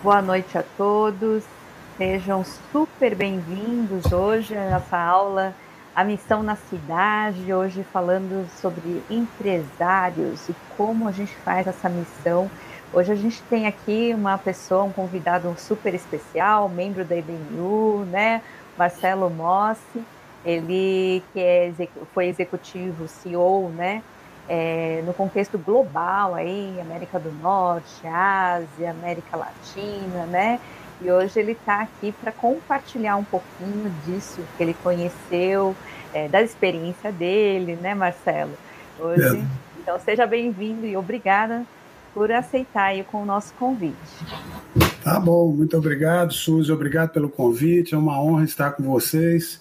[0.00, 1.42] Boa noite a todos.
[1.96, 5.52] Sejam super bem-vindos hoje a nossa aula
[5.92, 12.48] A Missão na Cidade, hoje falando sobre empresários e como a gente faz essa missão.
[12.92, 18.40] Hoje a gente tem aqui uma pessoa, um convidado super especial, membro da IBNU, né?
[18.78, 20.04] Marcelo Mossi,
[20.44, 21.72] ele que é,
[22.14, 24.04] foi executivo, CEO, né?
[24.48, 30.58] É, no contexto global aí, América do Norte, Ásia, América Latina, né?
[31.00, 35.76] E hoje ele está aqui para compartilhar um pouquinho disso que ele conheceu,
[36.12, 38.52] é, da experiência dele, né, Marcelo?
[38.98, 39.42] Hoje, é.
[39.80, 41.64] então seja bem-vindo e obrigada
[42.12, 43.94] por aceitar com o nosso convite.
[45.04, 49.60] Tá bom, muito obrigado, Suzy, obrigado pelo convite, é uma honra estar com vocês.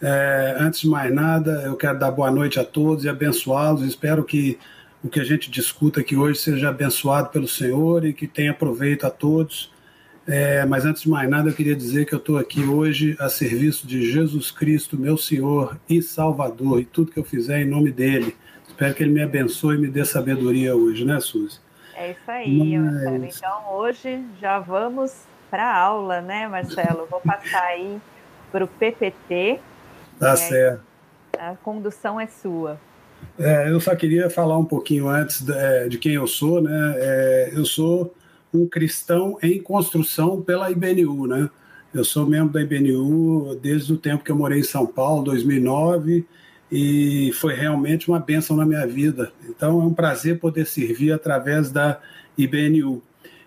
[0.00, 3.82] É, antes de mais nada, eu quero dar boa noite a todos e abençoá-los.
[3.82, 4.58] Espero que
[5.02, 9.06] o que a gente discuta aqui hoje seja abençoado pelo Senhor e que tenha proveito
[9.06, 9.72] a todos.
[10.26, 13.28] É, mas antes de mais nada, eu queria dizer que eu estou aqui hoje a
[13.28, 17.90] serviço de Jesus Cristo, meu Senhor e Salvador, e tudo que eu fizer em nome
[17.90, 18.36] dele.
[18.66, 21.58] Espero que ele me abençoe e me dê sabedoria hoje, né, Suzy?
[21.94, 22.92] É isso aí, mas...
[22.92, 23.24] Marcelo.
[23.24, 25.12] Então, hoje já vamos
[25.50, 27.06] para a aula, né, Marcelo?
[27.10, 27.98] Vou passar aí
[28.52, 29.58] para o PPT,
[30.18, 30.82] Tá é, certo.
[31.38, 32.78] A condução é sua.
[33.38, 36.94] É, eu só queria falar um pouquinho antes de, é, de quem eu sou, né?
[36.96, 38.14] É, eu sou
[38.52, 41.48] um cristão em construção pela IBNU, né?
[41.92, 46.26] Eu sou membro da IBNU desde o tempo que eu morei em São Paulo, 2009,
[46.70, 49.32] e foi realmente uma bênção na minha vida.
[49.48, 52.00] Então é um prazer poder servir através da
[52.36, 53.02] IBNU.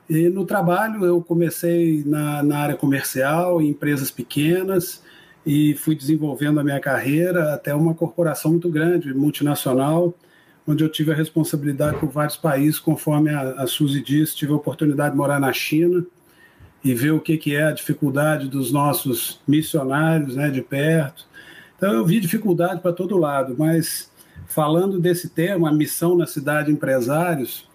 [0.10, 5.04] E no trabalho eu comecei na, na área comercial, em empresas pequenas,
[5.45, 10.14] e fui desenvolvendo a minha carreira até uma corporação muito grande, multinacional,
[10.67, 14.56] onde eu tive a responsabilidade por vários países, conforme a, a Suzy disse, tive a
[14.56, 16.06] oportunidade de morar na China
[16.84, 21.25] e ver o que, que é a dificuldade dos nossos missionários né, de perto.
[21.75, 24.12] Então eu vi dificuldade para todo lado, mas
[24.47, 27.68] falando desse tema, a missão na cidade empresários,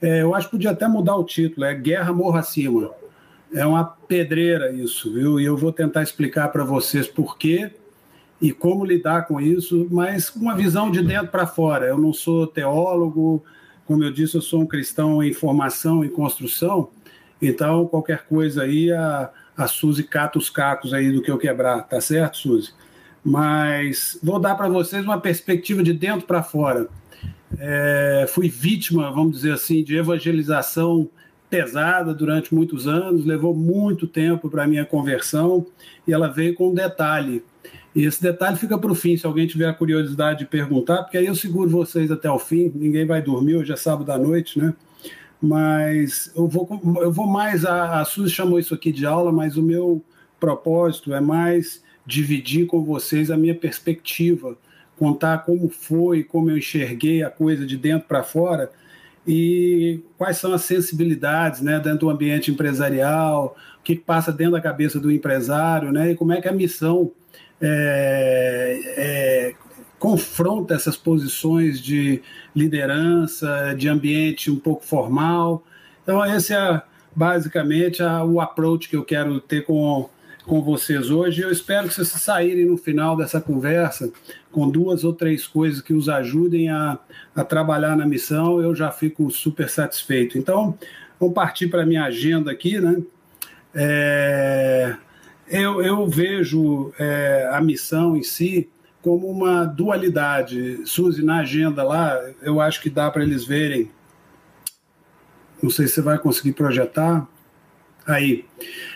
[0.00, 2.90] é, eu acho que podia até mudar o título, é Guerra Morra Acima
[3.52, 5.40] é uma pedreira isso, viu?
[5.40, 7.70] E eu vou tentar explicar para vocês por quê
[8.40, 11.86] e como lidar com isso, mas com uma visão de dentro para fora.
[11.86, 13.42] Eu não sou teólogo,
[13.86, 16.90] como eu disse, eu sou um cristão em formação e construção,
[17.40, 21.82] então qualquer coisa aí, a, a Suzy cata os cacos aí do que eu quebrar,
[21.82, 22.72] tá certo, Suzy?
[23.24, 26.88] Mas vou dar para vocês uma perspectiva de dentro para fora.
[27.58, 31.08] É, fui vítima, vamos dizer assim, de evangelização
[31.48, 35.66] pesada durante muitos anos, levou muito tempo para a minha conversão,
[36.06, 37.42] e ela veio com um detalhe.
[37.94, 41.18] E esse detalhe fica para o fim, se alguém tiver a curiosidade de perguntar, porque
[41.18, 44.58] aí eu seguro vocês até o fim, ninguém vai dormir, hoje é sábado à noite,
[44.58, 44.74] né?
[45.40, 46.68] Mas eu vou,
[47.00, 50.02] eu vou mais, a, a Suzy chamou isso aqui de aula, mas o meu
[50.38, 54.56] propósito é mais dividir com vocês a minha perspectiva,
[54.98, 58.70] contar como foi, como eu enxerguei a coisa de dentro para fora,
[59.28, 64.60] e quais são as sensibilidades né, dentro do ambiente empresarial, o que passa dentro da
[64.60, 67.12] cabeça do empresário, né, e como é que a missão
[67.60, 69.54] é, é,
[69.98, 72.22] confronta essas posições de
[72.56, 75.62] liderança, de ambiente um pouco formal.
[76.02, 76.80] Então, esse é
[77.14, 80.08] basicamente o approach que eu quero ter com,
[80.48, 81.42] com vocês hoje.
[81.42, 84.10] Eu espero que vocês saírem no final dessa conversa
[84.50, 86.98] com duas ou três coisas que os ajudem a,
[87.36, 88.60] a trabalhar na missão.
[88.60, 90.38] Eu já fico super satisfeito.
[90.38, 90.76] Então,
[91.20, 93.00] vamos partir para a minha agenda aqui, né?
[93.74, 94.96] É,
[95.46, 98.68] eu, eu, vejo é, a missão em si
[99.02, 100.80] como uma dualidade.
[100.86, 103.90] Suzy, na agenda lá, eu acho que dá para eles verem.
[105.62, 107.28] Não sei se você vai conseguir projetar
[108.08, 108.44] aí.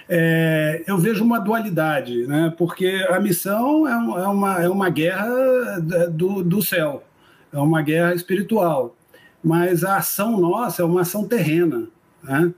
[0.09, 2.53] É, eu vejo uma dualidade, né?
[2.57, 5.79] porque a missão é, é uma, é uma guerra
[6.11, 7.05] do, do céu,
[7.53, 8.97] é uma guerra espiritual,
[9.43, 11.89] mas a ação nossa é uma ação terrena.
[12.23, 12.53] Né?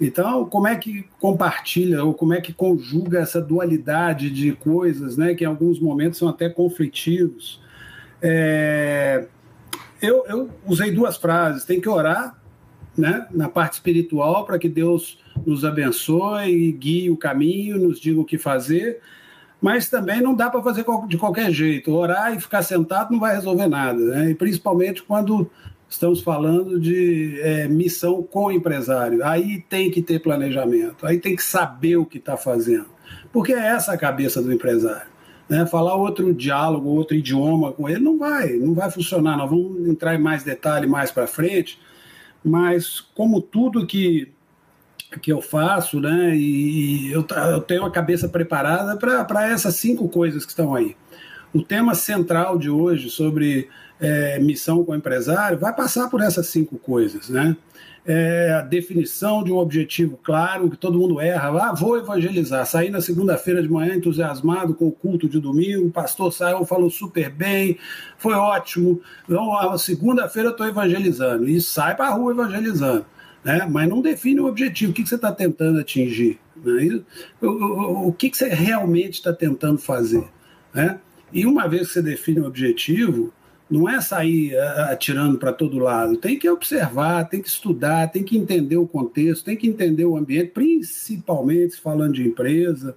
[0.00, 5.34] Então, como é que compartilha ou como é que conjuga essa dualidade de coisas, né,
[5.34, 7.60] que em alguns momentos são até conflitivos?
[8.22, 9.26] É,
[10.00, 12.39] eu, eu usei duas frases: tem que orar
[13.00, 18.24] né, na parte espiritual para que Deus nos abençoe, guie o caminho, nos diga o
[18.24, 19.00] que fazer,
[19.60, 21.92] mas também não dá para fazer de qualquer jeito.
[21.92, 24.30] Orar e ficar sentado não vai resolver nada, né?
[24.30, 25.50] e principalmente quando
[25.88, 29.24] estamos falando de é, missão com empresário.
[29.24, 32.86] Aí tem que ter planejamento, aí tem que saber o que está fazendo,
[33.32, 35.10] porque é essa a cabeça do empresário.
[35.48, 35.66] Né?
[35.66, 39.36] Falar outro diálogo, outro idioma com ele não vai, não vai funcionar.
[39.36, 41.76] Nós vamos entrar em mais detalhe mais para frente,
[42.44, 44.32] mas como tudo que
[45.20, 46.36] que eu faço, né?
[46.36, 50.96] E eu, eu tenho a cabeça preparada para essas cinco coisas que estão aí.
[51.52, 56.46] O tema central de hoje sobre é, missão com o empresário vai passar por essas
[56.46, 57.56] cinco coisas, né?
[58.06, 61.48] É, a definição de um objetivo claro, que todo mundo erra.
[61.68, 62.64] Ah, vou evangelizar.
[62.66, 66.90] Saí na segunda-feira de manhã entusiasmado com o culto de domingo, o pastor saiu, falou
[66.90, 67.76] super bem,
[68.16, 69.00] foi ótimo.
[69.24, 71.48] Então, a segunda-feira eu estou evangelizando.
[71.48, 73.04] E sai para a rua evangelizando
[73.44, 73.66] né?
[73.70, 77.00] mas não define o objetivo, o que, que você está tentando atingir, né?
[77.40, 80.24] o, o, o, que, que você realmente está tentando fazer.
[80.74, 80.98] Né?
[81.32, 83.32] E uma vez que você define o objetivo,
[83.70, 88.36] não é sair atirando para todo lado, tem que observar, tem que estudar, tem que
[88.36, 92.96] entender o contexto, tem que entender o ambiente, principalmente falando de empresa,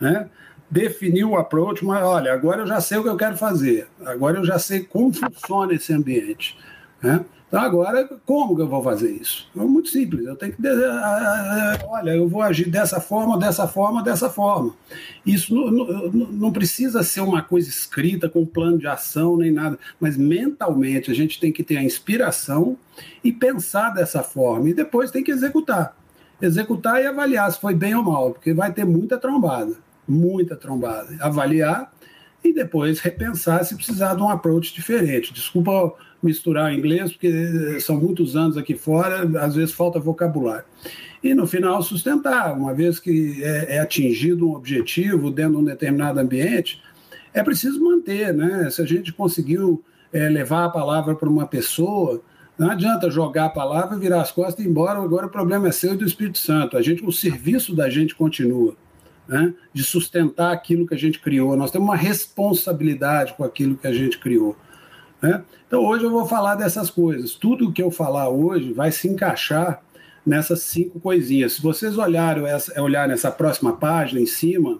[0.00, 0.28] né?
[0.70, 4.38] definir o approach, mas olha, agora eu já sei o que eu quero fazer, agora
[4.38, 6.58] eu já sei como funciona esse ambiente.
[7.02, 7.24] Né?
[7.48, 9.48] Então, agora, como que eu vou fazer isso?
[9.56, 10.26] É muito simples.
[10.26, 10.86] Eu tenho que dizer,
[11.86, 14.74] olha, eu vou agir dessa forma, dessa forma, dessa forma.
[15.24, 19.78] Isso não, não, não, precisa ser uma coisa escrita com plano de ação nem nada,
[19.98, 22.76] mas mentalmente a gente tem que ter a inspiração
[23.24, 25.96] e pensar dessa forma, e depois tem que executar.
[26.42, 29.74] Executar e avaliar se foi bem ou mal, porque vai ter muita trombada,
[30.06, 31.16] muita trombada.
[31.18, 31.90] Avaliar
[32.44, 35.32] e depois repensar se precisar de um approach diferente.
[35.32, 40.64] Desculpa misturar inglês, porque são muitos anos aqui fora, às vezes falta vocabulário.
[41.22, 45.64] E no final sustentar, uma vez que é, é atingido um objetivo dentro de um
[45.64, 46.80] determinado ambiente,
[47.32, 48.70] é preciso manter, né?
[48.70, 49.82] Se a gente conseguiu
[50.12, 52.22] é, levar a palavra para uma pessoa,
[52.58, 55.72] não adianta jogar a palavra, virar as costas e ir embora, agora o problema é
[55.72, 56.76] seu e do Espírito Santo.
[56.76, 58.74] A gente, o serviço da gente continua.
[59.28, 61.54] Né, de sustentar aquilo que a gente criou.
[61.54, 64.56] Nós temos uma responsabilidade com aquilo que a gente criou.
[65.20, 65.42] Né?
[65.66, 67.34] Então, hoje eu vou falar dessas coisas.
[67.34, 69.82] Tudo que eu falar hoje vai se encaixar
[70.24, 71.54] nessas cinco coisinhas.
[71.54, 74.78] Se vocês olharem essa, olharem essa próxima página em cima,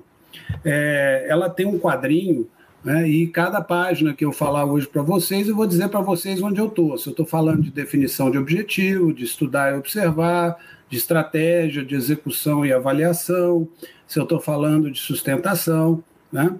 [0.64, 2.48] é, ela tem um quadrinho,
[2.84, 6.40] né, e cada página que eu falar hoje para vocês, eu vou dizer para vocês
[6.42, 6.96] onde eu estou.
[6.96, 10.56] Se eu estou falando de definição de objetivo, de estudar e observar,
[10.88, 13.68] de estratégia, de execução e avaliação,
[14.06, 16.54] se eu estou falando de sustentação, né?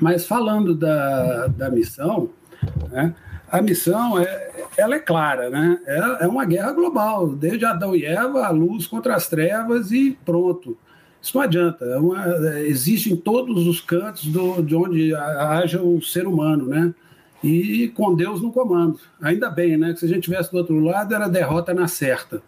[0.00, 2.30] Mas falando da, da missão,
[2.90, 3.14] né?
[3.50, 5.78] A missão é, ela é clara, né?
[5.86, 10.18] É, é uma guerra global, desde Adão e Eva, a luz contra as trevas e
[10.24, 10.76] pronto.
[11.22, 11.84] Isso não adianta.
[11.84, 16.94] É uma, existe em todos os cantos do, de onde haja o ser humano, né?
[17.42, 18.98] E com Deus no comando.
[19.20, 19.92] Ainda bem, né?
[19.92, 22.42] Que se a gente tivesse do outro lado, era derrota na certa.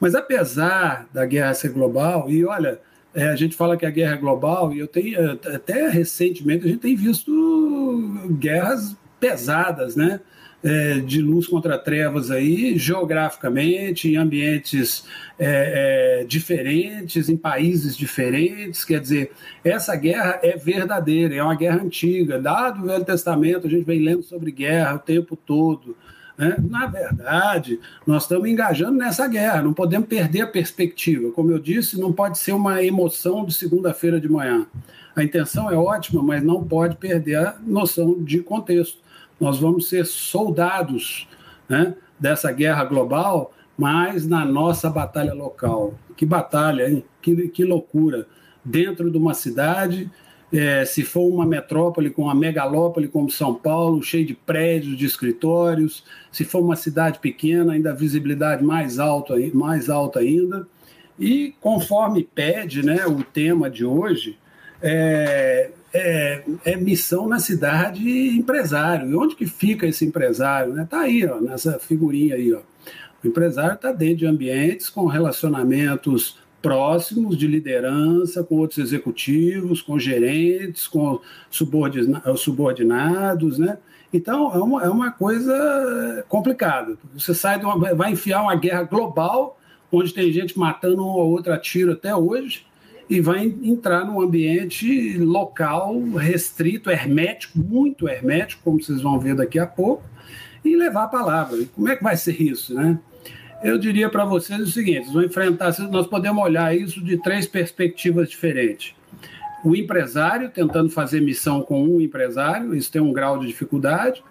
[0.00, 2.80] Mas apesar da guerra ser global, e olha,
[3.14, 6.68] é, a gente fala que a guerra é global, e eu tenho, até recentemente, a
[6.68, 7.32] gente tem visto
[8.38, 10.20] guerras pesadas, né?
[10.60, 15.04] É, de luz contra trevas aí, geograficamente, em ambientes
[15.38, 18.84] é, é, diferentes, em países diferentes.
[18.84, 19.30] Quer dizer,
[19.62, 22.40] essa guerra é verdadeira, é uma guerra antiga.
[22.40, 25.96] Dado o Velho Testamento, a gente vem lendo sobre guerra o tempo todo.
[26.38, 26.56] Né?
[26.70, 31.32] Na verdade, nós estamos engajando nessa guerra, não podemos perder a perspectiva.
[31.32, 34.66] Como eu disse, não pode ser uma emoção de segunda-feira de manhã.
[35.16, 38.98] A intenção é ótima, mas não pode perder a noção de contexto
[39.40, 41.28] nós vamos ser soldados
[41.68, 45.94] né, dessa guerra global, mas na nossa batalha local.
[46.16, 47.04] Que batalha, hein?
[47.22, 48.26] Que, que loucura.
[48.64, 50.10] Dentro de uma cidade,
[50.52, 55.06] é, se for uma metrópole com uma megalópole como São Paulo, cheio de prédios, de
[55.06, 60.66] escritórios, se for uma cidade pequena, ainda a visibilidade mais alta, mais alta ainda.
[61.18, 64.38] E conforme pede né, o tema de hoje,
[64.82, 69.10] é, é, é, missão na cidade empresário.
[69.10, 70.70] E onde que fica esse empresário?
[70.70, 70.88] Está né?
[70.90, 72.52] Tá aí, ó, nessa figurinha aí.
[72.52, 72.60] Ó.
[73.22, 79.98] O empresário está dentro de ambientes com relacionamentos próximos de liderança com outros executivos, com
[79.98, 81.20] gerentes, com
[81.50, 83.78] subordinados, né?
[84.12, 86.96] Então é uma, é uma coisa complicada.
[87.14, 89.58] Você sai de uma, vai enfiar uma guerra global,
[89.92, 92.66] onde tem gente matando um ou outro a tiro até hoje,
[93.08, 99.58] e vai entrar num ambiente local, restrito, hermético, muito hermético, como vocês vão ver daqui
[99.58, 100.02] a pouco,
[100.64, 101.58] e levar a palavra.
[101.74, 102.98] Como é que vai ser isso, né?
[103.62, 108.28] Eu diria para vocês o seguinte: vão enfrentar, nós podemos olhar isso de três perspectivas
[108.28, 108.94] diferentes.
[109.64, 114.22] O empresário tentando fazer missão com um empresário, isso tem um grau de dificuldade.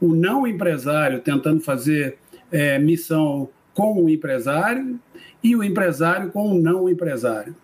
[0.00, 2.18] O não empresário tentando fazer
[2.52, 5.00] é, missão com o empresário
[5.42, 7.54] e o empresário com o não empresário.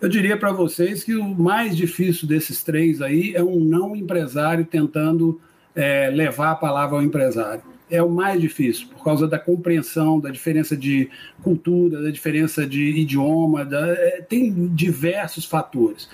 [0.00, 4.64] Eu diria para vocês que o mais difícil desses três aí é um não empresário
[4.64, 5.40] tentando
[5.74, 7.62] é, levar a palavra ao empresário.
[7.88, 11.08] é o mais difícil, por causa da compreensão, da diferença de
[11.42, 16.08] cultura, da diferença de idioma, da, é, tem diversos fatores.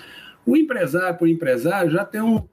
[0.45, 2.43] O empresário, por empresário, já tem um,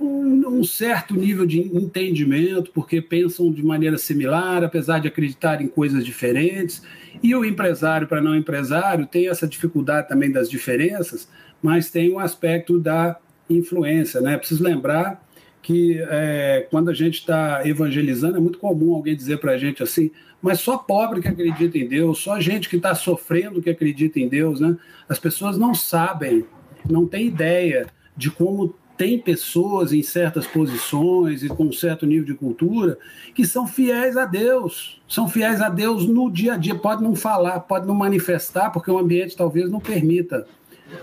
[0.00, 5.66] um, um, certo nível de entendimento, porque pensam de maneira similar, apesar de acreditar em
[5.66, 6.82] coisas diferentes.
[7.22, 11.28] E o empresário, para não empresário, tem essa dificuldade também das diferenças,
[11.62, 14.20] mas tem um aspecto da influência.
[14.20, 14.36] Né?
[14.36, 15.26] Preciso lembrar
[15.62, 19.82] que é, quando a gente está evangelizando, é muito comum alguém dizer para a gente
[19.82, 20.10] assim,
[20.40, 24.28] mas só pobre que acredita em Deus, só gente que está sofrendo que acredita em
[24.28, 24.60] Deus.
[24.60, 24.76] Né?
[25.08, 26.44] As pessoas não sabem,
[26.88, 32.26] não têm ideia de como tem pessoas em certas posições e com um certo nível
[32.26, 32.98] de cultura
[33.32, 36.74] que são fiéis a Deus, são fiéis a Deus no dia a dia.
[36.74, 40.44] Pode não falar, pode não manifestar, porque o ambiente talvez não permita,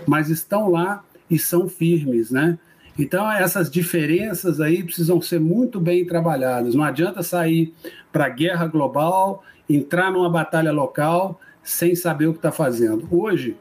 [0.06, 2.58] mas estão lá e são firmes, né?
[2.98, 6.74] Então, essas diferenças aí precisam ser muito bem trabalhadas.
[6.74, 7.74] Não adianta sair
[8.12, 13.06] para a guerra global, entrar numa batalha local sem saber o que está fazendo.
[13.10, 13.56] Hoje,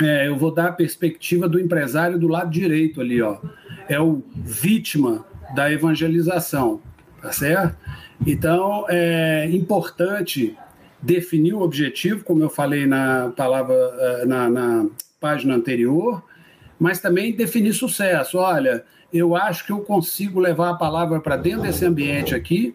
[0.00, 3.38] é, eu vou dar a perspectiva do empresário do lado direito ali, ó.
[3.88, 5.24] É o vítima
[5.54, 6.80] da evangelização,
[7.20, 7.76] tá certo?
[8.26, 10.56] Então, é importante
[11.00, 14.86] definir o objetivo, como eu falei na palavra, é, na, na
[15.20, 16.22] página anterior,
[16.78, 18.38] mas também definir sucesso.
[18.38, 22.74] Olha, eu acho que eu consigo levar a palavra para dentro desse ambiente aqui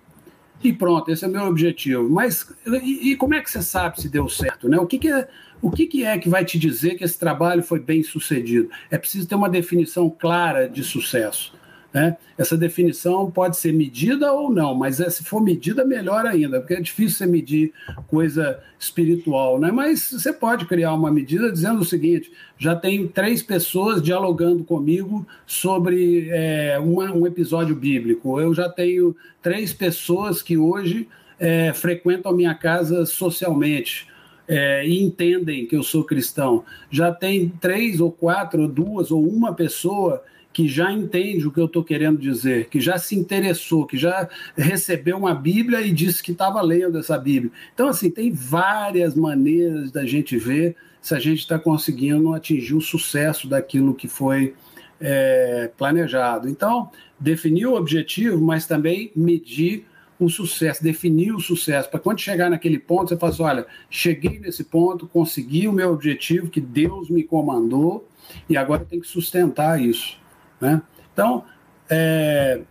[0.63, 2.09] e pronto, esse é o meu objetivo.
[2.09, 4.67] Mas e, e como é que você sabe se deu certo?
[4.67, 4.77] Né?
[4.77, 5.27] O, que, que, é,
[5.61, 8.69] o que, que é que vai te dizer que esse trabalho foi bem sucedido?
[8.91, 11.53] É preciso ter uma definição clara de sucesso.
[11.91, 12.17] Né?
[12.37, 16.75] Essa definição pode ser medida ou não, mas é, se for medida, melhor ainda, porque
[16.75, 17.73] é difícil você medir
[18.07, 19.71] coisa espiritual, né?
[19.71, 25.25] mas você pode criar uma medida dizendo o seguinte: já tem três pessoas dialogando comigo
[25.47, 31.07] sobre é, uma, um episódio bíblico, eu já tenho três pessoas que hoje
[31.39, 34.07] é, frequentam a minha casa socialmente.
[34.51, 36.65] É, e entendem que eu sou cristão.
[36.89, 40.23] Já tem três ou quatro, ou duas ou uma pessoa
[40.59, 44.27] que já entende o que eu estou querendo dizer, que já se interessou, que já
[44.57, 47.49] recebeu uma Bíblia e disse que estava lendo essa Bíblia.
[47.73, 52.81] Então, assim, tem várias maneiras da gente ver se a gente está conseguindo atingir o
[52.81, 54.53] sucesso daquilo que foi
[54.99, 56.49] é, planejado.
[56.49, 59.85] Então, definir o objetivo, mas também medir
[60.19, 64.37] o sucesso, definir o sucesso, para quando chegar naquele ponto, você fala assim, olha, cheguei
[64.39, 68.05] nesse ponto, consegui o meu objetivo que Deus me comandou,
[68.49, 70.19] e agora tenho que sustentar isso.
[70.59, 70.81] Né?
[71.13, 71.43] Então,
[71.89, 72.61] é,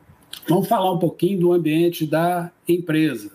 [0.48, 3.32] vamos falar um pouquinho do ambiente da empresa.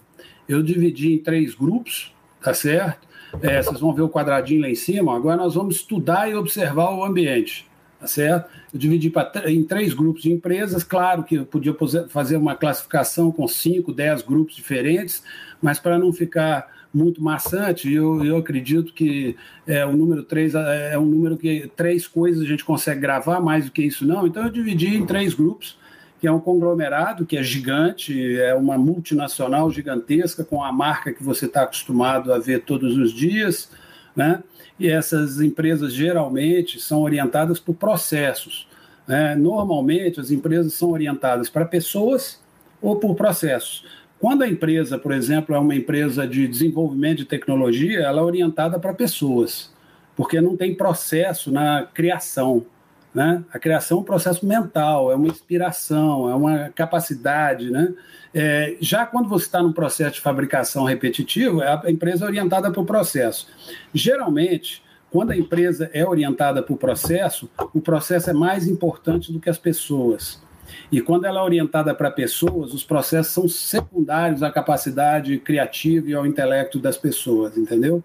[0.47, 3.07] Eu dividi em três grupos, tá certo?
[3.41, 5.15] É, vocês vão ver o quadradinho lá em cima.
[5.15, 7.67] Agora nós vamos estudar e observar o ambiente,
[7.99, 8.49] tá certo?
[8.71, 10.83] Eu dividi pra, em três grupos de empresas.
[10.83, 11.75] Claro que eu podia
[12.09, 15.23] fazer uma classificação com cinco, dez grupos diferentes,
[15.61, 17.91] mas para não ficar muito maçante.
[17.91, 19.35] Eu, eu acredito que
[19.65, 23.39] é, o número 3 é, é um número que três coisas a gente consegue gravar,
[23.41, 24.27] mais do que isso não.
[24.27, 25.77] Então eu dividi em três grupos,
[26.19, 31.23] que é um conglomerado, que é gigante, é uma multinacional gigantesca, com a marca que
[31.23, 33.69] você está acostumado a ver todos os dias,
[34.15, 34.43] né?
[34.79, 38.67] E essas empresas geralmente são orientadas por processos.
[39.07, 39.35] Né?
[39.35, 42.41] Normalmente as empresas são orientadas para pessoas
[42.81, 43.85] ou por processos.
[44.23, 48.79] Quando a empresa, por exemplo, é uma empresa de desenvolvimento de tecnologia, ela é orientada
[48.79, 49.69] para pessoas,
[50.15, 52.65] porque não tem processo na criação.
[53.13, 53.43] Né?
[53.51, 57.69] A criação é um processo mental, é uma inspiração, é uma capacidade.
[57.69, 57.93] Né?
[58.33, 62.81] É, já quando você está num processo de fabricação repetitivo, a empresa é orientada para
[62.81, 63.49] o processo.
[63.93, 69.39] Geralmente, quando a empresa é orientada para o processo, o processo é mais importante do
[69.41, 70.41] que as pessoas.
[70.91, 76.13] E quando ela é orientada para pessoas, os processos são secundários à capacidade criativa e
[76.13, 78.03] ao intelecto das pessoas, entendeu?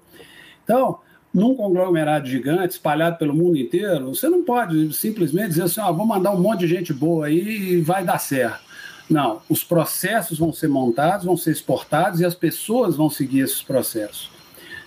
[0.65, 0.99] Então,
[1.33, 6.07] num conglomerado gigante, espalhado pelo mundo inteiro, você não pode simplesmente dizer assim, ah, vou
[6.07, 8.69] mandar um monte de gente boa aí e vai dar certo.
[9.09, 13.63] Não, os processos vão ser montados, vão ser exportados e as pessoas vão seguir esses
[13.63, 14.31] processos.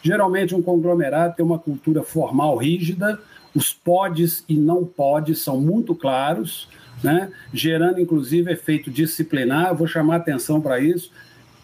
[0.04, 3.20] Geralmente, um conglomerado tem uma cultura formal rígida,
[3.56, 6.68] os podes e não podes são muito claros,
[7.04, 7.32] né?
[7.54, 9.76] gerando inclusive efeito disciplinar.
[9.76, 11.12] vou chamar atenção para isso.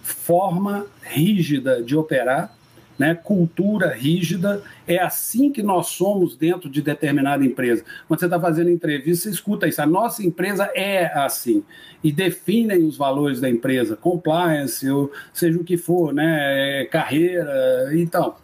[0.02, 2.56] Forma rígida de operar,
[2.98, 3.14] né?
[3.14, 4.62] cultura rígida.
[4.88, 7.84] É assim que nós somos dentro de determinada empresa.
[8.08, 9.82] Quando você está fazendo entrevista, você escuta isso.
[9.82, 11.64] A nossa empresa é assim.
[12.04, 16.82] E definem os valores da empresa, compliance, ou seja o que for, né?
[16.82, 18.36] É, carreira, então.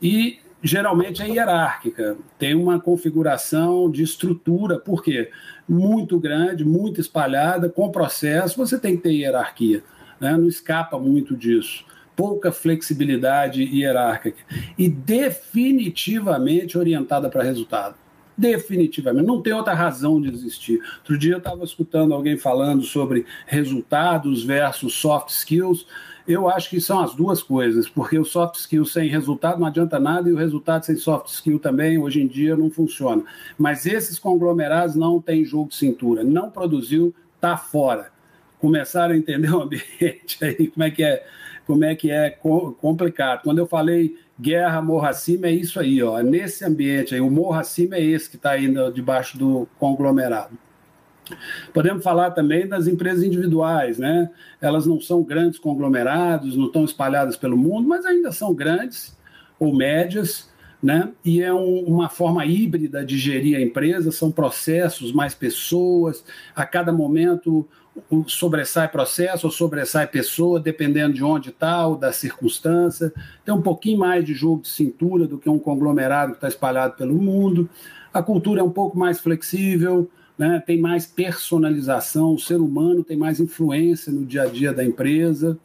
[0.00, 5.30] E geralmente é hierárquica, tem uma configuração de estrutura, por quê?
[5.68, 9.82] Muito grande, muito espalhada, com processo, você tem que ter hierarquia.
[10.20, 10.32] né?
[10.32, 11.84] não escapa muito disso.
[12.16, 14.42] Pouca flexibilidade hierárquica
[14.76, 17.94] e definitivamente orientada para resultado
[18.38, 19.26] definitivamente.
[19.26, 20.80] Não tem outra razão de existir.
[20.98, 25.84] Outro dia eu estava escutando alguém falando sobre resultados versus soft skills.
[26.28, 29.98] Eu acho que são as duas coisas, porque o soft skill sem resultado não adianta
[29.98, 33.24] nada e o resultado sem soft skill também, hoje em dia, não funciona.
[33.56, 36.22] Mas esses conglomerados não têm jogo de cintura.
[36.22, 38.10] Não produziu, tá fora.
[38.58, 41.26] Começaram a entender o ambiente aí, como é que é,
[41.66, 43.40] como é, que é complicado.
[43.42, 46.18] Quando eu falei guerra, morro acima, é isso aí, ó.
[46.18, 50.58] É nesse ambiente aí, o morro acima é esse que está aí debaixo do conglomerado.
[51.72, 54.30] Podemos falar também das empresas individuais, né?
[54.60, 59.16] Elas não são grandes conglomerados, não estão espalhadas pelo mundo, mas ainda são grandes
[59.58, 60.48] ou médias,
[60.82, 61.10] né?
[61.24, 66.64] E é um, uma forma híbrida de gerir a empresa, são processos, mais pessoas, a
[66.64, 67.68] cada momento
[68.26, 73.12] sobressai processo ou sobressai pessoa, dependendo de onde está ou da circunstância.
[73.44, 76.96] Tem um pouquinho mais de jogo de cintura do que um conglomerado que está espalhado
[76.96, 77.68] pelo mundo.
[78.12, 80.08] A cultura é um pouco mais flexível,
[80.38, 80.62] né?
[80.64, 85.58] tem mais personalização, o ser humano tem mais influência no dia a dia da empresa.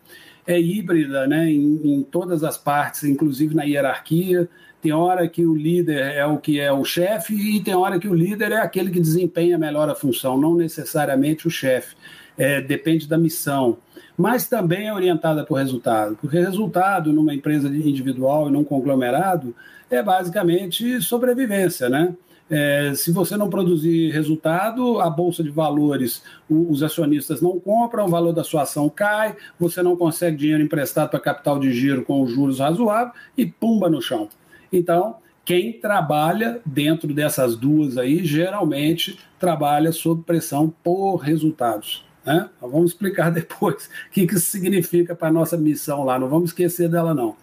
[0.45, 1.49] É híbrida né?
[1.49, 4.49] em, em todas as partes, inclusive na hierarquia.
[4.81, 8.07] Tem hora que o líder é o que é o chefe e tem hora que
[8.07, 11.95] o líder é aquele que desempenha melhor a função, não necessariamente o chefe
[12.37, 13.77] é, depende da missão,
[14.17, 19.55] mas também é orientada por resultado, porque resultado numa empresa individual e num conglomerado
[19.89, 22.13] é basicamente sobrevivência, né?
[22.49, 28.05] É, se você não produzir resultado, a bolsa de valores, o, os acionistas não compram,
[28.05, 32.03] o valor da sua ação cai, você não consegue dinheiro emprestado para capital de giro
[32.03, 34.27] com juros razoáveis e pumba no chão.
[34.71, 42.05] Então, quem trabalha dentro dessas duas aí, geralmente trabalha sob pressão por resultados.
[42.25, 42.49] Né?
[42.61, 46.89] Vamos explicar depois o que, isso significa para a nossa missão lá, não vamos esquecer
[46.89, 47.35] dela, não.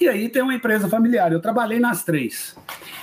[0.00, 2.56] E aí tem uma empresa familiar, eu trabalhei nas três.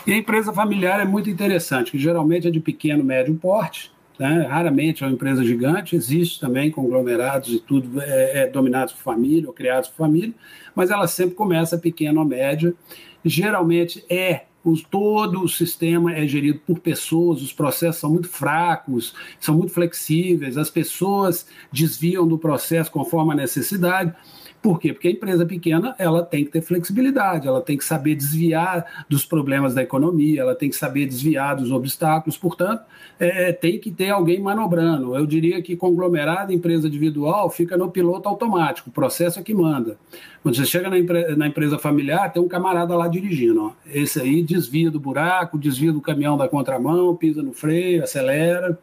[0.06, 4.46] E a empresa familiar é muito interessante, que geralmente é de pequeno, médio porte, né?
[4.50, 9.48] raramente é uma empresa gigante, existe também conglomerados e tudo é, é dominados por família
[9.48, 10.34] ou criados por família,
[10.76, 12.76] mas ela sempre começa pequeno ou médio,
[13.24, 19.14] geralmente é os, todo o sistema é gerido por pessoas, os processos são muito fracos,
[19.40, 24.14] são muito flexíveis, as pessoas desviam do processo conforme a necessidade.
[24.62, 24.92] Por quê?
[24.92, 29.24] Porque a empresa pequena ela tem que ter flexibilidade, ela tem que saber desviar dos
[29.26, 32.84] problemas da economia, ela tem que saber desviar dos obstáculos, portanto,
[33.18, 35.16] é, tem que ter alguém manobrando.
[35.16, 39.98] Eu diria que conglomerado, empresa individual, fica no piloto automático, o processo é que manda.
[40.44, 43.64] Quando você chega na, empre na empresa familiar, tem um camarada lá dirigindo.
[43.64, 43.72] Ó.
[43.86, 48.78] Esse aí desvia do buraco, desvia do caminhão da contramão, pisa no freio, acelera.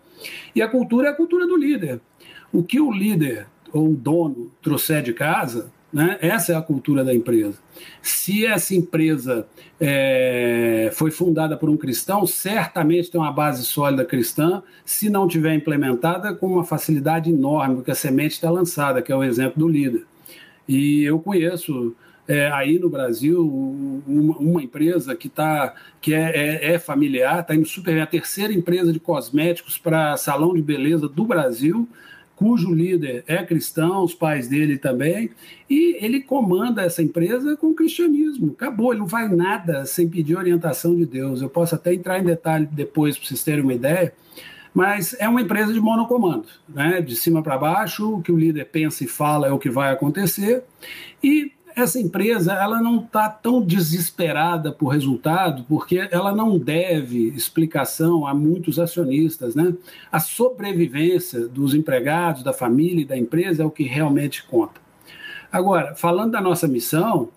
[0.55, 2.01] E a cultura é a cultura do líder.
[2.51, 7.05] O que o líder ou o dono trouxer de casa, né, essa é a cultura
[7.05, 7.59] da empresa.
[8.03, 9.47] Se essa empresa
[9.81, 15.55] é, foi fundada por um cristão, certamente tem uma base sólida cristã, se não tiver
[15.55, 19.69] implementada, com uma facilidade enorme, porque a semente está lançada, que é o exemplo do
[19.69, 20.05] líder.
[20.69, 21.95] E eu conheço
[22.29, 23.47] é, aí no Brasil
[24.07, 28.07] uma, uma empresa que tá, que é, é, é familiar, está indo super bem, a
[28.07, 31.89] terceira empresa de cosméticos para salão de beleza do Brasil,
[32.37, 35.31] cujo líder é cristão, os pais dele também,
[35.69, 38.53] e ele comanda essa empresa com o cristianismo.
[38.53, 41.41] Acabou, ele não faz nada sem pedir orientação de Deus.
[41.41, 44.13] Eu posso até entrar em detalhe depois para vocês terem uma ideia,
[44.75, 47.01] mas é uma empresa de monocomando, né?
[47.01, 49.91] de cima para baixo, o que o líder pensa e fala é o que vai
[49.91, 50.63] acontecer,
[51.25, 58.27] e essa empresa ela não está tão desesperada por resultado, porque ela não deve explicação
[58.27, 59.55] a muitos acionistas.
[59.55, 59.75] Né?
[60.11, 64.81] A sobrevivência dos empregados, da família e da empresa é o que realmente conta.
[65.53, 67.29] Agora, falando da nossa missão,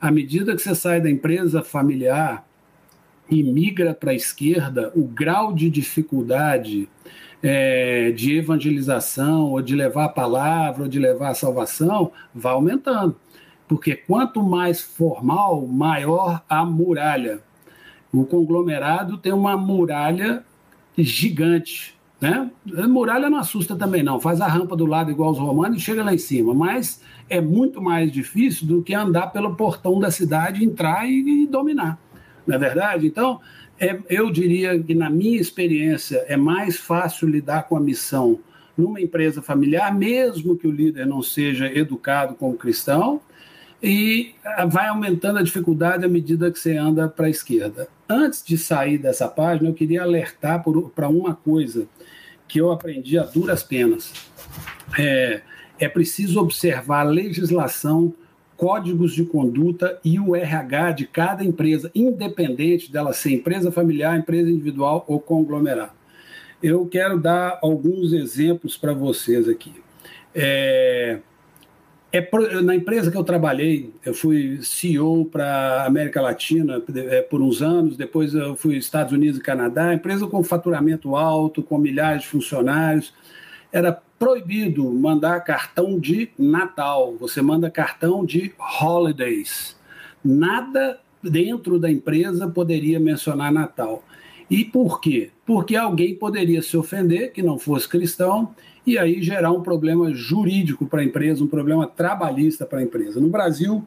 [0.00, 2.44] à medida que você sai da empresa familiar
[3.30, 6.88] e migra para a esquerda, o grau de dificuldade
[7.40, 13.16] é, de evangelização, ou de levar a palavra, ou de levar a salvação, vai aumentando
[13.74, 17.40] porque quanto mais formal, maior a muralha.
[18.12, 20.44] O conglomerado tem uma muralha
[20.96, 21.98] gigante.
[22.20, 22.48] Né?
[22.78, 24.20] A muralha não assusta também, não.
[24.20, 26.54] Faz a rampa do lado igual os romanos e chega lá em cima.
[26.54, 31.46] Mas é muito mais difícil do que andar pelo portão da cidade, entrar e, e
[31.48, 31.98] dominar.
[32.46, 33.08] Não é verdade?
[33.08, 33.40] Então,
[33.80, 38.38] é, eu diria que, na minha experiência, é mais fácil lidar com a missão
[38.78, 43.20] numa empresa familiar, mesmo que o líder não seja educado como cristão,
[43.84, 47.86] e ah, vai aumentando a dificuldade à medida que você anda para a esquerda.
[48.08, 51.86] Antes de sair dessa página, eu queria alertar para uma coisa
[52.48, 54.10] que eu aprendi a duras penas.
[54.98, 55.42] É,
[55.78, 58.14] é preciso observar a legislação,
[58.56, 64.48] códigos de conduta e o RH de cada empresa, independente dela ser empresa familiar, empresa
[64.48, 65.92] individual ou conglomerado.
[66.62, 69.74] Eu quero dar alguns exemplos para vocês aqui.
[70.34, 71.18] É,
[72.16, 77.60] é, na empresa que eu trabalhei, eu fui CEO para América Latina é, por uns
[77.60, 82.28] anos, depois eu fui Estados Unidos e Canadá, empresa com faturamento alto, com milhares de
[82.28, 83.12] funcionários.
[83.72, 89.76] Era proibido mandar cartão de Natal, você manda cartão de holidays.
[90.24, 94.04] Nada dentro da empresa poderia mencionar Natal.
[94.48, 95.30] E por quê?
[95.44, 98.54] Porque alguém poderia se ofender, que não fosse cristão,
[98.86, 103.20] e aí gerar um problema jurídico para a empresa, um problema trabalhista para a empresa.
[103.20, 103.84] No Brasil,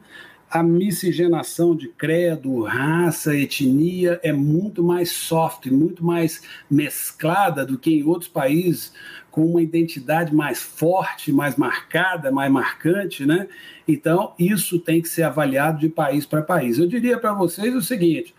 [0.50, 7.94] a miscigenação de credo, raça, etnia é muito mais soft, muito mais mesclada do que
[7.94, 8.92] em outros países
[9.30, 13.46] com uma identidade mais forte, mais marcada, mais marcante, né?
[13.86, 16.78] Então, isso tem que ser avaliado de país para país.
[16.78, 18.34] Eu diria para vocês o seguinte: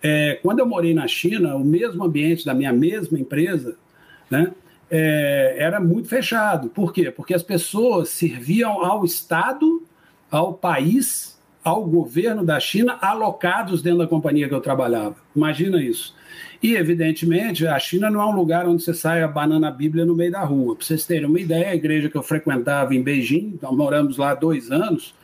[0.00, 3.76] é, quando eu morei na China, o mesmo ambiente da minha mesma empresa,
[4.30, 4.52] né?
[4.94, 6.68] É, era muito fechado.
[6.68, 7.10] Por quê?
[7.10, 9.82] Porque as pessoas serviam ao Estado,
[10.30, 15.16] ao país, ao governo da China, alocados dentro da companhia que eu trabalhava.
[15.34, 16.14] Imagina isso.
[16.62, 20.14] E, evidentemente, a China não é um lugar onde você sai a banana Bíblia no
[20.14, 20.76] meio da rua.
[20.76, 24.34] Para vocês terem uma ideia, a igreja que eu frequentava em Beijing, então moramos lá
[24.34, 25.14] dois anos,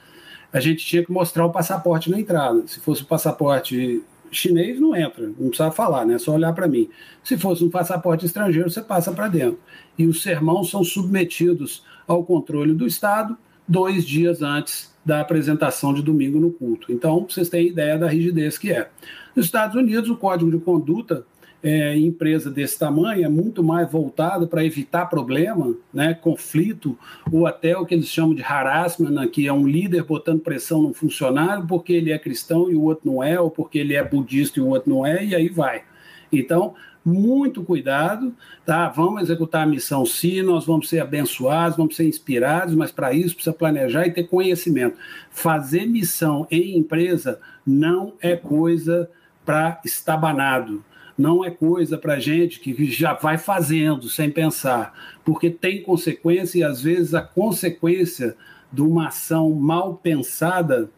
[0.51, 2.67] a gente tinha que mostrar o passaporte na entrada.
[2.67, 6.14] Se fosse o passaporte chinês não entra, não precisa falar, né?
[6.14, 6.88] É só olhar para mim.
[7.23, 9.59] Se fosse um passaporte estrangeiro, você passa para dentro.
[9.97, 13.37] E os sermãos são submetidos ao controle do Estado
[13.67, 16.93] dois dias antes da apresentação de domingo no culto.
[16.93, 18.91] Então, vocês têm ideia da rigidez que é.
[19.35, 21.25] Nos Estados Unidos, o Código de Conduta
[21.62, 26.97] é, empresa desse tamanho é muito mais voltado para evitar problema, né, conflito,
[27.33, 30.83] ou até o que eles chamam de harassment, né, que é um líder botando pressão
[30.83, 34.05] no funcionário porque ele é cristão e o outro não é, ou porque ele é
[34.05, 35.83] budista e o outro não é, e aí vai.
[36.31, 38.35] Então, muito cuidado,
[38.66, 38.88] tá?
[38.88, 43.35] Vamos executar a missão sim, nós vamos ser abençoados, vamos ser inspirados, mas para isso
[43.35, 44.97] precisa planejar e ter conhecimento.
[45.31, 49.11] Fazer missão em empresa não é coisa
[49.44, 50.85] para estabanado
[51.19, 56.63] não é coisa para gente que já vai fazendo sem pensar, porque tem consequência e
[56.63, 58.37] às vezes a consequência
[58.73, 60.89] de uma ação mal pensada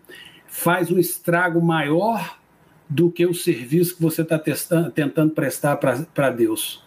[0.47, 2.39] faz um estrago maior
[2.89, 4.39] do que o serviço que você está
[4.93, 6.85] tentando prestar para Deus.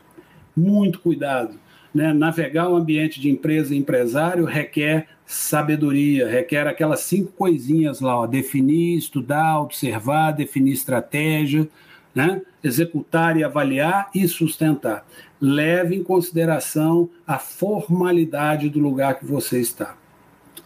[0.55, 1.57] Muito cuidado.
[1.93, 2.11] Né?
[2.13, 8.21] Navegar o um ambiente de empresa e empresário requer sabedoria, requer aquelas cinco coisinhas lá:
[8.21, 11.67] ó, definir, estudar, observar, definir estratégia
[12.13, 12.41] né?
[12.63, 15.05] executar e avaliar e sustentar.
[15.39, 19.95] Leve em consideração a formalidade do lugar que você está.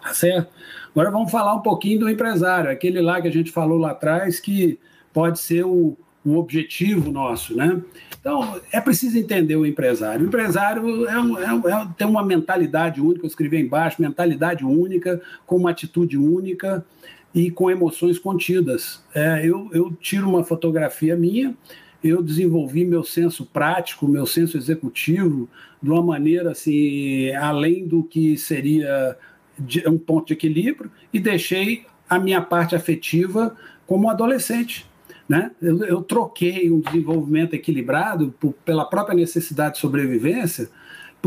[0.01, 0.49] Tá certo?
[0.91, 4.39] Agora vamos falar um pouquinho do empresário, aquele lá que a gente falou lá atrás,
[4.39, 4.79] que
[5.11, 7.81] pode ser o, o objetivo nosso, né?
[8.19, 10.25] Então, é preciso entender o empresário.
[10.25, 14.65] O empresário é um, é um, é, tem uma mentalidade única, eu escrevi embaixo, mentalidade
[14.65, 16.85] única, com uma atitude única,
[17.33, 19.03] e com emoções contidas.
[19.13, 21.55] É, eu, eu tiro uma fotografia minha,
[22.03, 25.49] eu desenvolvi meu senso prático, meu senso executivo,
[25.81, 29.17] de uma maneira assim, além do que seria
[29.87, 34.85] um ponto de equilíbrio, e deixei a minha parte afetiva como adolescente.
[35.27, 35.51] Né?
[35.61, 40.69] Eu, eu troquei um desenvolvimento equilibrado por, pela própria necessidade de sobrevivência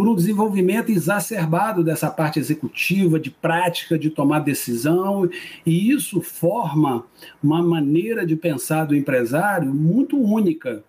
[0.00, 5.28] por um desenvolvimento exacerbado dessa parte executiva, de prática, de tomar decisão,
[5.66, 7.04] e isso forma
[7.42, 10.82] uma maneira de pensar do empresário muito única.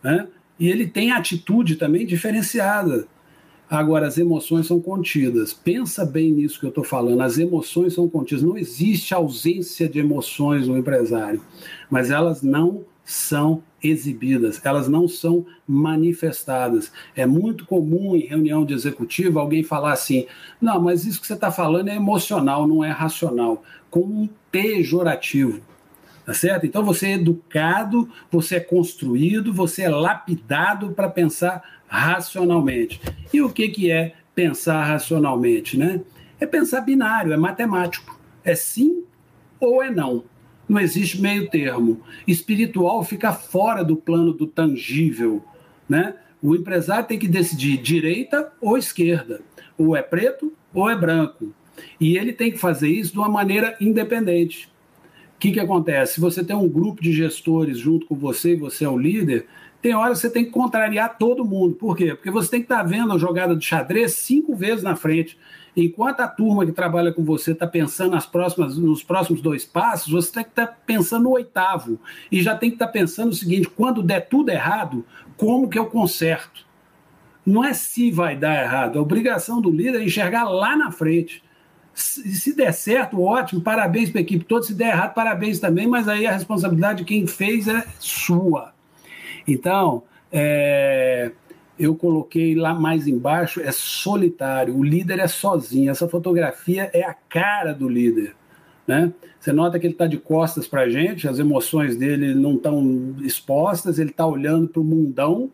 [0.00, 0.28] Né?
[0.60, 3.08] E ele tem atitude também diferenciada.
[3.68, 5.52] Agora, as emoções são contidas.
[5.52, 7.20] Pensa bem nisso que eu estou falando.
[7.20, 8.44] As emoções são contidas.
[8.44, 11.42] Não existe ausência de emoções no empresário,
[11.90, 16.92] mas elas não são exibidas, elas não são manifestadas.
[17.16, 20.26] É muito comum em reunião de executivo alguém falar assim:
[20.60, 25.60] não, mas isso que você está falando é emocional, não é racional, com um pejorativo.
[26.24, 26.64] Tá certo?
[26.64, 33.00] Então você é educado, você é construído, você é lapidado para pensar racionalmente.
[33.32, 35.76] E o que, que é pensar racionalmente?
[35.76, 36.00] Né?
[36.38, 38.20] É pensar binário, é matemático.
[38.44, 39.02] É sim
[39.58, 40.24] ou é não
[40.68, 42.00] não existe meio termo.
[42.26, 45.42] Espiritual fica fora do plano do tangível,
[45.88, 46.14] né?
[46.42, 49.40] O empresário tem que decidir direita ou esquerda,
[49.78, 51.52] ou é preto ou é branco.
[52.00, 54.68] E ele tem que fazer isso de uma maneira independente.
[55.38, 56.14] que, que acontece?
[56.14, 59.46] Se você tem um grupo de gestores junto com você e você é o líder,
[59.80, 61.74] tem hora que você tem que contrariar todo mundo.
[61.74, 62.14] Por quê?
[62.14, 65.36] Porque você tem que estar tá vendo a jogada de xadrez cinco vezes na frente.
[65.74, 70.12] Enquanto a turma que trabalha com você está pensando nas próximas, nos próximos dois passos,
[70.12, 71.98] você tem que estar tá pensando no oitavo.
[72.30, 75.04] E já tem que estar tá pensando o seguinte: quando der tudo errado,
[75.36, 76.66] como que eu conserto?
[77.44, 81.42] Não é se vai dar errado, a obrigação do líder é enxergar lá na frente.
[81.94, 84.64] Se der certo, ótimo, parabéns para a equipe toda.
[84.64, 88.72] Se der errado, parabéns também, mas aí a responsabilidade de quem fez é sua.
[89.46, 91.32] Então, é,
[91.82, 95.90] eu coloquei lá mais embaixo, é solitário, o líder é sozinho.
[95.90, 98.36] Essa fotografia é a cara do líder.
[98.86, 99.12] Né?
[99.40, 103.16] Você nota que ele está de costas para a gente, as emoções dele não estão
[103.22, 105.50] expostas, ele está olhando para o mundão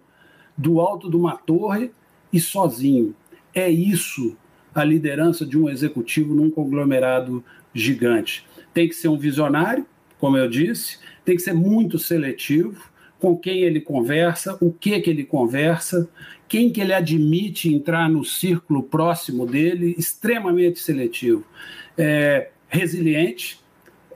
[0.55, 1.91] do alto de uma torre
[2.31, 3.15] e sozinho.
[3.55, 4.37] É isso
[4.75, 8.47] a liderança de um executivo num conglomerado gigante.
[8.75, 9.87] Tem que ser um visionário,
[10.19, 15.11] como eu disse, tem que ser muito seletivo, com quem ele conversa, o que que
[15.11, 16.09] ele conversa,
[16.49, 21.45] quem que ele admite entrar no círculo próximo dele, extremamente seletivo.
[21.97, 23.61] É, resiliente,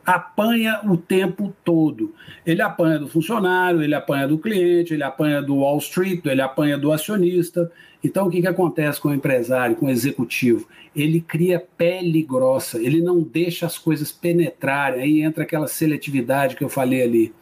[0.04, 2.14] apanha o tempo todo.
[2.44, 6.76] Ele apanha do funcionário, ele apanha do cliente, ele apanha do Wall Street, ele apanha
[6.76, 7.70] do acionista.
[8.02, 10.66] Então, o que, que acontece com o empresário, com o executivo?
[10.94, 16.64] Ele cria pele grossa, ele não deixa as coisas penetrarem, aí entra aquela seletividade que
[16.64, 17.32] eu falei ali.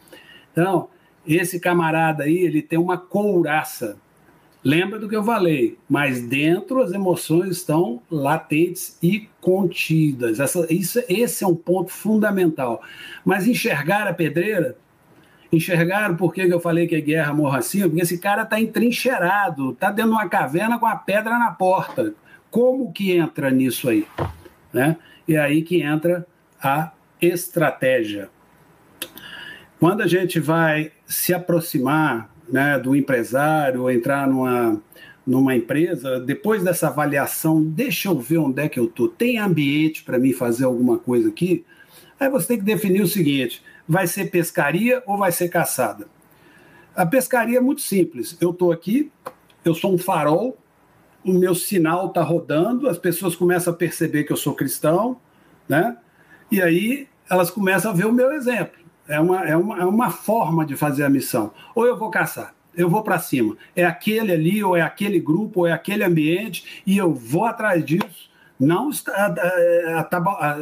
[0.51, 0.87] Então,
[1.25, 3.97] esse camarada aí, ele tem uma couraça.
[4.63, 10.39] Lembra do que eu falei, mas dentro as emoções estão latentes e contidas.
[10.39, 12.81] Essa, isso, esse é um ponto fundamental.
[13.25, 14.77] Mas enxergar a pedreira,
[15.51, 17.81] enxergaram por que eu falei que é guerra morra assim?
[17.81, 22.13] Porque esse cara está entrincheirado, está dentro de uma caverna com a pedra na porta.
[22.51, 24.05] Como que entra nisso aí?
[24.71, 24.95] Né?
[25.27, 26.25] E aí que entra
[26.61, 28.29] a estratégia.
[29.79, 34.81] Quando a gente vai se aproximar né, do empresário, entrar numa,
[35.27, 39.09] numa empresa, depois dessa avaliação, deixa eu ver onde é que eu estou.
[39.09, 41.65] Tem ambiente para mim fazer alguma coisa aqui?
[42.17, 46.07] Aí você tem que definir o seguinte: vai ser pescaria ou vai ser caçada?
[46.95, 48.37] A pescaria é muito simples.
[48.39, 49.11] Eu estou aqui,
[49.65, 50.57] eu sou um farol,
[51.25, 55.17] o meu sinal está rodando, as pessoas começam a perceber que eu sou cristão,
[55.67, 55.97] né?
[56.49, 58.79] E aí elas começam a ver o meu exemplo.
[59.07, 61.51] É uma, é uma, é uma forma de fazer a missão.
[61.75, 63.57] Ou eu vou caçar, eu vou para cima.
[63.75, 67.83] É aquele ali, ou é aquele grupo, ou é aquele ambiente, e eu vou atrás
[67.83, 68.89] disso, não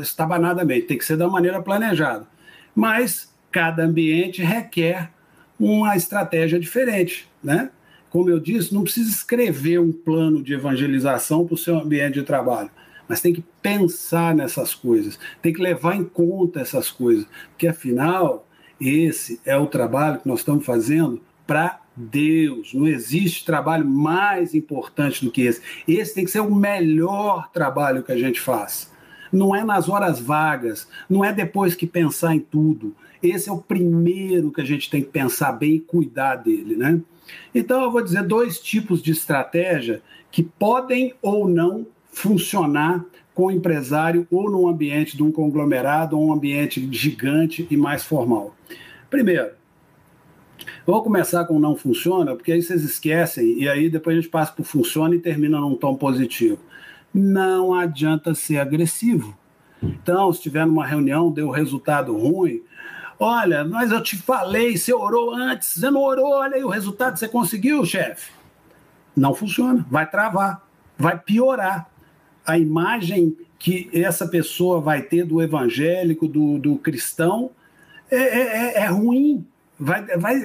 [0.01, 2.25] estabanadamente, tem que ser da maneira planejada.
[2.73, 5.11] Mas cada ambiente requer
[5.59, 7.69] uma estratégia diferente, né?
[8.09, 12.23] Como eu disse, não precisa escrever um plano de evangelização para o seu ambiente de
[12.23, 12.71] trabalho
[13.09, 18.47] mas tem que pensar nessas coisas, tem que levar em conta essas coisas, porque afinal,
[18.79, 22.73] esse é o trabalho que nós estamos fazendo para Deus.
[22.73, 25.61] Não existe trabalho mais importante do que esse.
[25.87, 28.91] Esse tem que ser o melhor trabalho que a gente faz.
[29.31, 32.95] Não é nas horas vagas, não é depois que pensar em tudo.
[33.21, 37.01] Esse é o primeiro que a gente tem que pensar bem e cuidar dele, né?
[37.53, 43.51] Então eu vou dizer dois tipos de estratégia que podem ou não funcionar com o
[43.51, 48.53] empresário ou no ambiente de um conglomerado ou um ambiente gigante e mais formal.
[49.09, 49.51] Primeiro,
[50.85, 54.51] vou começar com não funciona, porque aí vocês esquecem e aí depois a gente passa
[54.51, 56.59] para funciona e termina num tom positivo.
[57.13, 59.37] Não adianta ser agressivo.
[59.81, 62.61] Então, se tiver numa reunião, deu resultado ruim,
[63.17, 67.17] olha, mas eu te falei, você orou antes, você não orou, olha aí o resultado,
[67.17, 68.33] você conseguiu, chefe.
[69.15, 70.67] Não funciona, vai travar,
[70.97, 71.89] vai piorar
[72.45, 77.51] a imagem que essa pessoa vai ter do evangélico, do, do cristão,
[78.09, 79.45] é, é, é, é ruim.
[79.77, 80.35] Vai, vai,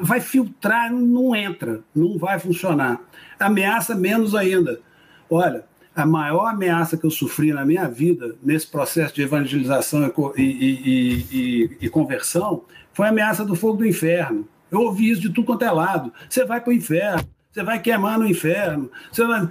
[0.00, 3.00] vai filtrar, não entra, não vai funcionar.
[3.38, 4.80] Ameaça menos ainda.
[5.30, 10.42] Olha, a maior ameaça que eu sofri na minha vida, nesse processo de evangelização e,
[10.42, 14.46] e, e, e conversão, foi a ameaça do fogo do inferno.
[14.70, 16.12] Eu ouvi isso de tudo quanto é lado.
[16.28, 18.90] Você vai para o inferno, você vai queimar no inferno.
[19.10, 19.48] Você vai...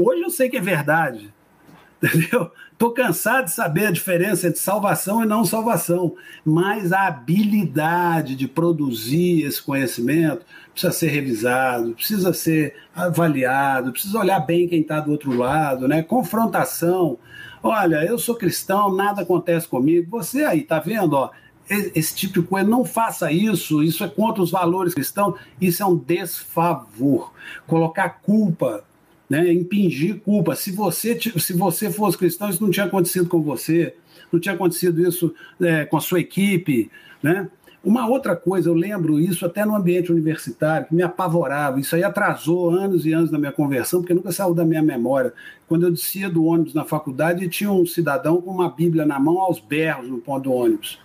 [0.00, 1.34] Hoje eu sei que é verdade,
[2.00, 2.52] entendeu?
[2.70, 8.46] Estou cansado de saber a diferença entre salvação e não salvação, mas a habilidade de
[8.46, 15.10] produzir esse conhecimento precisa ser revisado, precisa ser avaliado, precisa olhar bem quem está do
[15.10, 16.00] outro lado, né?
[16.00, 17.18] Confrontação.
[17.60, 20.08] Olha, eu sou cristão, nada acontece comigo.
[20.12, 21.14] Você aí, tá vendo?
[21.14, 21.30] Ó,
[21.68, 25.86] esse tipo de coisa, não faça isso, isso é contra os valores cristãos, isso é
[25.86, 27.32] um desfavor.
[27.66, 28.84] Colocar culpa
[29.28, 30.54] né, impingir culpa.
[30.54, 33.94] Se você, se você fosse cristão, isso não tinha acontecido com você.
[34.32, 36.90] não tinha acontecido isso é, com a sua equipe,
[37.22, 37.48] né?
[37.84, 41.78] Uma outra coisa, eu lembro isso até no ambiente universitário, que me apavorava.
[41.78, 45.32] Isso aí atrasou anos e anos na minha conversão, porque nunca saiu da minha memória.
[45.68, 49.38] Quando eu descia do ônibus na faculdade, tinha um cidadão com uma Bíblia na mão
[49.38, 51.00] aos berros no ponto do ônibus.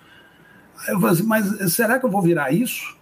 [0.87, 2.97] Eu falei assim, mas será que eu vou virar isso?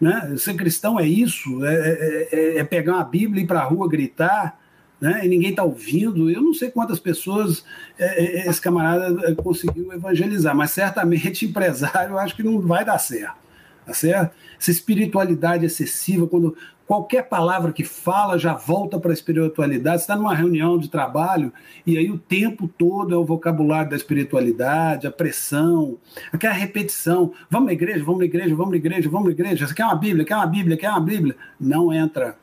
[0.00, 0.34] Né?
[0.36, 1.64] Ser cristão é isso?
[1.64, 4.58] É, é, é, é pegar uma Bíblia e ir para a rua gritar?
[5.00, 5.26] Né?
[5.26, 6.30] e ninguém está ouvindo.
[6.30, 7.64] Eu não sei quantas pessoas
[7.98, 12.84] é, é esse camarada é, conseguiu evangelizar, mas certamente empresário eu acho que não vai
[12.84, 13.36] dar certo.
[13.84, 14.34] Tá certo?
[14.58, 19.98] Essa espiritualidade excessiva, quando qualquer palavra que fala já volta para a espiritualidade.
[19.98, 21.52] Você está numa reunião de trabalho
[21.86, 25.96] e aí o tempo todo é o vocabulário da espiritualidade, a pressão,
[26.32, 27.32] aquela repetição.
[27.50, 29.66] Vamos na igreja, vamos na igreja, vamos na igreja, vamos na igreja.
[29.66, 31.36] Você quer uma Bíblia, quer uma Bíblia, quer uma Bíblia?
[31.58, 32.36] Não entra.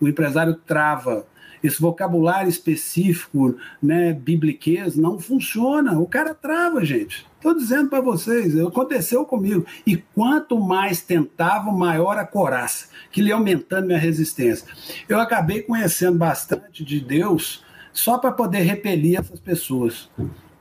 [0.00, 1.26] O empresário trava
[1.62, 5.98] esse vocabulário específico, né, bibliquez, não funciona.
[5.98, 7.26] O cara trava, gente.
[7.38, 9.64] Estou dizendo para vocês, aconteceu comigo.
[9.86, 14.66] E quanto mais tentava, maior a coraça, que lhe aumentando minha resistência.
[15.08, 20.10] Eu acabei conhecendo bastante de Deus só para poder repelir essas pessoas,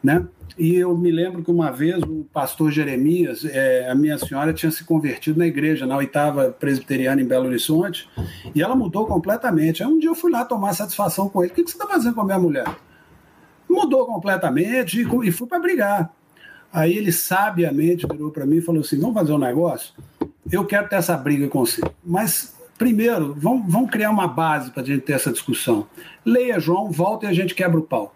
[0.03, 0.25] né?
[0.57, 4.71] E eu me lembro que uma vez o pastor Jeremias, é, a minha senhora tinha
[4.71, 8.09] se convertido na igreja, na oitava presbiteriana em Belo Horizonte,
[8.55, 9.83] e ela mudou completamente.
[9.83, 11.51] Aí um dia eu fui lá tomar satisfação com ele.
[11.51, 12.67] O que, que você está fazendo com a minha mulher?
[13.69, 16.11] Mudou completamente e, e fui para brigar.
[16.77, 19.95] Aí ele sabiamente virou para mim e falou assim: vamos fazer um negócio?
[20.51, 21.81] Eu quero ter essa briga com você.
[22.05, 25.87] Mas primeiro, vamos, vamos criar uma base para a gente ter essa discussão.
[26.23, 28.15] Leia João, volta e a gente quebra o pau.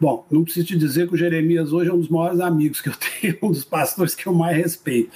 [0.00, 2.88] Bom, não preciso te dizer que o Jeremias hoje é um dos maiores amigos que
[2.88, 5.10] eu tenho, um dos pastores que eu mais respeito.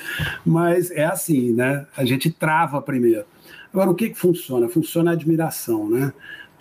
[0.44, 1.87] Mas é assim, né?
[1.96, 3.24] A gente trava primeiro.
[3.72, 4.68] Agora, o que, que funciona?
[4.68, 6.12] Funciona a admiração, né?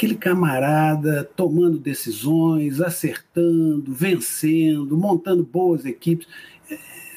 [0.01, 6.27] Aquele camarada tomando decisões, acertando, vencendo, montando boas equipes.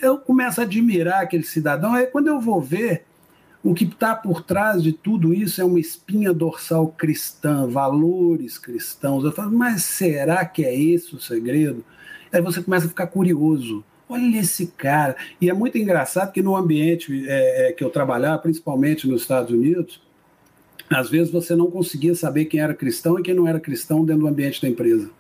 [0.03, 1.94] Eu começo a admirar aquele cidadão.
[1.94, 3.07] Aí, quando eu vou ver,
[3.62, 9.25] o que está por trás de tudo isso é uma espinha dorsal cristã, valores cristãos.
[9.25, 11.83] Eu falo, mas será que é esse o segredo?
[12.31, 13.83] Aí você começa a ficar curioso.
[14.07, 15.16] Olha esse cara.
[15.40, 19.55] E é muito engraçado que no ambiente é, é, que eu trabalhava, principalmente nos Estados
[19.55, 20.04] Unidos,
[20.90, 24.23] às vezes você não conseguia saber quem era cristão e quem não era cristão dentro
[24.23, 25.11] do ambiente da empresa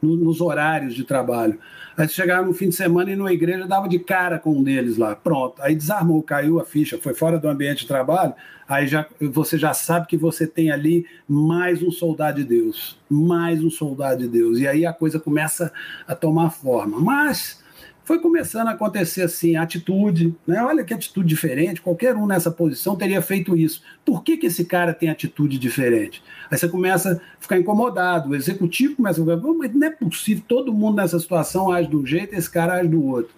[0.00, 1.58] no, nos horários de trabalho.
[1.96, 4.96] Aí chegava no fim de semana e numa igreja dava de cara com um deles
[4.96, 5.16] lá.
[5.16, 5.60] Pronto.
[5.60, 8.34] Aí desarmou, caiu a ficha, foi fora do ambiente de trabalho.
[8.68, 12.98] Aí já, você já sabe que você tem ali mais um soldado de Deus.
[13.10, 14.58] Mais um soldado de Deus.
[14.58, 15.72] E aí a coisa começa
[16.06, 17.00] a tomar forma.
[17.00, 17.62] Mas
[18.08, 20.62] foi começando a acontecer assim, atitude, né?
[20.64, 23.82] Olha que atitude diferente, qualquer um nessa posição teria feito isso.
[24.02, 26.22] Por que, que esse cara tem atitude diferente?
[26.50, 30.42] Aí você começa a ficar incomodado, o executivo começa a ficar, mas não é possível,
[30.48, 33.34] todo mundo nessa situação age de um jeito, esse cara age do outro.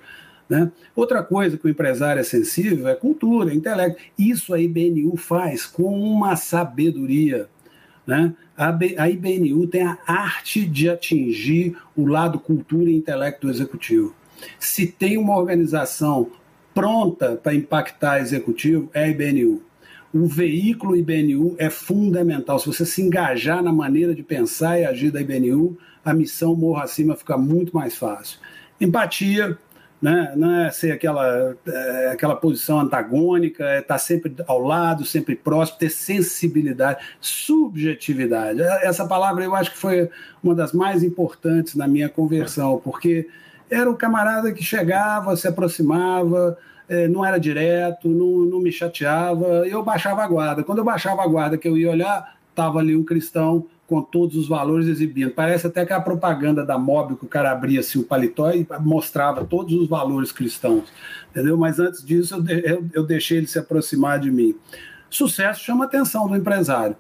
[0.49, 0.71] Né?
[0.95, 4.01] Outra coisa que o empresário é sensível é cultura, intelecto.
[4.17, 7.49] Isso a IBNU faz com uma sabedoria.
[8.07, 8.33] Né?
[8.57, 14.20] A IBNU tem a arte de atingir o lado cultura e intelecto do executivo.
[14.59, 16.31] Se tem uma organização
[16.75, 19.63] pronta para impactar executivo, é a IBNU.
[20.13, 22.59] O veículo IBNU é fundamental.
[22.59, 26.81] Se você se engajar na maneira de pensar e agir da IBNU, a missão morro
[26.81, 28.39] acima fica muito mais fácil.
[28.81, 29.57] Empatia,
[30.01, 30.33] né?
[30.35, 35.79] não é ser aquela, é, aquela posição antagônica, é estar sempre ao lado, sempre próximo,
[35.79, 38.63] ter sensibilidade, subjetividade.
[38.83, 40.09] Essa palavra eu acho que foi
[40.43, 43.29] uma das mais importantes na minha conversão, porque
[43.71, 49.67] era o camarada que chegava, se aproximava, é, não era direto, não, não me chateava,
[49.69, 50.65] eu baixava a guarda.
[50.65, 54.37] Quando eu baixava a guarda, que eu ia olhar, estava ali um cristão com todos
[54.37, 55.31] os valores exibindo.
[55.31, 58.67] Parece até que a propaganda da Mob, que o cara abria assim, o paletó e
[58.81, 60.85] mostrava todos os valores cristãos,
[61.31, 61.57] entendeu?
[61.57, 64.55] Mas antes disso, eu, eu, eu deixei ele se aproximar de mim.
[65.09, 66.97] Sucesso chama a atenção do empresário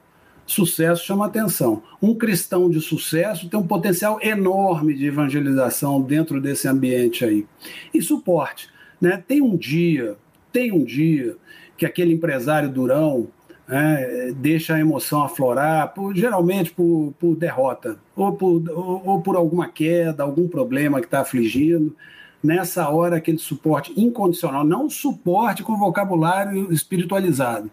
[0.50, 1.82] sucesso chama atenção.
[2.02, 7.46] Um cristão de sucesso tem um potencial enorme de evangelização dentro desse ambiente aí.
[7.94, 8.68] E suporte.
[9.00, 9.22] Né?
[9.26, 10.16] Tem um dia,
[10.52, 11.36] tem um dia
[11.76, 13.28] que aquele empresário durão
[13.66, 19.36] né, deixa a emoção aflorar, por, geralmente por, por derrota, ou por, ou, ou por
[19.36, 21.94] alguma queda, algum problema que está afligindo
[22.42, 27.70] nessa hora aquele suporte incondicional, não suporte com vocabulário espiritualizado.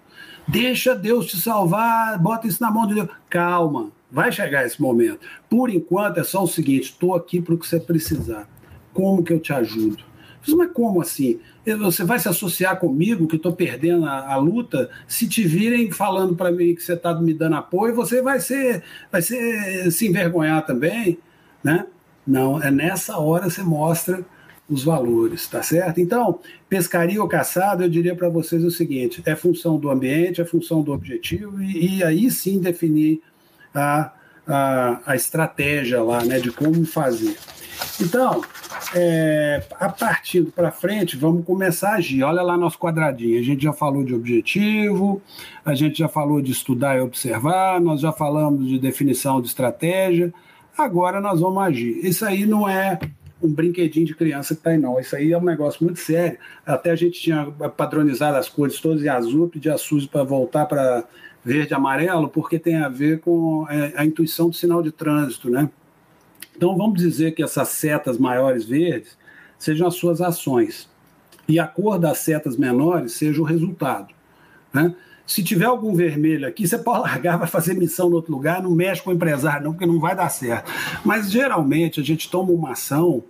[0.48, 3.10] Deixa Deus te salvar, bota isso na mão de Deus.
[3.30, 5.20] Calma, vai chegar esse momento.
[5.50, 8.48] Por enquanto é só o seguinte: estou aqui para o que você precisar.
[8.94, 10.08] Como que eu te ajudo?
[10.56, 11.40] Mas como assim?
[11.80, 14.90] Você vai se associar comigo que estou perdendo a, a, luta?
[15.06, 18.82] Se te virem falando para mim que você está me dando apoio, você vai ser,
[19.12, 21.20] vai ser se envergonhar também,
[21.62, 21.86] né?
[22.26, 24.26] Não, é nessa hora você mostra
[24.70, 26.00] os valores, tá certo?
[26.00, 30.46] Então, pescaria ou caçada, eu diria para vocês o seguinte: é função do ambiente, é
[30.46, 33.22] função do objetivo, e, e aí sim definir
[33.74, 34.12] a,
[34.46, 37.38] a, a, estratégia lá, né, de como fazer.
[38.02, 38.44] Então,
[38.96, 42.24] é, a partir para frente, vamos começar a agir.
[42.24, 43.40] Olha lá nosso quadradinho.
[43.40, 45.22] A gente já falou de objetivo,
[45.64, 50.34] a gente já falou de estudar e observar, nós já falamos de definição de estratégia.
[50.76, 52.04] Agora nós vamos agir.
[52.04, 53.00] Isso aí não é
[53.42, 55.00] um brinquedinho de criança que está aí, não.
[55.00, 56.38] Isso aí é um negócio muito sério.
[56.66, 60.66] Até a gente tinha padronizado as cores todas em azul, pedir a Suzy para voltar
[60.66, 61.04] para
[61.44, 65.50] verde e amarelo, porque tem a ver com é, a intuição do sinal de trânsito,
[65.50, 65.70] né?
[66.56, 69.16] Então vamos dizer que essas setas maiores verdes
[69.58, 70.90] sejam as suas ações
[71.48, 74.14] e a cor das setas menores seja o resultado,
[74.74, 74.94] né?
[75.28, 78.72] Se tiver algum vermelho aqui, você pode largar, vai fazer missão no outro lugar, não
[78.72, 80.72] mexe com o empresário, não, porque não vai dar certo.
[81.04, 83.22] Mas geralmente a gente toma uma ação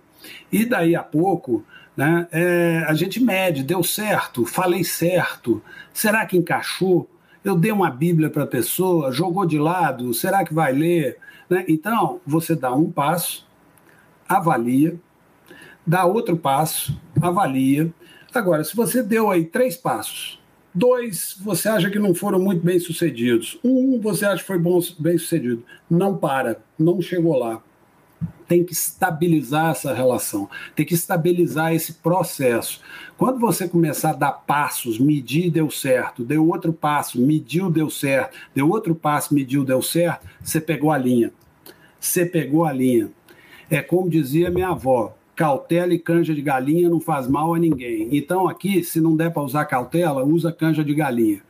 [0.50, 1.64] e daí a pouco
[1.96, 5.60] né, é, a gente mede, deu certo, falei certo,
[5.92, 7.10] será que encaixou?
[7.44, 11.18] Eu dei uma Bíblia para a pessoa, jogou de lado, será que vai ler?
[11.50, 11.64] Né?
[11.66, 13.44] Então, você dá um passo,
[14.28, 14.96] avalia,
[15.84, 17.92] dá outro passo, avalia.
[18.32, 20.37] Agora, se você deu aí três passos,
[20.78, 23.58] Dois, você acha que não foram muito bem sucedidos.
[23.64, 25.64] Um, você acha que foi bom, bem sucedido.
[25.90, 27.60] Não para, não chegou lá.
[28.46, 32.80] Tem que estabilizar essa relação, tem que estabilizar esse processo.
[33.16, 38.38] Quando você começar a dar passos, medir, deu certo, deu outro passo, mediu, deu certo,
[38.54, 41.32] deu outro passo, mediu, deu certo, você pegou a linha.
[41.98, 43.10] Você pegou a linha.
[43.68, 48.08] É como dizia minha avó: cautela e canja de galinha não faz mal a ninguém.
[48.10, 51.40] Então aqui, se não der para usar cautela, usa canja de galinha.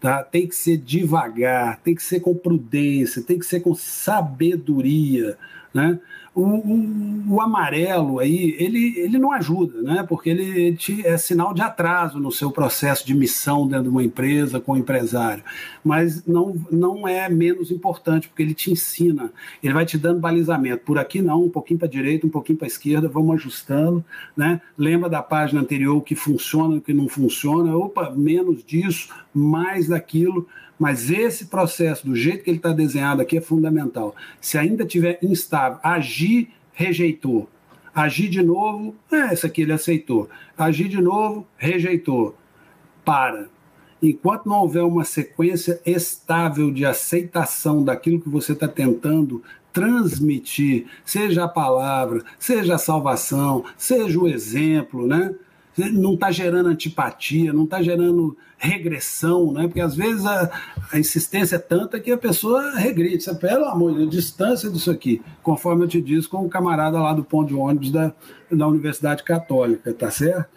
[0.00, 0.22] Tá?
[0.22, 5.36] Tem que ser devagar, tem que ser com prudência, tem que ser com sabedoria,
[5.74, 5.98] né?
[6.34, 10.02] O, o, o, amarelo aí, ele, ele não ajuda, né?
[10.08, 14.02] porque ele te, é sinal de atraso no seu processo de missão dentro de uma
[14.02, 15.44] empresa com o empresário.
[15.84, 19.30] Mas não, não é menos importante, porque ele te ensina,
[19.62, 20.84] ele vai te dando balizamento.
[20.84, 24.02] Por aqui não, um pouquinho para a direita, um pouquinho para a esquerda, vamos ajustando.
[24.34, 24.58] Né?
[24.78, 27.76] Lembra da página anterior o que funciona o que não funciona?
[27.76, 30.48] Opa, menos disso, mais daquilo
[30.82, 34.16] mas esse processo, do jeito que ele está desenhado aqui, é fundamental.
[34.40, 37.48] Se ainda tiver instável, agir, rejeitou.
[37.94, 40.28] Agir de novo, é, essa aqui ele aceitou.
[40.58, 42.36] Agir de novo, rejeitou.
[43.04, 43.46] Para.
[44.02, 49.40] Enquanto não houver uma sequência estável de aceitação daquilo que você está tentando
[49.72, 55.32] transmitir, seja a palavra, seja a salvação, seja o exemplo, né?
[55.76, 59.62] Não está gerando antipatia, não está gerando regressão, né?
[59.66, 60.50] porque às vezes a,
[60.92, 63.22] a, insistência é tanta que a pessoa regride.
[63.22, 66.48] Você, pelo amor de Deus, distância disso aqui, conforme eu te disse com o um
[66.48, 68.12] camarada lá do ponto de ônibus da,
[68.50, 70.48] da Universidade Católica, tá certo?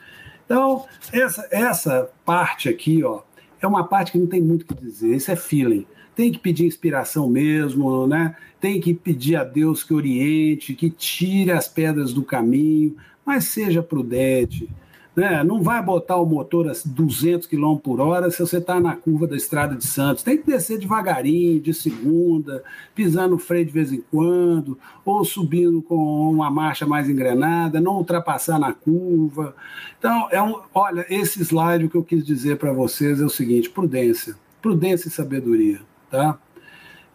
[0.45, 3.22] Então, essa, essa parte aqui, ó,
[3.59, 5.88] é uma parte que não tem muito o que dizer, isso é feeling.
[6.16, 8.36] Tem que pedir inspiração mesmo, né?
[8.61, 12.95] Tem que pedir a Deus que oriente, que tire as pedras do caminho,
[13.26, 14.70] mas seja prudente,
[15.16, 15.43] né?
[15.43, 19.26] Não vai botar o motor a 200 km por hora se você está na curva
[19.26, 20.24] da Estrada de Santos.
[20.24, 22.61] Tem que descer devagarinho, de segunda,
[22.93, 25.95] pisando o freio de vez em quando, ou subindo com
[26.30, 29.55] uma marcha mais engrenada, não ultrapassar na curva.
[29.97, 33.30] Então, é um, olha, esse slide o que eu quis dizer para vocês é o
[33.30, 34.36] seguinte: prudência.
[34.61, 35.80] Prudência e sabedoria.
[36.11, 36.38] Tá?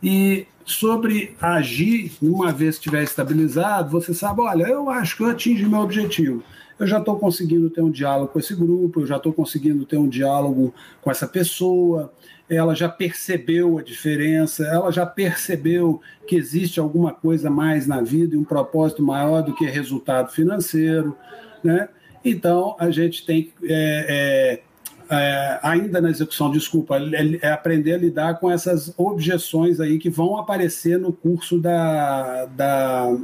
[0.03, 5.67] E sobre agir, uma vez estiver estabilizado, você sabe, olha, eu acho que eu atingi
[5.67, 6.43] meu objetivo
[6.81, 9.99] eu já estou conseguindo ter um diálogo com esse grupo, eu já estou conseguindo ter
[9.99, 12.11] um diálogo com essa pessoa,
[12.49, 18.35] ela já percebeu a diferença, ela já percebeu que existe alguma coisa mais na vida
[18.35, 21.15] e um propósito maior do que resultado financeiro,
[21.63, 21.87] né?
[22.25, 24.61] Então, a gente tem que, é,
[25.11, 29.99] é, é, ainda na execução, desculpa, é, é, aprender a lidar com essas objeções aí
[29.99, 33.17] que vão aparecer no curso da, da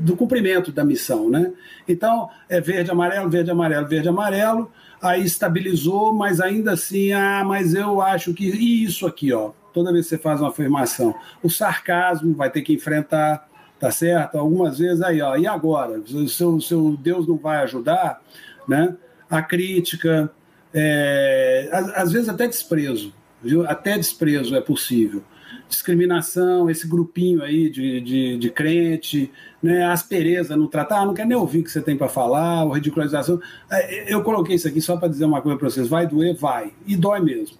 [0.00, 1.52] do cumprimento da missão, né?
[1.86, 4.70] Então, é verde, amarelo, verde, amarelo, verde, amarelo,
[5.00, 9.92] aí estabilizou, mas ainda assim, ah, mas eu acho que e isso aqui, ó, toda
[9.92, 13.48] vez que você faz uma afirmação, o sarcasmo vai ter que enfrentar,
[13.78, 14.36] tá certo?
[14.36, 16.02] Algumas vezes aí, ó, e agora?
[16.28, 18.20] Seu, seu Deus não vai ajudar,
[18.66, 18.96] né?
[19.28, 20.30] A crítica,
[20.72, 23.68] é, às, às vezes até desprezo, viu?
[23.68, 25.22] Até desprezo é possível
[25.70, 29.30] discriminação, esse grupinho aí de, de, de crente,
[29.62, 32.64] né, aspereza no tratar, ah, não quer nem ouvir o que você tem para falar,
[32.64, 33.40] ou ridicularização.
[33.70, 36.34] É, eu coloquei isso aqui só para dizer uma coisa para vocês: vai doer?
[36.34, 36.72] Vai.
[36.86, 37.56] E dói mesmo.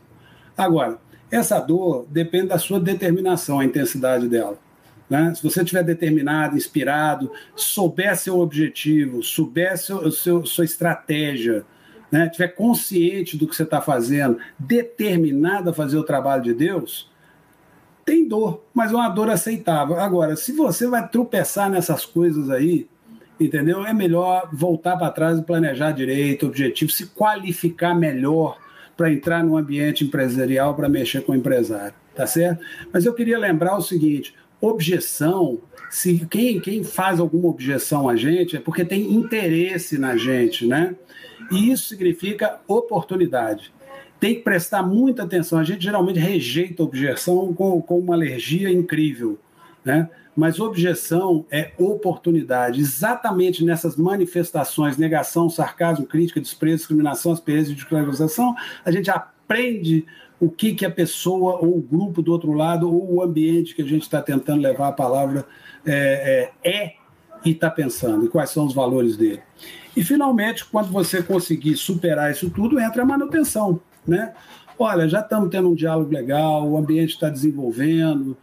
[0.57, 0.99] Agora,
[1.31, 4.59] essa dor depende da sua determinação, a intensidade dela.
[5.09, 5.33] Né?
[5.35, 11.65] Se você estiver determinado, inspirado, souber seu objetivo, souber seu, seu, sua estratégia,
[12.13, 12.27] né?
[12.27, 17.10] estiver consciente do que você está fazendo, determinado a fazer o trabalho de Deus,
[18.11, 20.01] tem dor, mas é uma dor aceitável.
[20.01, 22.89] Agora, se você vai tropeçar nessas coisas aí,
[23.39, 23.87] entendeu?
[23.87, 28.59] É melhor voltar para trás e planejar direito, objetivo, se qualificar melhor
[28.97, 32.65] para entrar no ambiente empresarial, para mexer com o empresário, tá certo?
[32.93, 38.57] Mas eu queria lembrar o seguinte: objeção, se quem, quem faz alguma objeção a gente
[38.57, 40.97] é porque tem interesse na gente, né?
[41.53, 43.73] E isso significa oportunidade.
[44.21, 45.59] Tem que prestar muita atenção.
[45.59, 49.39] A gente geralmente rejeita objeção com, com uma alergia incrível,
[49.85, 50.09] né?
[50.37, 52.81] Mas objeção é oportunidade.
[52.81, 58.55] Exatamente nessas manifestações, negação, sarcasmo, crítica, desprezo, discriminação, aspereza e desclarização,
[58.85, 60.07] a gente aprende
[60.39, 63.83] o que, que a pessoa ou o grupo do outro lado ou o ambiente que
[63.83, 65.45] a gente está tentando levar a palavra
[65.85, 66.95] é, é, é
[67.45, 69.43] e está pensando, e quais são os valores dele.
[69.97, 73.81] E, finalmente, quando você conseguir superar isso tudo, entra a manutenção.
[74.07, 74.33] Né?
[74.79, 78.37] Olha, já estamos tendo um diálogo legal, o ambiente está desenvolvendo,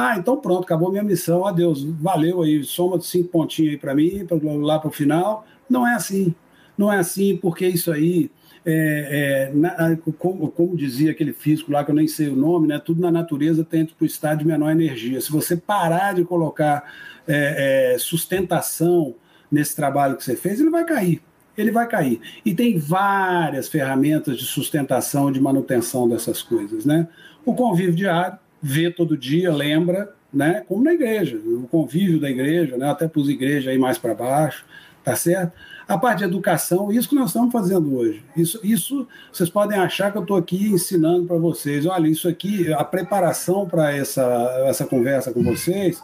[0.00, 4.24] ah, então pronto, acabou minha missão, adeus, valeu aí, soma cinco pontinhos aí para mim,
[4.26, 5.44] pra, lá para o final.
[5.68, 6.32] Não é assim,
[6.76, 8.30] não é assim, porque isso aí,
[8.64, 12.68] é, é, na, como, como, dizia aquele físico lá, que eu nem sei o nome,
[12.68, 15.20] né, tudo na natureza tende para o estado de menor energia.
[15.20, 16.84] Se você parar de colocar
[17.26, 19.16] é, é, sustentação
[19.50, 21.20] nesse trabalho que você fez, ele vai cair.
[21.58, 22.20] Ele vai cair.
[22.44, 26.86] E tem várias ferramentas de sustentação, de manutenção dessas coisas.
[26.86, 27.08] Né?
[27.44, 30.62] O convívio diário, vê todo dia, lembra, né?
[30.66, 32.90] Como na igreja, o convívio da igreja, né?
[32.90, 34.64] Até para os igrejas aí mais para baixo,
[35.02, 35.52] tá certo?
[35.86, 38.22] A parte de educação, isso que nós estamos fazendo hoje.
[38.36, 41.86] Isso, isso vocês podem achar que eu estou aqui ensinando para vocês.
[41.86, 44.22] Olha, isso aqui, a preparação para essa,
[44.66, 46.02] essa conversa com vocês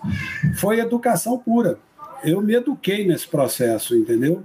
[0.54, 1.78] foi educação pura.
[2.22, 4.42] Eu me eduquei nesse processo, entendeu?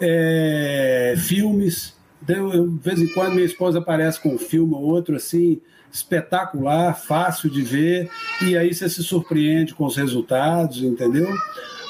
[0.00, 5.16] É, filmes, então, de vez em quando minha esposa aparece com um filme ou outro
[5.16, 5.60] assim,
[5.92, 8.10] espetacular, fácil de ver,
[8.42, 11.32] e aí você se surpreende com os resultados, entendeu?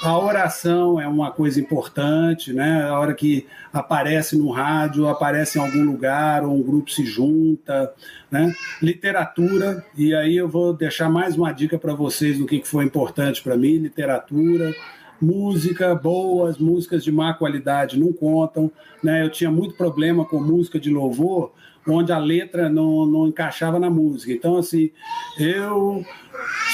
[0.03, 2.83] A oração é uma coisa importante, né?
[2.83, 7.93] A hora que aparece no rádio, aparece em algum lugar, ou um grupo se junta,
[8.31, 8.55] né?
[8.83, 13.43] Literatura, e aí eu vou deixar mais uma dica para vocês do que foi importante
[13.43, 14.75] para mim: literatura
[15.21, 18.71] música boas, músicas de má qualidade não contam.
[19.03, 19.25] Né?
[19.25, 21.53] Eu tinha muito problema com música de louvor,
[21.89, 24.33] onde a letra não, não encaixava na música.
[24.33, 24.91] Então, assim,
[25.39, 26.05] eu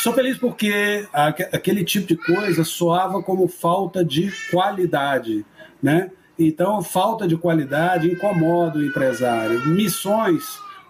[0.02, 5.44] sou feliz porque aquele tipo de coisa soava como falta de qualidade,
[5.82, 6.10] né?
[6.38, 9.66] Então, falta de qualidade incomoda o empresário.
[9.66, 10.42] Missões,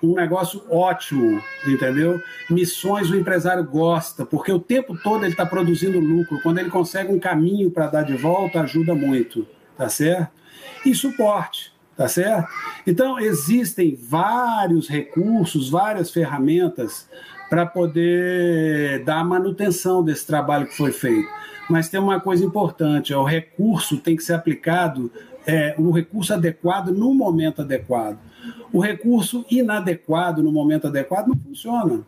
[0.02, 2.20] um negócio ótimo, entendeu?
[2.50, 6.40] Missões o empresário gosta, porque o tempo todo ele está produzindo lucro.
[6.42, 9.46] Quando ele consegue um caminho para dar de volta, ajuda muito,
[9.76, 10.32] tá certo?
[10.84, 12.48] E suporte tá certo?
[12.86, 17.08] Então, existem vários recursos, várias ferramentas
[17.52, 21.28] para poder dar manutenção desse trabalho que foi feito.
[21.68, 25.12] Mas tem uma coisa importante: o recurso tem que ser aplicado,
[25.46, 28.18] é, recurso adequado no momento adequado.
[28.72, 32.00] O recurso inadequado no momento adequado não funciona.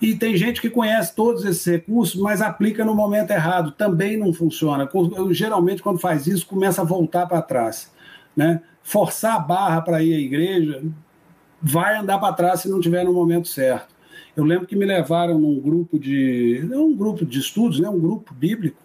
[0.00, 4.32] E tem gente que conhece todos esses recursos, mas aplica no momento errado, também não
[4.32, 4.88] funciona.
[5.30, 7.92] Geralmente, quando faz isso, começa a voltar para trás.
[8.34, 8.62] Né?
[8.82, 10.82] forçar a barra para ir à igreja,
[11.60, 13.95] vai andar para trás se não tiver no momento certo.
[14.36, 16.68] Eu lembro que me levaram num grupo de.
[16.72, 18.76] Um grupo de estudos, né, um grupo bíblico,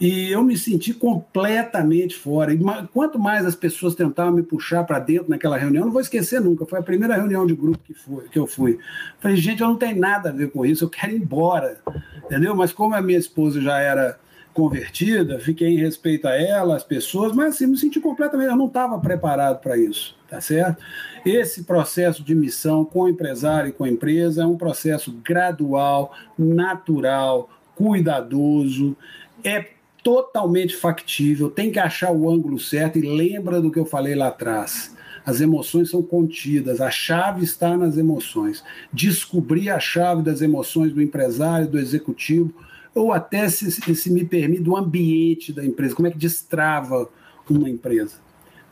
[0.00, 2.52] e eu me senti completamente fora.
[2.52, 2.58] E
[2.92, 6.66] quanto mais as pessoas tentavam me puxar para dentro naquela reunião, não vou esquecer nunca.
[6.66, 8.78] Foi a primeira reunião de grupo que, foi, que eu fui.
[9.20, 11.78] Falei, gente, eu não tenho nada a ver com isso, eu quero ir embora.
[12.24, 12.54] Entendeu?
[12.54, 14.18] Mas como a minha esposa já era
[14.56, 18.68] convertida, fiquei em respeito a ela, as pessoas, mas assim, me senti completamente, eu não
[18.68, 20.82] estava preparado para isso, tá certo?
[21.26, 26.14] Esse processo de missão com o empresário e com a empresa é um processo gradual,
[26.38, 28.96] natural, cuidadoso,
[29.44, 34.14] é totalmente factível, tem que achar o ângulo certo e lembra do que eu falei
[34.14, 34.96] lá atrás.
[35.26, 38.64] As emoções são contidas, a chave está nas emoções.
[38.90, 42.54] Descobrir a chave das emoções do empresário, do executivo,
[42.96, 47.08] ou até, se, se me permite, o ambiente da empresa, como é que destrava
[47.48, 48.16] uma empresa.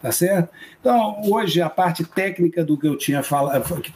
[0.00, 0.50] Tá certo?
[0.80, 3.22] Então, hoje, a parte técnica do que eu tinha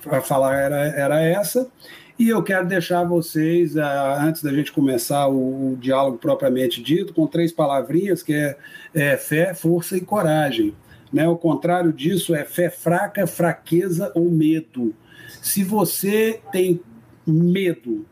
[0.03, 1.71] para falar era, era essa,
[2.19, 7.27] e eu quero deixar vocês, antes da gente começar o, o diálogo propriamente dito, com
[7.27, 8.57] três palavrinhas, que é,
[8.95, 10.75] é fé, força e coragem.
[11.13, 11.29] Né?
[11.29, 14.95] O contrário disso é fé fraca, fraqueza ou medo.
[15.43, 16.81] Se você tem
[17.27, 18.05] medo,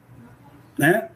[0.79, 1.09] né?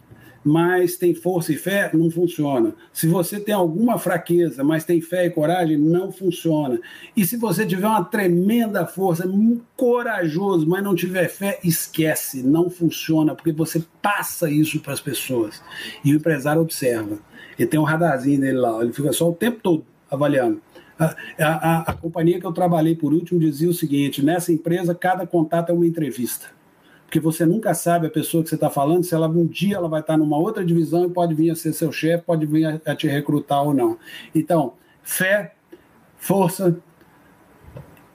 [0.45, 2.75] Mas tem força e fé, não funciona.
[2.93, 6.81] Se você tem alguma fraqueza, mas tem fé e coragem, não funciona.
[7.17, 9.29] E se você tiver uma tremenda força,
[9.77, 15.63] corajoso, mas não tiver fé, esquece, não funciona, porque você passa isso para as pessoas.
[16.05, 17.19] E o empresário observa.
[17.59, 20.61] Ele tem um radarzinho dele lá, ele fica só o tempo todo avaliando.
[20.99, 25.27] A, a, a, companhia que eu trabalhei por último dizia o seguinte: nessa empresa, cada
[25.27, 26.60] contato é uma entrevista
[27.11, 29.89] porque você nunca sabe a pessoa que você está falando, se ela um dia ela
[29.89, 32.65] vai estar tá numa outra divisão e pode vir a ser seu chefe, pode vir
[32.65, 33.99] a, a te recrutar ou não.
[34.33, 35.55] Então, fé,
[36.17, 36.79] força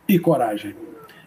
[0.08, 0.78] e coragem.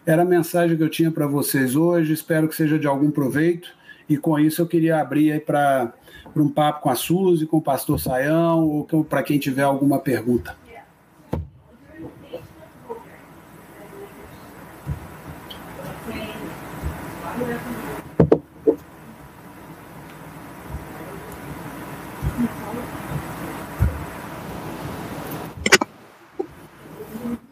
[0.07, 3.69] Era a mensagem que eu tinha para vocês hoje, espero que seja de algum proveito.
[4.09, 5.93] E com isso eu queria abrir para
[6.35, 10.57] um papo com a Suzy, com o pastor Saião, ou para quem tiver alguma pergunta.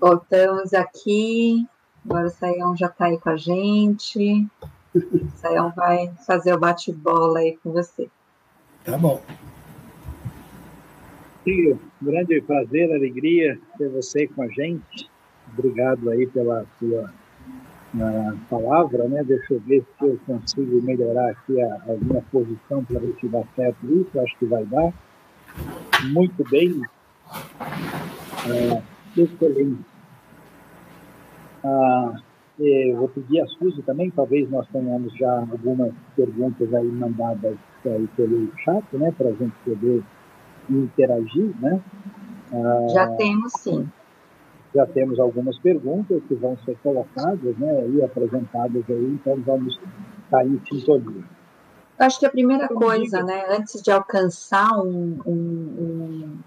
[0.07, 1.67] Voltamos aqui.
[2.05, 4.47] Agora o Saião já está aí com a gente.
[4.95, 8.09] O Saião vai fazer o bate-bola aí com você.
[8.85, 9.21] Tá bom.
[11.43, 15.11] Sim, grande prazer, alegria ter você com a gente.
[15.53, 17.13] Obrigado aí pela sua
[18.49, 19.25] palavra, né?
[19.25, 23.27] Deixa eu ver se eu consigo melhorar aqui a, a minha posição para ver se
[23.27, 24.21] dá certo isso.
[24.21, 24.95] Acho que vai dar.
[26.13, 26.81] Muito bem.
[28.47, 28.83] Uh,
[29.17, 29.96] excelente.
[31.67, 32.13] Ah,
[32.97, 38.51] vou pedir a Suzy também, talvez nós tenhamos já algumas perguntas aí mandadas aí pelo
[38.59, 40.03] chat, né, para a gente poder
[40.71, 41.81] interagir, né?
[42.53, 43.89] Ah, já temos, sim.
[44.75, 49.79] Já temos algumas perguntas que vão ser colocadas, né, e apresentadas aí, então vamos
[50.25, 51.25] estar em sintonia.
[51.99, 56.39] Acho que a primeira coisa, né, antes de alcançar um, um, um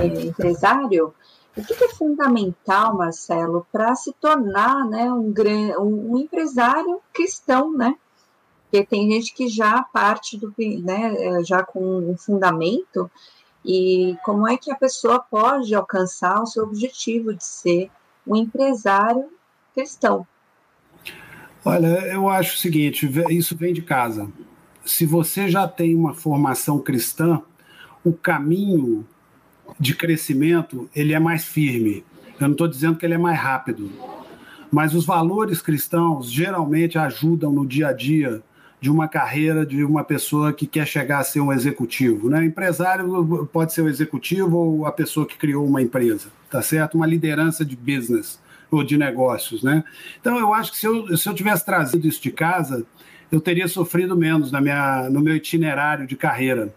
[0.00, 1.14] é, empresário,
[1.56, 5.32] o que é fundamental, Marcelo, para se tornar né, um,
[5.78, 7.94] um, empresário cristão, né?
[8.64, 13.10] Porque tem gente que já parte do, né, já com um fundamento,
[13.64, 17.90] e como é que a pessoa pode alcançar o seu objetivo de ser
[18.26, 19.28] um empresário
[19.74, 20.26] cristão?
[21.64, 24.30] Olha, eu acho o seguinte: isso vem de casa.
[24.84, 27.40] Se você já tem uma formação cristã,
[28.04, 29.06] o caminho
[29.78, 32.04] de crescimento ele é mais firme.
[32.40, 33.90] Eu não estou dizendo que ele é mais rápido,
[34.70, 38.42] mas os valores cristãos geralmente ajudam no dia a dia
[38.82, 42.44] de uma carreira de uma pessoa que quer chegar a ser um executivo, né?
[42.44, 46.96] Empresário pode ser o executivo ou a pessoa que criou uma empresa, tá certo?
[46.96, 48.40] Uma liderança de business
[48.72, 49.84] ou de negócios, né?
[50.20, 52.84] Então eu acho que se eu, se eu tivesse trazido isso de casa,
[53.30, 56.74] eu teria sofrido menos na minha, no meu itinerário de carreira,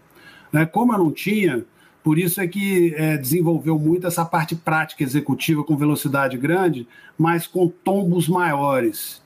[0.52, 0.64] né?
[0.64, 1.64] Como eu não tinha,
[2.06, 6.86] por isso é que é, desenvolveu muito essa parte prática executiva com velocidade grande,
[7.18, 9.20] mas com tombos maiores,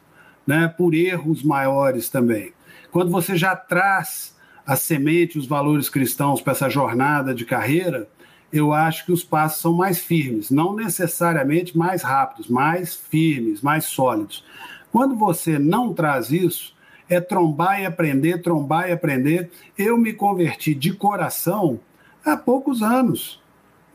[0.47, 2.55] né, por erros maiores também.
[2.91, 8.09] Quando você já traz a semente, os valores cristãos para essa jornada de carreira,
[8.51, 13.85] eu acho que os passos são mais firmes, não necessariamente mais rápidos, mais firmes, mais
[13.85, 14.43] sólidos.
[14.91, 16.75] Quando você não traz isso,
[17.11, 19.51] é trombar e aprender, trombar e aprender.
[19.77, 21.79] Eu me converti de coração
[22.25, 23.41] há poucos anos.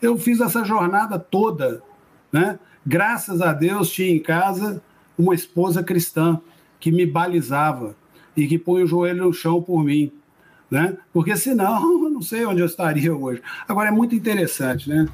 [0.02, 1.82] Eu fiz essa jornada toda,
[2.32, 2.60] né?
[2.86, 4.82] Graças a Deus tinha em casa
[5.18, 6.40] uma esposa cristã
[6.80, 7.96] que me balizava
[8.36, 10.12] e que põe o joelho no chão por mim,
[10.70, 10.98] né?
[11.12, 13.42] Porque senão eu não sei onde eu estaria hoje.
[13.68, 15.08] Agora é muito interessante, né?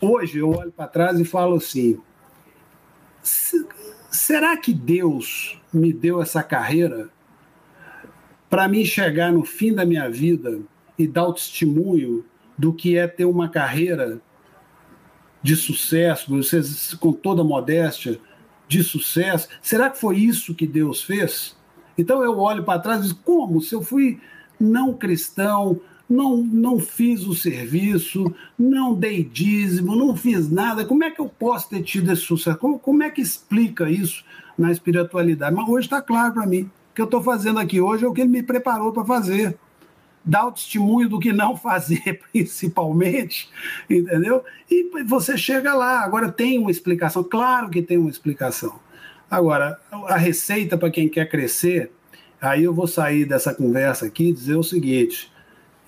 [0.00, 1.98] Hoje eu olho para trás e falo assim:
[4.10, 7.08] será que Deus me deu essa carreira
[8.48, 10.60] para mim chegar no fim da minha vida
[10.96, 12.24] e dar o testemunho
[12.56, 14.20] do que é ter uma carreira
[15.42, 18.18] de sucesso, vocês com toda modéstia,
[18.66, 19.48] de sucesso.
[19.60, 21.56] Será que foi isso que Deus fez?
[21.98, 23.60] Então eu olho para trás e digo, como?
[23.60, 24.18] Se eu fui
[24.58, 31.10] não cristão, não, não fiz o serviço, não dei dízimo, não fiz nada, como é
[31.10, 32.58] que eu posso ter tido esse sucesso?
[32.58, 34.24] Como, como é que explica isso
[34.56, 35.54] na espiritualidade?
[35.54, 36.62] Mas hoje está claro para mim.
[36.62, 39.58] O que eu estou fazendo aqui hoje é o que ele me preparou para fazer
[40.24, 43.48] dar o testemunho do que não fazer, principalmente,
[43.88, 44.42] entendeu?
[44.70, 46.00] E você chega lá.
[46.00, 48.80] Agora tem uma explicação, claro que tem uma explicação.
[49.30, 51.90] Agora, a receita para quem quer crescer,
[52.40, 55.30] aí eu vou sair dessa conversa aqui e dizer o seguinte: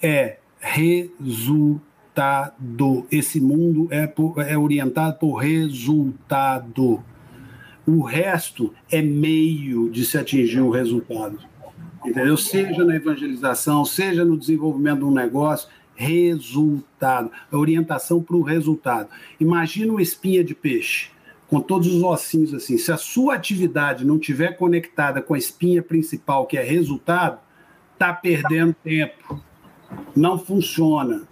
[0.03, 1.87] é resultado.
[3.11, 7.03] Esse mundo é, por, é orientado por resultado.
[7.87, 11.39] O resto é meio de se atingir o resultado.
[12.07, 12.37] Entendeu?
[12.37, 19.09] Seja na evangelização, seja no desenvolvimento de um negócio, resultado, orientação para o resultado.
[19.41, 21.11] Imagina uma espinha de peixe
[21.49, 22.77] com todos os ossinhos assim.
[22.77, 27.39] Se a sua atividade não tiver conectada com a espinha principal, que é resultado,
[27.93, 29.41] está perdendo tempo.
[30.15, 31.23] Não funciona.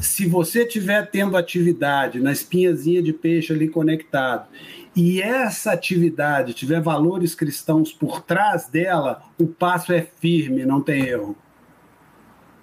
[0.00, 4.48] Se você estiver tendo atividade na espinhazinha de peixe ali conectado,
[4.94, 11.06] e essa atividade tiver valores cristãos por trás dela, o passo é firme, não tem
[11.06, 11.36] erro.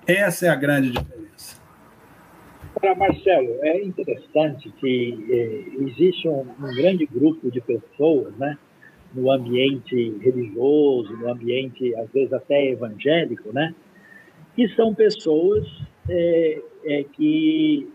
[0.05, 1.59] Essa é a grande diferença.
[2.79, 8.57] Para Marcelo, é interessante que eh, existe um, um, grande grupo de pessoas, né,
[9.13, 13.73] no ambiente religioso, no ambiente às vezes até evangélico, né,
[14.55, 15.67] que são pessoas
[16.07, 17.87] é, é, que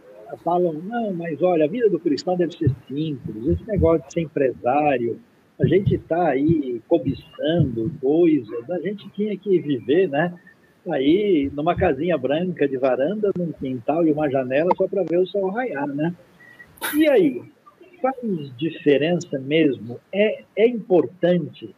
[0.42, 4.20] falam, não, mas olha, a vida do cristão deve ser simples, esse negócio de ser
[4.22, 5.20] empresário,
[5.60, 10.34] a gente está aí cobiçando coisas, a gente tinha que viver, né?
[10.90, 15.26] Aí, numa casinha branca de varanda, num quintal e uma janela só para ver o
[15.26, 16.14] sol raiar, né?
[16.94, 17.42] E aí,
[18.02, 19.98] faz diferença mesmo?
[20.12, 21.74] É, é importante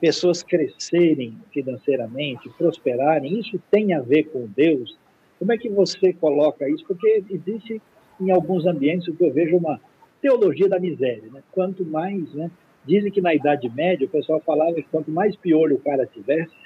[0.00, 3.38] pessoas crescerem financeiramente, prosperarem?
[3.38, 4.96] Isso tem a ver com Deus?
[5.38, 6.84] Como é que você coloca isso?
[6.86, 7.80] Porque existe
[8.20, 9.80] em alguns ambientes o que eu vejo uma
[10.20, 11.30] teologia da miséria.
[11.30, 11.42] Né?
[11.52, 12.50] Quanto mais, né?
[12.84, 16.56] dizem que na Idade Média o pessoal falava que quanto mais piolho o cara tivesse,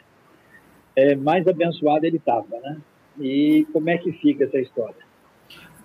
[0.94, 2.58] é, mais abençoado ele estava.
[2.60, 2.78] Né?
[3.20, 5.11] E como é que fica essa história?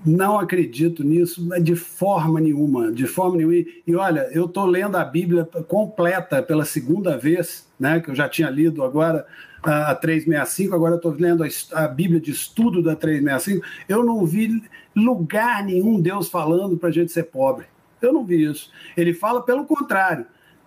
[0.05, 3.55] Não acredito nisso de forma nenhuma, de forma nenhuma.
[3.85, 7.99] E olha, eu estou lendo a Bíblia completa pela segunda vez, né?
[7.99, 9.25] Que eu já tinha lido agora
[9.63, 13.65] a 365, agora estou lendo a, a, Bíblia de estudo da 365.
[13.89, 14.61] Eu não vi
[14.95, 17.65] lugar nenhum Deus falando para a gente ser pobre.
[18.01, 18.71] Eu não vi isso.
[18.95, 20.25] Ele fala pelo contrário.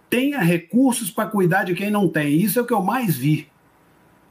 [0.09, 2.37] Tenha recursos para cuidar de quem não tem.
[2.37, 3.49] Isso é o que eu mais vi.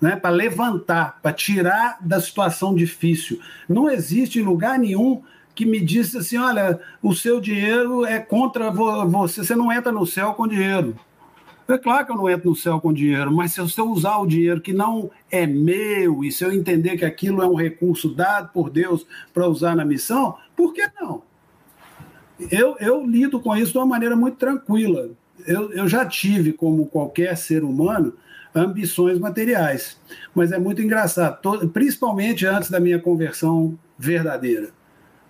[0.02, 3.38] Né, para levantar, para tirar da situação difícil.
[3.68, 5.22] Não existe lugar nenhum
[5.54, 10.06] que me disse assim: olha, o seu dinheiro é contra você, você não entra no
[10.06, 10.96] céu com dinheiro.
[11.68, 14.26] É claro que eu não entro no céu com dinheiro, mas se eu usar o
[14.26, 18.52] dinheiro que não é meu e se eu entender que aquilo é um recurso dado
[18.52, 21.22] por Deus para usar na missão, por que não?
[22.50, 25.10] Eu, eu lido com isso de uma maneira muito tranquila.
[25.46, 28.14] Eu, eu já tive, como qualquer ser humano,
[28.54, 29.98] ambições materiais.
[30.34, 31.40] Mas é muito engraçado,
[31.70, 34.70] principalmente antes da minha conversão verdadeira.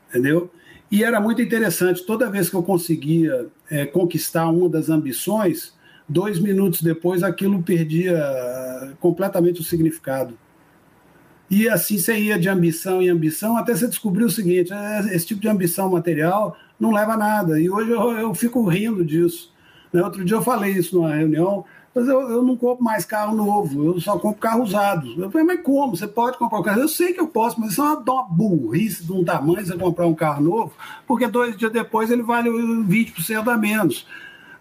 [0.10, 0.52] Entendeu?
[0.92, 5.74] E era muito interessante, toda vez que eu conseguia é, conquistar uma das ambições,
[6.08, 10.38] dois minutos depois aquilo perdia completamente o significado.
[11.50, 15.28] E assim você ia de ambição em ambição até você descobrir o seguinte: é, esse
[15.28, 17.60] tipo de ambição material não leva a nada.
[17.60, 19.52] E hoje eu, eu fico rindo disso.
[19.92, 20.02] Né?
[20.04, 23.86] Outro dia eu falei isso numa reunião, mas eu, eu, não compro mais carro novo,
[23.86, 25.22] eu só compro carro usado.
[25.22, 25.96] Eu falei, mas como?
[25.96, 26.82] Você pode comprar um carro?
[26.82, 29.78] Eu sei que eu posso, mas isso é uma, uma burrice de um tamanho você
[29.78, 30.74] comprar um carro novo,
[31.08, 34.06] porque dois dias depois ele vale 20% a menos.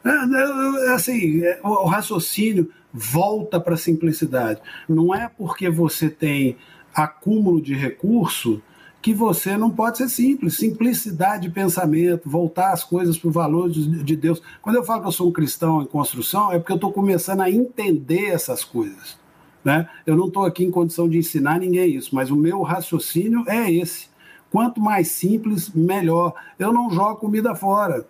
[0.04, 4.60] É, é, é assim, o raciocínio volta para a simplicidade.
[4.88, 6.56] Não é porque você tem
[6.94, 8.62] acúmulo de recurso
[9.00, 10.56] que você não pode ser simples.
[10.56, 14.42] Simplicidade de pensamento, voltar as coisas para o valor de Deus.
[14.60, 17.40] Quando eu falo que eu sou um cristão em construção, é porque eu estou começando
[17.40, 19.16] a entender essas coisas.
[19.64, 19.88] Né?
[20.06, 23.70] Eu não estou aqui em condição de ensinar ninguém isso, mas o meu raciocínio é
[23.70, 24.08] esse.
[24.50, 26.32] Quanto mais simples, melhor.
[26.58, 28.06] Eu não jogo comida fora.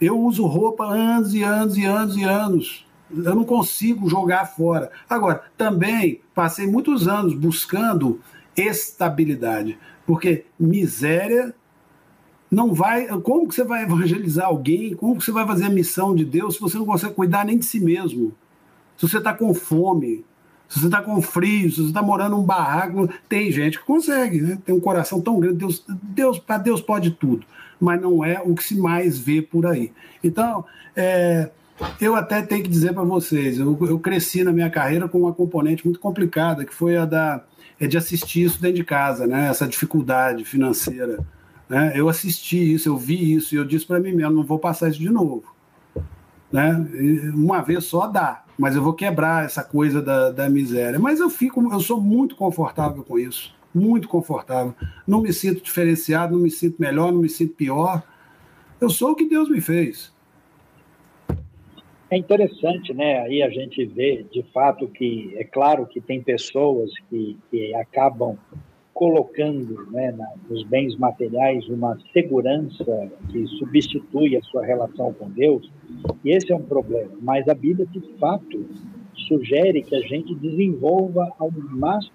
[0.00, 2.86] Eu uso roupa anos e anos e anos e anos.
[3.10, 4.90] Eu não consigo jogar fora.
[5.08, 8.20] Agora, também passei muitos anos buscando
[8.56, 11.54] estabilidade, porque miséria
[12.50, 13.06] não vai.
[13.20, 14.94] Como que você vai evangelizar alguém?
[14.94, 17.58] Como que você vai fazer a missão de Deus se você não consegue cuidar nem
[17.58, 18.32] de si mesmo?
[18.96, 20.24] Se você está com fome,
[20.68, 24.40] se você está com frio, se você está morando num barraco, tem gente que consegue,
[24.40, 24.58] né?
[24.64, 25.56] Tem um coração tão grande.
[25.56, 27.44] Deus, Deus para Deus pode tudo
[27.80, 29.92] mas não é o que se mais vê por aí.
[30.22, 30.64] Então,
[30.96, 31.50] é,
[32.00, 35.32] eu até tenho que dizer para vocês, eu, eu, cresci na minha carreira com uma
[35.32, 37.44] componente muito complicada, que foi a da,
[37.80, 39.48] é de assistir isso dentro de casa, né?
[39.48, 41.24] essa dificuldade financeira.
[41.68, 41.92] Né?
[41.94, 44.88] Eu assisti isso, eu vi isso, e eu disse para mim mesmo, não vou passar
[44.90, 45.44] isso de novo.
[46.52, 46.72] Né?
[47.34, 50.98] Uma vez só dá, mas eu vou quebrar essa coisa da, da miséria.
[50.98, 54.74] Mas eu fico, eu sou muito confortável com isso muito confortável.
[55.06, 58.02] Não me sinto diferenciado, não me sinto melhor, não me sinto pior.
[58.80, 60.13] Eu sou o que Deus me fez.
[62.10, 63.20] É interessante, né?
[63.20, 68.36] Aí a gente vê, de fato, que é claro que tem pessoas que, que acabam
[68.92, 75.68] colocando né, na, nos bens materiais uma segurança que substitui a sua relação com Deus,
[76.24, 77.10] e esse é um problema.
[77.20, 78.64] Mas a Bíblia, de fato,
[79.26, 82.14] sugere que a gente desenvolva ao máximo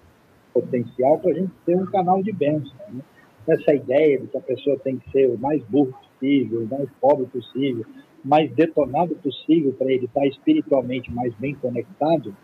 [0.54, 2.74] potencial para a gente ter um canal de bênção.
[2.88, 3.02] Né?
[3.46, 6.88] Essa ideia de que a pessoa tem que ser o mais burro possível, o mais
[7.00, 7.84] pobre possível,
[8.24, 12.34] mais detonado possível para ele estar espiritualmente mais bem conectado,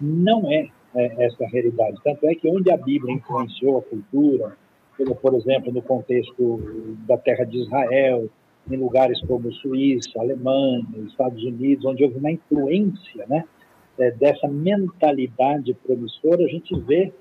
[0.00, 1.96] não é, é, essa realidade.
[2.02, 4.56] Tanto é que onde a Bíblia influenciou a cultura,
[5.20, 6.60] por exemplo, no contexto
[7.06, 8.28] da terra de Israel,
[8.70, 13.44] em lugares como Suíça, Alemanha, Estados Unidos, onde houve uma influência né,
[13.98, 17.12] é, dessa mentalidade promissora, a gente vê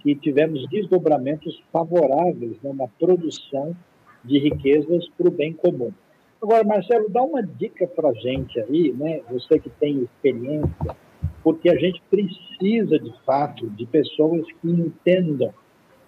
[0.00, 3.76] que tivemos desdobramentos favoráveis né, na produção
[4.24, 5.92] de riquezas para o bem comum.
[6.40, 9.20] Agora, Marcelo, dá uma dica para gente aí, né?
[9.28, 10.96] Você que tem experiência,
[11.42, 15.52] porque a gente precisa, de fato, de pessoas que entendam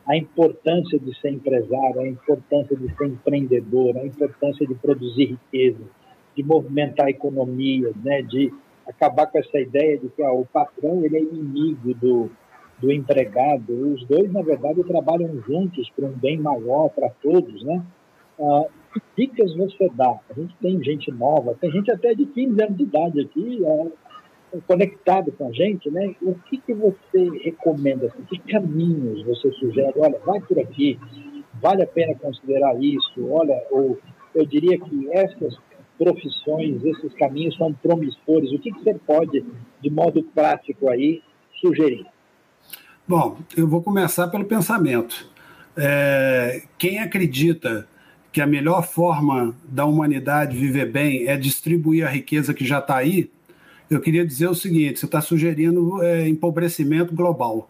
[0.07, 5.83] a importância de ser empresário, a importância de ser empreendedor, a importância de produzir riqueza,
[6.37, 8.23] de movimentar a economia, né?
[8.23, 8.55] De
[8.87, 12.31] acabar com essa ideia de que ah, o patrão ele é inimigo do,
[12.79, 13.73] do empregado.
[13.95, 17.85] Os dois, na verdade, trabalham juntos para um bem maior para todos, né?
[18.37, 18.80] Que
[19.17, 20.19] dicas você dá?
[20.29, 24.59] A gente tem gente nova, tem gente até de 15 anos de idade aqui, é,
[24.67, 26.15] conectado com a gente, né?
[26.23, 28.07] O que, que você recomenda?
[28.07, 29.93] Assim, que caminhos você sugere?
[29.97, 30.99] Olha, vai por aqui,
[31.61, 33.29] vale a pena considerar isso.
[33.29, 33.99] Olha, ou,
[34.35, 35.57] eu diria que essas
[35.99, 38.51] profissões, esses caminhos são promissores.
[38.53, 39.45] O que, que você pode,
[39.83, 41.23] de modo prático aí,
[41.61, 42.07] sugerir?
[43.07, 45.29] Bom, eu vou começar pelo pensamento.
[45.77, 47.87] É, quem acredita
[48.33, 52.97] que a melhor forma da humanidade viver bem é distribuir a riqueza que já está
[52.97, 53.31] aí,
[53.89, 57.69] eu queria dizer o seguinte: você está sugerindo é, empobrecimento global.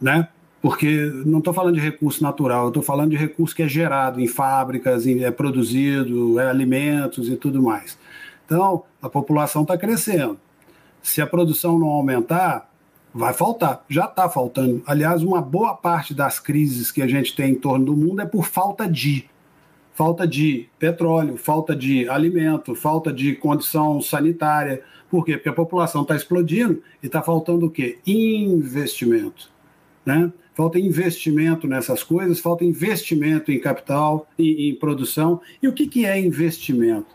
[0.00, 0.28] Né?
[0.62, 4.28] Porque não estou falando de recurso natural, estou falando de recurso que é gerado em
[4.28, 7.98] fábricas, em, é produzido, é alimentos e tudo mais.
[8.46, 10.38] Então, a população está crescendo.
[11.02, 12.67] Se a produção não aumentar,
[13.12, 14.82] vai faltar, já está faltando.
[14.86, 18.26] Aliás, uma boa parte das crises que a gente tem em torno do mundo é
[18.26, 19.28] por falta de.
[19.94, 24.80] Falta de petróleo, falta de alimento, falta de condição sanitária.
[25.10, 25.32] Por quê?
[25.32, 27.98] Porque a população está explodindo e está faltando o quê?
[28.06, 29.50] Investimento.
[30.06, 30.32] Né?
[30.54, 35.40] Falta investimento nessas coisas, falta investimento em capital, em, em produção.
[35.60, 37.06] E o que, que é investimento?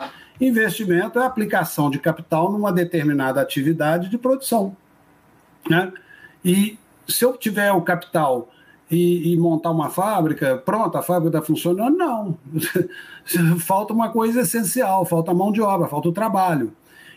[0.42, 4.76] Investimento é a aplicação de capital numa determinada atividade de produção.
[5.70, 5.92] Né?
[6.44, 8.50] E se eu tiver o capital
[8.90, 11.98] e, e, montar uma fábrica, pronto, a fábrica está funcionando?
[11.98, 12.38] Não.
[13.60, 16.72] falta uma coisa essencial, falta mão de obra, falta o trabalho.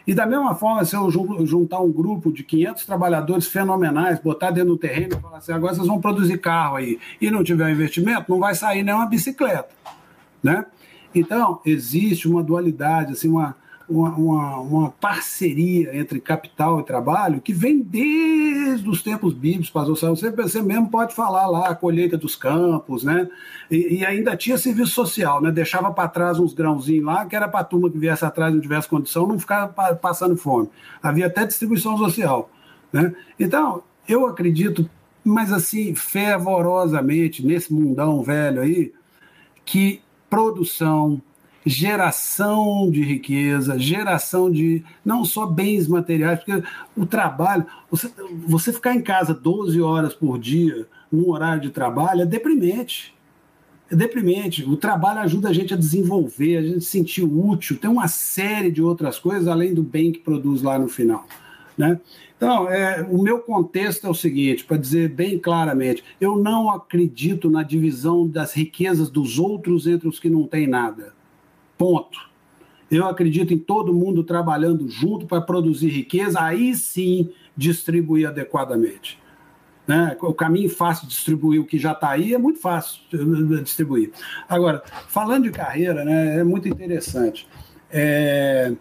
[0.06, 4.70] E da mesma forma, se eu juntar um grupo de 500 trabalhadores fenomenais, botar dentro
[4.70, 8.30] do terreno e falar assim, agora vocês vão produzir carro aí, e não tiver investimento,
[8.30, 9.68] não vai sair nem uma bicicleta.
[10.40, 10.64] Né?
[11.12, 13.56] Então, existe uma dualidade, assim, uma,
[13.88, 19.96] uma, uma, uma, parceria entre capital e trabalho que vem desde os tempos bíblicos, pastor
[19.96, 23.28] você, você mesmo pode falar lá a colheita dos campos, né?
[23.70, 25.52] E, e ainda tinha serviço social, né?
[25.52, 28.60] Deixava para trás uns grãozinhos lá, que era para a turma que viesse atrás não
[28.60, 29.68] tivesse condição, não ficar
[30.00, 30.68] passando fome.
[31.00, 32.50] Havia até distribuição social,
[32.92, 33.14] né?
[33.38, 34.88] Então, eu acredito,
[35.24, 38.92] mas assim, fervorosamente, nesse mundão velho aí,
[39.64, 41.22] que produção,
[41.66, 46.62] geração de riqueza, geração de não só bens materiais, porque
[46.96, 48.08] o trabalho, você,
[48.46, 53.12] você ficar em casa 12 horas por dia, num horário de trabalho, é deprimente.
[53.90, 54.64] É deprimente.
[54.64, 58.70] O trabalho ajuda a gente a desenvolver, a gente se sentir útil, tem uma série
[58.70, 61.26] de outras coisas além do bem que produz lá no final.
[61.76, 62.00] Né?
[62.36, 67.50] Então, é, o meu contexto é o seguinte, para dizer bem claramente, eu não acredito
[67.50, 71.15] na divisão das riquezas dos outros entre os que não têm nada.
[71.76, 72.18] Ponto.
[72.90, 79.18] Eu acredito em todo mundo trabalhando junto para produzir riqueza, aí sim distribuir adequadamente.
[79.86, 80.16] Né?
[80.20, 83.00] O caminho fácil de distribuir o que já está aí é muito fácil
[83.62, 84.10] distribuir.
[84.48, 87.46] Agora, falando de carreira, né, é muito interessante.
[87.90, 88.72] É,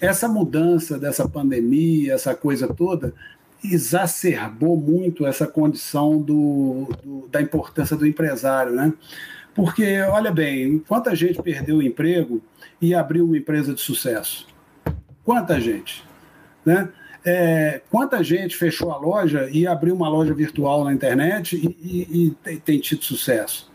[0.00, 3.14] essa mudança dessa pandemia, essa coisa toda,
[3.62, 8.72] exacerbou muito essa condição do, do da importância do empresário.
[8.72, 8.92] Né?
[9.54, 12.42] Porque, olha bem, quanta gente perdeu o emprego
[12.80, 14.46] e abriu uma empresa de sucesso?
[15.24, 16.04] Quanta gente?
[16.64, 16.88] Né?
[17.24, 22.50] É, quanta gente fechou a loja e abriu uma loja virtual na internet e, e,
[22.50, 23.70] e tem, tido sucesso?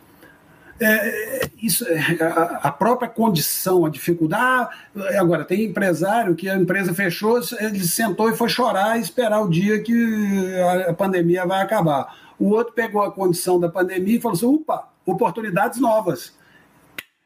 [0.79, 1.85] É, isso,
[2.19, 4.75] a, a, própria condição, a dificuldade.
[4.95, 9.41] Ah, agora, tem empresário que a empresa fechou, ele sentou e foi chorar e esperar
[9.41, 12.13] o dia que a, a pandemia vai acabar.
[12.37, 16.33] O outro pegou a condição da pandemia e falou assim: opa, oportunidades novas.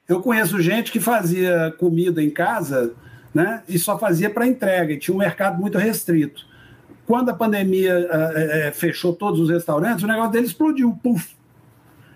[0.08, 2.96] Eu conheço gente que fazia comida em casa
[3.34, 6.48] né, e só fazia para entrega, e tinha um mercado muito restrito.
[7.06, 11.36] Quando a pandemia é, fechou todos os restaurantes, o negócio dele explodiu, puf.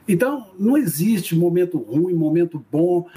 [0.08, 3.08] Então, não existe momento ruim, momento bom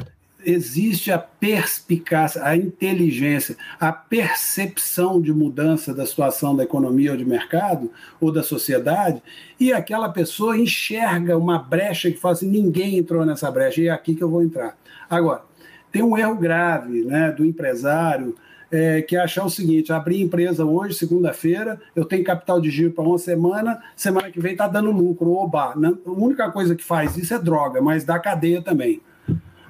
[0.46, 7.24] existe a perspicácia, a inteligência, a percepção de mudança da situação da economia ou de
[7.24, 7.90] mercado
[8.20, 9.20] ou da sociedade,
[9.58, 13.90] e aquela pessoa enxerga uma brecha que fala assim: ninguém entrou nessa brecha, e é
[13.90, 14.78] aqui que eu vou entrar.
[15.10, 15.42] Agora,
[15.90, 18.34] tem um erro grave né, do empresário.
[18.68, 22.90] É, que é achar o seguinte: abrir empresa hoje, segunda-feira, eu tenho capital de giro
[22.90, 25.72] para uma semana, semana que vem está dando lucro, oba.
[25.72, 29.00] A única coisa que faz isso é droga, mas dá cadeia também.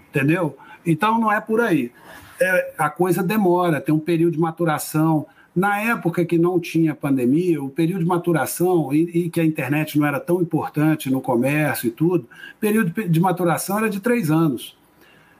[0.08, 0.56] Entendeu?
[0.86, 1.90] Então não é por aí.
[2.40, 5.26] É, a coisa demora, tem um período de maturação.
[5.54, 9.98] Na época que não tinha pandemia, o período de maturação e, e, que a internet
[9.98, 12.28] não era tão importante no comércio e tudo,
[12.60, 14.76] período de maturação era de três anos.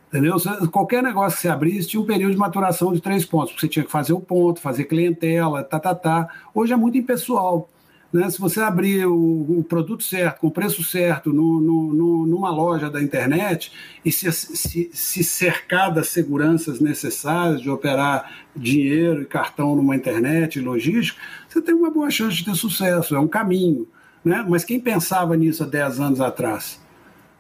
[0.09, 0.37] Entendeu?
[0.73, 3.69] Qualquer negócio que você abrisse tinha um período de maturação de três pontos, porque você
[3.69, 6.29] tinha que fazer o ponto, fazer clientela, tá, tá, tá.
[6.55, 7.69] Hoje é muito impessoal.
[8.13, 8.31] Né?
[8.31, 12.51] Se você abrir o, o, produto certo, com o preço certo, no, no, no, numa
[12.51, 13.73] loja da internet
[14.05, 20.57] e se, se, se, cercar das seguranças necessárias de operar dinheiro e cartão numa internet
[20.57, 23.15] e logística, você tem uma boa chance de ter sucesso.
[23.15, 23.87] É um caminho.
[24.25, 24.45] Né?
[24.49, 26.81] Mas quem pensava nisso há 10 anos atrás?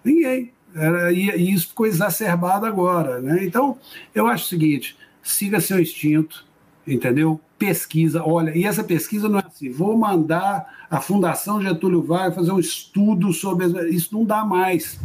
[0.04, 0.52] Ninguém.
[0.74, 3.20] Era, e, e isso ficou exacerbado agora.
[3.20, 3.44] Né?
[3.44, 3.78] Então,
[4.14, 6.45] eu acho o seguinte: siga seu instinto,
[6.86, 7.40] entendeu?
[7.58, 8.22] pesquisa.
[8.24, 12.58] Olha, e essa pesquisa não é assim, vou mandar a Fundação Getúlio Vargas fazer um
[12.58, 13.66] estudo sobre.
[13.90, 14.98] Isso não dá mais.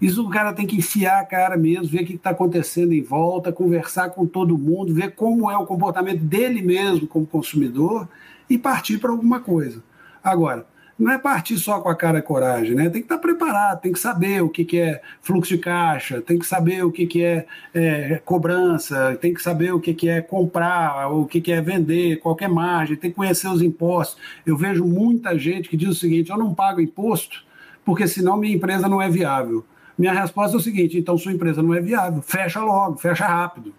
[0.00, 3.02] Isso o cara tem que enfiar a cara mesmo, ver o que está acontecendo em
[3.02, 8.08] volta, conversar com todo mundo, ver como é o comportamento dele mesmo como consumidor
[8.48, 9.82] e partir para alguma coisa.
[10.24, 10.66] Agora,
[11.00, 12.90] não é partir só com a cara e coragem, né?
[12.90, 16.38] Tem que estar preparado, tem que saber o que, que é fluxo de caixa, tem
[16.38, 20.20] que saber o que, que é, é cobrança, tem que saber o que, que é
[20.20, 24.20] comprar, o que, que é vender, qualquer margem, tem que conhecer os impostos.
[24.44, 27.48] Eu vejo muita gente que diz o seguinte: eu não pago imposto
[27.82, 29.64] porque senão minha empresa não é viável.
[29.96, 33.74] Minha resposta é o seguinte: então sua empresa não é viável, fecha logo, fecha rápido.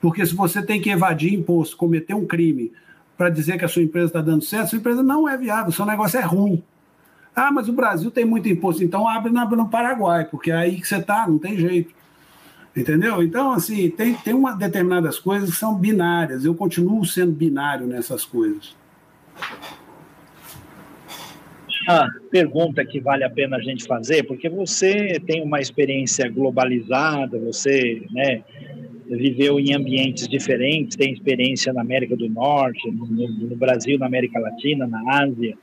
[0.00, 2.72] Porque se você tem que evadir imposto, cometer um crime,
[3.16, 5.86] para dizer que a sua empresa está dando certo, sua empresa não é viável, seu
[5.86, 6.62] negócio é ruim.
[7.34, 10.86] Ah, mas o Brasil tem muito imposto, então abre no Paraguai, porque é aí que
[10.86, 11.92] você está, não tem jeito.
[12.76, 13.22] Entendeu?
[13.22, 16.44] Então, assim, tem, tem uma determinadas coisas que são binárias.
[16.44, 18.74] Eu continuo sendo binário nessas coisas.
[21.86, 27.38] A pergunta que vale a pena a gente fazer, porque você tem uma experiência globalizada,
[27.38, 28.42] você né,
[29.06, 34.40] viveu em ambientes diferentes, tem experiência na América do Norte, no, no Brasil, na América
[34.40, 35.56] Latina, na Ásia.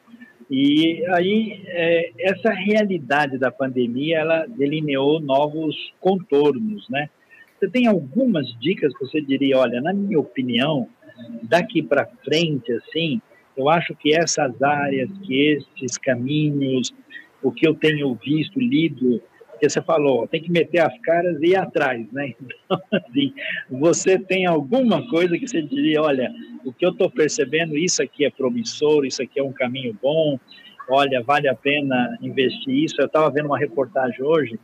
[0.49, 7.09] E aí, é, essa realidade da pandemia, ela delineou novos contornos, né?
[7.57, 10.87] Você tem algumas dicas que você diria, olha, na minha opinião,
[11.43, 13.21] daqui para frente, assim,
[13.55, 16.93] eu acho que essas áreas, que esses caminhos,
[17.41, 19.21] o que eu tenho visto, lido,
[19.61, 22.33] que você falou, tem que meter as caras e ir atrás, né?
[22.65, 23.33] Então, assim,
[23.69, 26.33] você tem alguma coisa que você diria, olha,
[26.65, 30.39] o que eu estou percebendo, isso aqui é promissor, isso aqui é um caminho bom,
[30.89, 32.95] olha, vale a pena investir isso.
[32.99, 34.59] Eu estava vendo uma reportagem hoje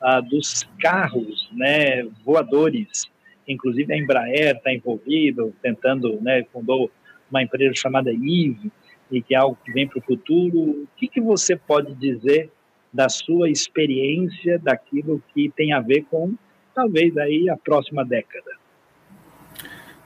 [0.00, 3.10] ah, dos carros, né, voadores,
[3.48, 6.90] inclusive a Embraer está envolvido, tentando, né, fundou
[7.30, 8.70] uma empresa chamada IVE,
[9.10, 10.58] e que é algo que vem para o futuro.
[10.58, 12.50] O que, que você pode dizer
[12.92, 16.34] da sua experiência, daquilo que tem a ver com
[16.72, 18.50] talvez aí a próxima década.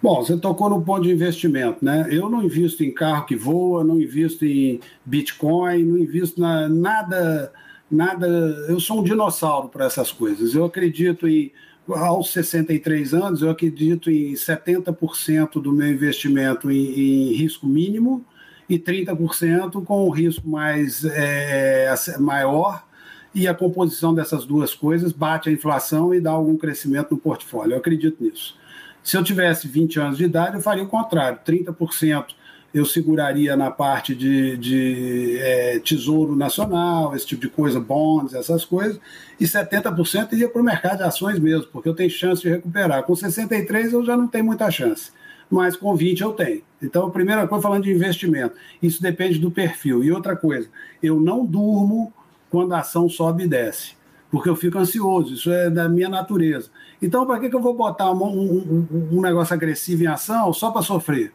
[0.01, 2.07] Bom, você tocou no ponto de investimento, né?
[2.11, 7.53] Eu não invisto em carro que voa, não invisto em Bitcoin, não invisto na nada,
[7.91, 8.27] nada.
[8.69, 10.55] Eu sou um dinossauro para essas coisas.
[10.55, 11.53] Eu acredito em
[11.95, 18.25] aos 63 anos, eu acredito em 70% do meu investimento em, em risco mínimo
[18.69, 22.87] e 30% com o risco mais é, maior,
[23.35, 27.75] e a composição dessas duas coisas bate a inflação e dá algum crescimento no portfólio.
[27.75, 28.57] Eu acredito nisso.
[29.03, 32.27] Se eu tivesse 20 anos de idade, eu faria o contrário: 30%
[32.73, 38.65] eu seguraria na parte de, de é, tesouro nacional, esse tipo de coisa, bonds, essas
[38.65, 39.01] coisas,
[39.41, 43.03] e 70% iria para o mercado de ações mesmo, porque eu tenho chance de recuperar.
[43.05, 45.11] Com 63 eu já não tenho muita chance
[45.51, 46.63] mas com 20 eu tenho.
[46.83, 50.05] Então, a primeira coisa, falando de investimento, isso depende do perfil.
[50.05, 50.69] E outra coisa,
[51.03, 52.13] eu não durmo
[52.51, 53.95] quando a ação sobe e desce,
[54.31, 56.71] porque eu fico ansioso, isso é da minha natureza.
[57.01, 60.71] Então, para que, que eu vou botar um, um, um negócio agressivo em ação só
[60.71, 61.33] para sofrer?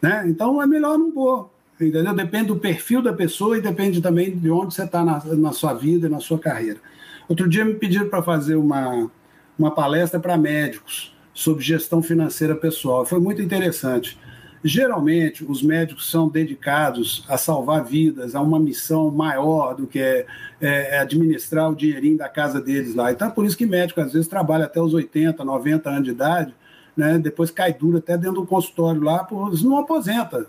[0.00, 0.24] Né?
[0.26, 1.50] Então, é melhor não pôr.
[1.80, 2.12] Entendeu?
[2.12, 5.74] Depende do perfil da pessoa e depende também de onde você está na, na sua
[5.74, 6.80] vida e na sua carreira.
[7.28, 9.08] Outro dia me pediram para fazer uma,
[9.56, 13.06] uma palestra para médicos sobre gestão financeira pessoal.
[13.06, 14.18] Foi muito interessante.
[14.64, 20.26] Geralmente, os médicos são dedicados a salvar vidas, a uma missão maior do que é,
[20.60, 23.12] é, é administrar o dinheirinho da casa deles lá.
[23.12, 26.10] Então, é por isso que médico, às vezes, trabalha até os 80, 90 anos de
[26.10, 26.54] idade,
[26.98, 27.18] né?
[27.18, 30.46] depois cai duro até dentro do consultório lá, por, não aposenta,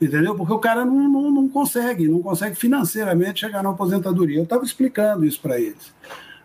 [0.00, 0.34] entendeu?
[0.34, 4.38] Porque o cara não, não, não consegue, não consegue financeiramente chegar na aposentadoria.
[4.38, 5.94] Eu estava explicando isso para eles.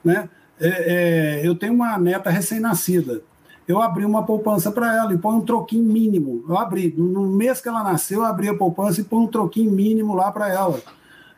[0.05, 0.29] Né?
[0.61, 3.21] É, é, eu tenho uma neta recém-nascida
[3.69, 6.43] eu abri uma poupança para ela e põe um troquinho mínimo.
[6.49, 9.71] Eu abri, no mês que ela nasceu, eu abri a poupança e põe um troquinho
[9.71, 10.81] mínimo lá para ela.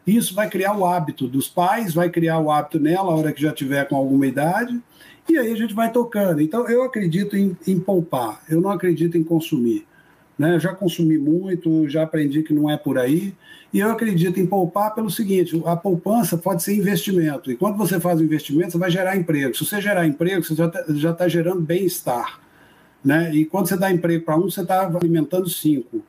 [0.08, 3.42] Isso vai criar o hábito dos pais, vai criar o hábito nela, a hora que
[3.42, 4.82] já tiver com alguma idade,
[5.30, 6.42] e aí a gente vai tocando.
[6.42, 9.86] Então, eu acredito em, em poupar, eu não acredito em consumir.
[10.38, 10.60] Né?
[10.60, 13.34] Já consumi muito, já aprendi que não é por aí.
[13.72, 17.52] E eu acredito em poupar pelo seguinte: a poupança pode ser investimento.
[17.52, 19.56] E quando você faz o investimento, você vai gerar emprego.
[19.56, 22.40] Se você gerar emprego, você já está tá gerando bem-estar.
[23.04, 23.34] Né?
[23.34, 26.04] E quando você dá emprego para um, você está alimentando cinco.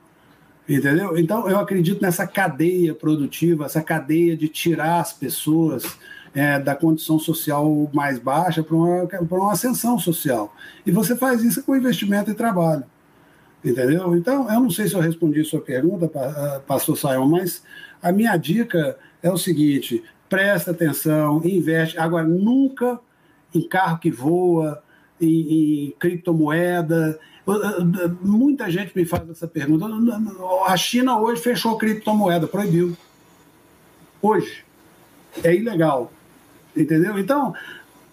[0.69, 1.19] Entendeu?
[1.19, 5.99] Então, eu acredito nessa cadeia produtiva, essa cadeia de tirar as pessoas
[6.35, 10.55] é, da condição social mais baixa para uma, uma ascensão social.
[10.87, 12.85] E você faz isso com investimento e trabalho.
[13.65, 14.17] Entendeu?
[14.17, 16.11] Então, eu não sei se eu respondi sua pergunta,
[16.67, 17.63] pastor Sayão, mas
[18.03, 21.97] a minha dica é o seguinte: presta atenção, investe.
[21.97, 22.99] Agora, nunca
[23.55, 24.83] em carro que voa,
[25.21, 27.19] em, em criptomoeda.
[28.21, 29.87] Muita gente me faz essa pergunta.
[30.67, 32.97] A China hoje fechou criptomoeda, proibiu.
[34.21, 34.65] Hoje.
[35.43, 36.13] É ilegal.
[36.77, 37.19] Entendeu?
[37.19, 37.55] Então,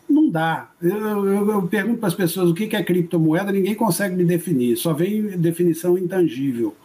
[0.10, 0.70] não dá.
[0.82, 4.76] Eu, eu, eu pergunto para as pessoas o que é criptomoeda, ninguém consegue me definir,
[4.76, 6.76] só vem definição intangível.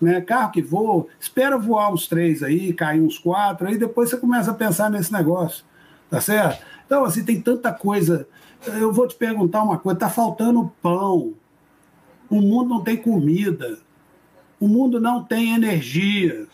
[0.00, 0.20] Né?
[0.20, 4.50] Carro que voa, espera voar uns três aí, cair uns quatro, aí depois você começa
[4.50, 5.64] a pensar nesse negócio,
[6.08, 6.64] tá certo?
[6.86, 8.26] Então, assim, tem tanta coisa.
[8.66, 11.34] Eu vou te perguntar uma coisa: tá faltando pão,
[12.30, 13.78] o mundo não tem comida,
[14.58, 16.46] o mundo não tem energia.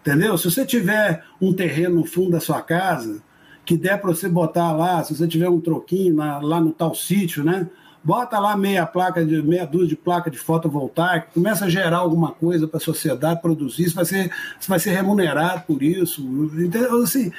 [0.00, 0.36] Entendeu?
[0.36, 3.22] Se você tiver um terreno no fundo da sua casa,
[3.64, 6.94] que der para você botar lá, se você tiver um troquinho na, lá no tal
[6.94, 7.68] sítio, né?
[8.04, 12.32] Bota lá meia placa de meia dúzia de placa de fotovoltaica, começa a gerar alguma
[12.32, 16.20] coisa para a sociedade produzir, você vai ser, você vai ser remunerado por isso.
[16.58, 17.30] Então, assim,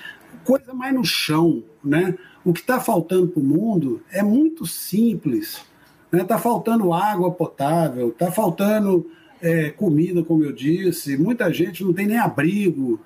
[0.45, 2.15] coisa mais no chão, né?
[2.45, 5.65] O que está faltando para o mundo é muito simples.
[6.05, 6.23] Está né?
[6.23, 9.09] Tá faltando água potável, está faltando
[9.41, 12.99] é, comida, como eu disse, muita gente não tem nem abrigo.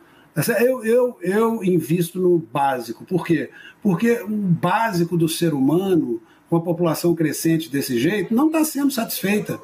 [0.59, 3.03] Eu, eu, eu invisto no básico.
[3.05, 3.49] Por quê?
[3.81, 8.91] Porque o básico do ser humano, com a população crescente desse jeito, não está sendo
[8.91, 9.59] satisfeita.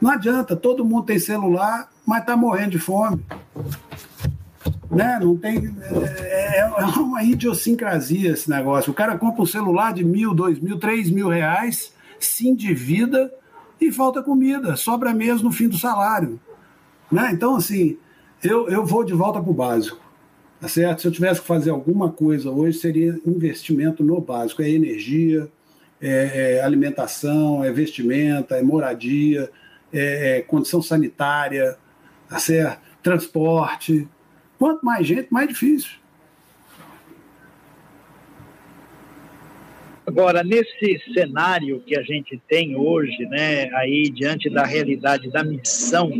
[0.00, 3.24] Não adianta, todo mundo tem celular, mas está morrendo de fome.
[4.90, 5.18] Né?
[5.20, 5.74] Não tem,
[6.20, 8.92] é, é, uma idiosincrasia esse negócio.
[8.92, 13.32] O cara compra um celular de mil, dois mil, três mil reais, se endivida
[13.80, 16.38] e falta comida, sobra mesmo no fim do salário.
[17.10, 17.30] Né?
[17.32, 17.96] Então, assim,
[18.44, 20.00] eu, eu vou de volta para o básico.
[20.60, 21.02] Tá certo?
[21.02, 24.62] Se eu tivesse que fazer alguma coisa hoje, seria investimento no básico.
[24.62, 25.48] É energia,
[26.00, 29.50] é, é alimentação, é vestimenta, é moradia,
[29.92, 31.76] é, é condição sanitária,
[32.28, 32.84] tá certo?
[33.04, 34.08] transporte.
[34.58, 35.90] Quanto mais gente, mais difícil.
[40.06, 46.10] Agora, nesse cenário que a gente tem hoje, né, aí diante da realidade da missão,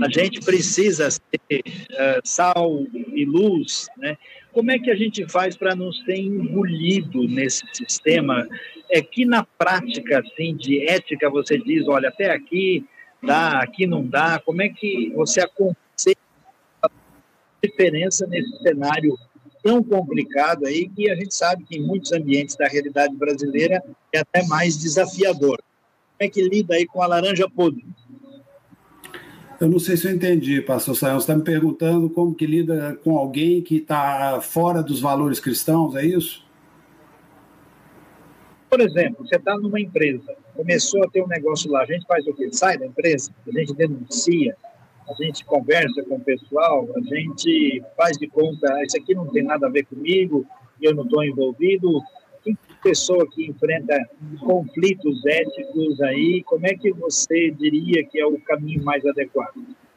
[0.00, 4.16] a gente precisa ser uh, sal e luz, né?
[4.52, 8.46] Como é que a gente faz para não ser engolido nesse sistema?
[8.88, 12.86] É que na prática, assim, de ética, você diz, olha, até aqui
[13.20, 14.40] dá, aqui não dá.
[14.44, 16.16] Como é que você aconselha
[16.80, 16.88] a
[17.60, 19.18] diferença nesse cenário
[19.64, 23.82] tão complicado aí que a gente sabe que em muitos ambientes da realidade brasileira
[24.12, 25.56] é até mais desafiador.
[25.56, 27.84] Como é que lida aí com a laranja podre?
[29.58, 31.18] Eu não sei se eu entendi, pastor Sayão.
[31.18, 35.96] Você está me perguntando como que lida com alguém que está fora dos valores cristãos,
[35.96, 36.44] é isso?
[38.68, 42.26] Por exemplo, você está numa empresa, começou a ter um negócio lá, a gente faz
[42.26, 42.48] o quê?
[42.52, 44.56] Sai da empresa, a gente denuncia,
[45.08, 49.42] a gente conversa com o pessoal, a gente faz de conta, isso aqui não tem
[49.42, 50.46] nada a ver comigo,
[50.80, 52.02] eu não estou envolvido.
[52.42, 53.98] Que pessoa que enfrenta
[54.40, 59.54] conflitos éticos aí, como é que você diria que é o caminho mais adequado?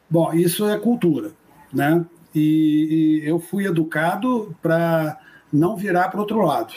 [0.08, 1.32] Bom, isso é cultura,
[1.70, 2.06] né?
[2.34, 5.18] E, e eu fui educado para
[5.52, 6.72] não virar para outro lado,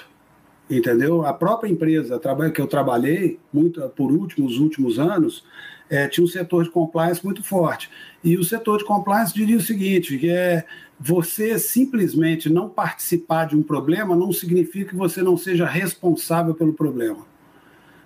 [0.69, 1.25] entendeu?
[1.25, 2.19] A própria empresa
[2.53, 5.45] que eu trabalhei muito por últimos últimos anos,
[5.91, 7.89] é, tinha um setor de compliance muito forte.
[8.23, 10.65] E o setor de compliance diria o seguinte: que é
[10.97, 16.73] você simplesmente não participar de um problema não significa que você não seja responsável pelo
[16.73, 17.29] problema.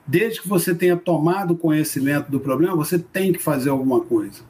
[0.08, 4.42] Desde que você tenha tomado conhecimento do problema, você tem que fazer alguma coisa.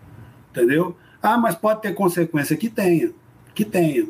[0.51, 0.95] Entendeu?
[1.21, 2.55] Ah, mas pode ter consequência.
[2.55, 3.11] Que tenha.
[3.53, 4.07] Que tenha.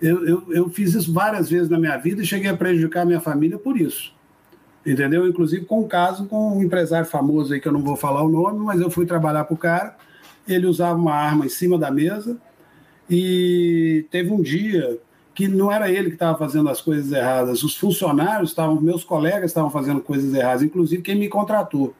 [0.00, 3.06] Eu, eu, eu fiz isso várias vezes na minha vida e cheguei a prejudicar a
[3.06, 4.12] minha família por isso.
[4.88, 5.28] Entendeu?
[5.28, 8.28] Inclusive com um caso com um empresário famoso aí, que eu não vou falar o
[8.28, 9.94] nome, mas eu fui trabalhar para o cara.
[10.48, 12.38] Ele usava uma arma em cima da mesa
[13.08, 14.98] e teve um dia
[15.34, 19.50] que não era ele que estava fazendo as coisas erradas, os funcionários estavam, meus colegas
[19.50, 21.94] estavam fazendo coisas erradas, inclusive quem me contratou.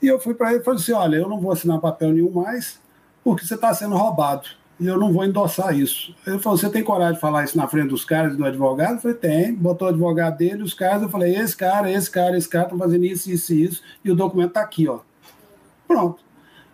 [0.00, 2.30] E eu fui para ele e falei assim: olha, eu não vou assinar papel nenhum
[2.30, 2.80] mais,
[3.24, 4.48] porque você está sendo roubado.
[4.82, 6.14] E eu não vou endossar isso.
[6.26, 8.94] Ele falou: você tem coragem de falar isso na frente dos caras do advogado?
[8.94, 9.54] Eu falei: tem.
[9.54, 11.02] Botou o advogado dele, os caras.
[11.02, 13.82] Eu falei: esse cara, esse cara, esse cara estão fazendo isso, isso e isso.
[14.04, 15.00] E o documento está aqui, ó.
[15.86, 16.22] Pronto.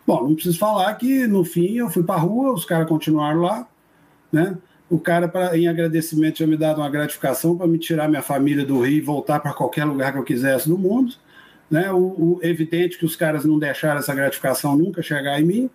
[0.06, 3.42] Bom, não preciso falar que no fim eu fui para a rua, os caras continuaram
[3.42, 3.68] lá,
[4.32, 4.56] né?
[4.90, 8.64] o cara, pra, em agradecimento, tinha me dado uma gratificação para me tirar minha família
[8.64, 11.14] do Rio e voltar para qualquer lugar que eu quisesse no mundo.
[11.70, 11.92] Né?
[11.92, 15.70] O, o, evidente que os caras não deixaram essa gratificação nunca chegar em mim.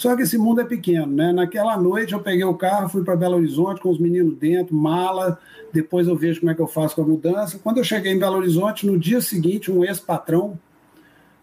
[0.00, 1.30] Só que esse mundo é pequeno, né?
[1.30, 5.38] Naquela noite eu peguei o carro, fui para Belo Horizonte com os meninos dentro, mala.
[5.74, 7.60] Depois eu vejo como é que eu faço com a mudança.
[7.62, 10.58] Quando eu cheguei em Belo Horizonte, no dia seguinte, um ex-patrão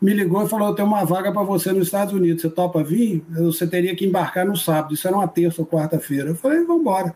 [0.01, 2.84] me ligou e falou: Eu tenho uma vaga para você nos Estados Unidos, você topa
[2.84, 3.23] vir?
[3.29, 6.29] Você teria que embarcar no sábado, isso era uma terça ou quarta-feira.
[6.29, 7.15] Eu falei: Vamos embora.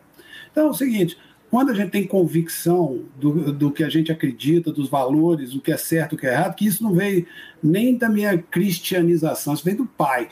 [0.52, 1.18] Então é o seguinte:
[1.50, 5.72] quando a gente tem convicção do, do que a gente acredita, dos valores, do que
[5.72, 7.26] é certo, o que é errado, que isso não veio
[7.60, 10.28] nem da minha cristianização, isso veio do pai,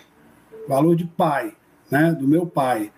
[0.70, 1.52] valor de pai,
[1.90, 2.92] né, do meu pai.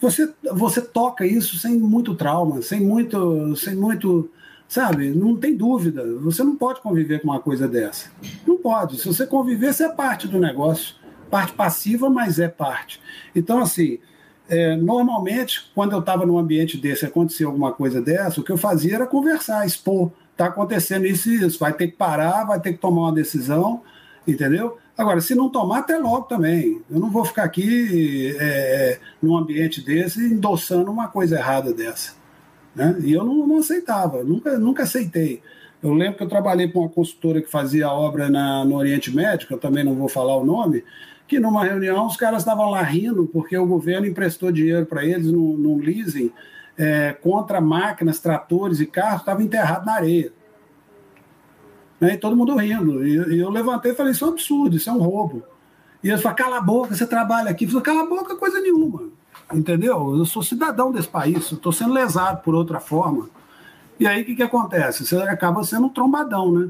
[0.00, 4.30] Você, você toca isso sem muito trauma, sem muito, sem muito
[4.68, 5.10] Sabe?
[5.10, 6.04] Não tem dúvida.
[6.22, 8.10] Você não pode conviver com uma coisa dessa.
[8.46, 8.98] Não pode.
[8.98, 10.96] Se você conviver, você é parte do negócio.
[11.30, 13.00] Parte passiva, mas é parte.
[13.34, 13.98] Então, assim,
[14.48, 18.56] é, normalmente, quando eu estava num ambiente desse, acontecia alguma coisa dessa, o que eu
[18.56, 20.10] fazia era conversar, expor.
[20.32, 21.58] Está acontecendo isso e isso.
[21.58, 23.82] Vai ter que parar, vai ter que tomar uma decisão,
[24.26, 24.78] entendeu?
[24.96, 26.80] Agora, se não tomar, até logo também.
[26.88, 32.14] Eu não vou ficar aqui é, num ambiente desse endossando uma coisa errada dessa.
[32.74, 32.96] Né?
[33.00, 35.42] E eu não, não aceitava, nunca, nunca aceitei.
[35.82, 39.48] Eu lembro que eu trabalhei com uma consultora que fazia obra na, no Oriente Médio,
[39.50, 40.82] eu também não vou falar o nome,
[41.26, 45.26] que numa reunião os caras estavam lá rindo porque o governo emprestou dinheiro para eles
[45.26, 46.32] num, num leasing
[46.78, 50.32] é, contra máquinas, tratores e carros, estava enterrado na areia.
[52.04, 52.14] Né?
[52.14, 53.06] E todo mundo rindo.
[53.06, 55.42] E, e, eu levantei e falei: Isso é um absurdo, isso é um roubo.
[56.02, 57.64] E eles falaram: Cala a boca, você trabalha aqui.
[57.64, 59.14] Eu falei: Cala a boca, coisa nenhuma
[59.52, 60.16] entendeu?
[60.16, 63.28] Eu sou cidadão desse país, estou sendo lesado por outra forma.
[63.98, 65.04] E aí o que, que acontece?
[65.04, 66.68] Você acaba sendo um trombadão, né?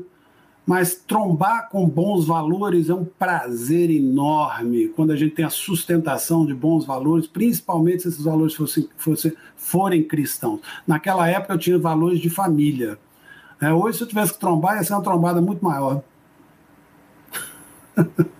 [0.66, 6.46] Mas trombar com bons valores é um prazer enorme quando a gente tem a sustentação
[6.46, 10.60] de bons valores, principalmente se esses valores fossem, fossem, forem cristãos.
[10.86, 12.98] Naquela época eu tinha valores de família.
[13.60, 16.02] É, hoje, se eu tivesse que trombar, ia ser uma trombada muito maior.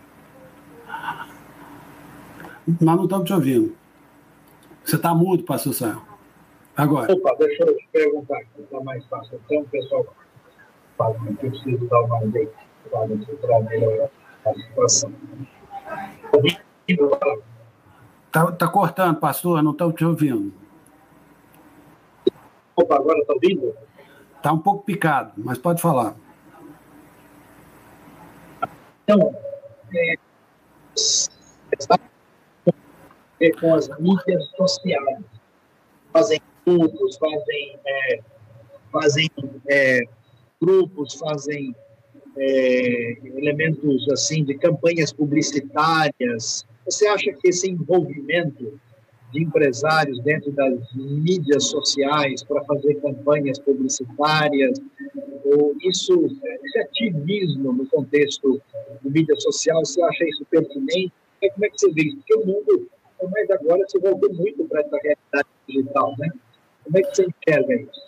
[2.80, 3.76] Nós não estamos te ouvindo.
[4.84, 6.00] Você está mudo, pastor Sam.
[6.76, 7.12] Agora.
[7.12, 9.40] Opa, deixa eu te perguntar aqui, está mais fácil.
[9.44, 10.06] Então, o pessoal
[10.96, 12.58] falando que eu preciso dar uma identificada
[13.40, 14.10] para melhorar
[14.44, 15.12] a situação.
[18.26, 20.52] Está tá cortando, pastor, não estou te ouvindo.
[22.76, 23.74] Opa, agora está ouvindo?
[24.44, 26.14] Está um pouco picado, mas pode falar.
[29.02, 29.34] Então,
[33.40, 35.24] é, com as mídias sociais.
[36.12, 38.20] Fazem grupos, fazem, é,
[38.92, 39.30] fazem
[39.66, 40.02] é,
[40.60, 41.74] grupos, fazem
[42.36, 46.66] é, elementos assim de campanhas publicitárias.
[46.84, 48.78] Você acha que esse envolvimento
[49.34, 54.80] de empresários dentro das mídias sociais para fazer campanhas publicitárias,
[55.44, 56.14] ou isso,
[56.62, 58.62] esse ativismo no contexto
[59.02, 61.12] de mídia social, você acha isso pertinente?
[61.52, 62.16] Como é que você vê isso?
[62.18, 62.88] Porque o mundo
[63.32, 66.28] mas agora se voltou muito para essa realidade digital, né?
[66.84, 68.04] Como é que você enxerga isso?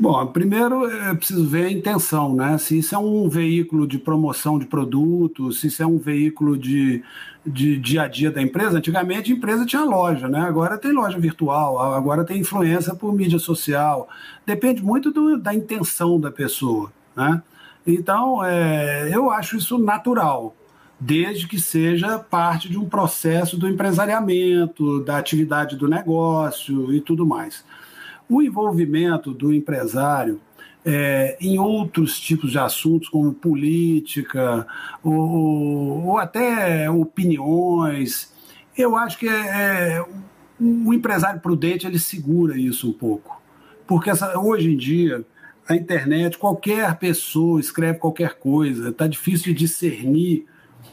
[0.00, 2.56] Bom, primeiro é preciso ver a intenção, né?
[2.56, 7.02] Se isso é um veículo de promoção de produtos, se isso é um veículo de,
[7.44, 8.78] de dia a dia da empresa.
[8.78, 10.40] Antigamente a empresa tinha loja, né?
[10.40, 14.08] Agora tem loja virtual, agora tem influência por mídia social.
[14.46, 17.42] Depende muito do, da intenção da pessoa, né?
[17.84, 20.54] Então, é, eu acho isso natural
[21.00, 27.26] desde que seja parte de um processo do empresariamento, da atividade do negócio e tudo
[27.26, 27.64] mais.
[28.28, 30.40] O envolvimento do empresário
[30.84, 34.66] é, em outros tipos de assuntos, como política
[35.02, 38.32] ou, ou até opiniões,
[38.76, 40.04] eu acho que é, é,
[40.60, 43.40] o empresário prudente ele segura isso um pouco.
[43.86, 45.24] Porque essa, hoje em dia
[45.68, 50.46] a internet, qualquer pessoa escreve qualquer coisa, está difícil de discernir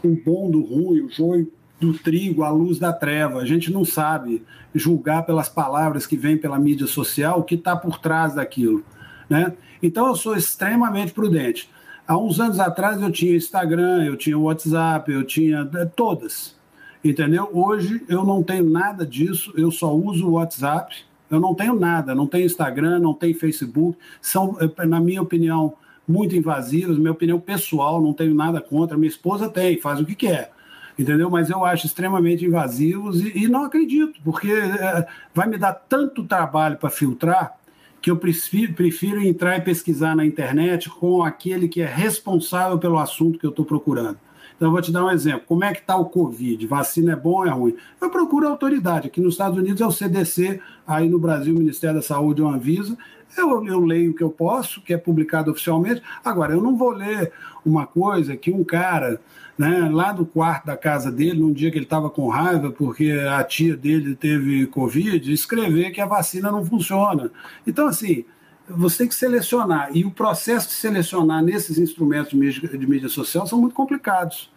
[0.03, 1.49] o bom do ruim, o joio
[1.79, 3.39] do trigo, a luz da treva.
[3.39, 4.43] A gente não sabe
[4.73, 8.83] julgar pelas palavras que vêm pela mídia social o que está por trás daquilo.
[9.29, 9.53] Né?
[9.81, 11.69] Então eu sou extremamente prudente.
[12.07, 16.55] Há uns anos atrás eu tinha Instagram, eu tinha WhatsApp, eu tinha é, todas.
[17.03, 17.49] Entendeu?
[17.51, 20.95] Hoje eu não tenho nada disso, eu só uso o WhatsApp,
[21.29, 23.97] eu não tenho nada, não tenho Instagram, não tenho Facebook.
[24.21, 25.73] São, é, na minha opinião,
[26.07, 28.97] muito invasivas, minha opinião pessoal, não tenho nada contra.
[28.97, 30.54] Minha esposa tem, faz o que quer
[30.97, 31.29] entendeu?
[31.29, 36.23] Mas eu acho extremamente invasivos e, e não acredito, porque é, vai me dar tanto
[36.23, 37.55] trabalho para filtrar
[38.01, 42.99] que eu prefiro, prefiro entrar e pesquisar na internet com aquele que é responsável pelo
[42.99, 44.19] assunto que eu estou procurando.
[44.55, 45.41] Então, eu vou te dar um exemplo.
[45.47, 46.65] Como é que está o Covid?
[46.65, 47.75] Vacina é bom ou é ruim?
[47.99, 49.07] Eu procuro autoridade.
[49.07, 52.45] Aqui nos Estados Unidos é o CDC, aí no Brasil o Ministério da Saúde é
[52.45, 52.97] o Anvisa.
[53.37, 56.01] Eu, eu leio o que eu posso, que é publicado oficialmente.
[56.23, 57.33] Agora, eu não vou ler
[57.65, 59.19] uma coisa que um cara
[59.57, 63.11] né, lá do quarto da casa dele, num dia que ele estava com raiva porque
[63.11, 67.31] a tia dele teve Covid, escrever que a vacina não funciona.
[67.65, 68.25] Então, assim,
[68.67, 69.89] você tem que selecionar.
[69.95, 74.51] E o processo de selecionar nesses instrumentos de mídia, de mídia social são muito complicados.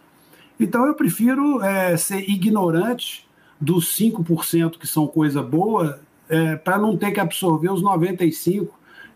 [0.59, 3.27] Então, eu prefiro é, ser ignorante
[3.59, 8.69] dos 5% que são coisa boa, é, para não ter que absorver os 95%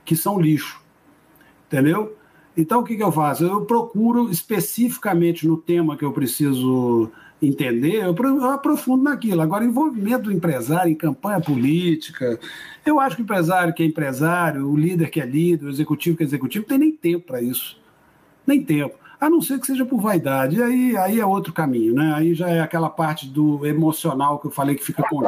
[0.06, 0.82] que são lixo.
[1.68, 2.16] Entendeu?
[2.56, 3.44] Então, o que, que eu faço?
[3.44, 7.12] Eu procuro especificamente no tema que eu preciso
[7.42, 9.42] entender, eu, aprofundo naquilo.
[9.42, 12.40] Agora, envolvimento do empresário em campanha política,
[12.86, 16.16] eu acho que o empresário que é empresário, o líder que é líder, o executivo
[16.16, 17.82] que é executivo, tem nem tempo para isso.
[18.46, 18.96] Nem tempo.
[19.20, 20.58] A não ser que seja por vaidade.
[20.58, 22.14] E aí, aí é outro caminho, né?
[22.16, 25.22] Aí já é aquela parte do emocional que eu falei que fica com.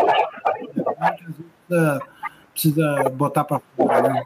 [1.67, 2.01] Precisa,
[2.51, 4.23] precisa botar para fora, né?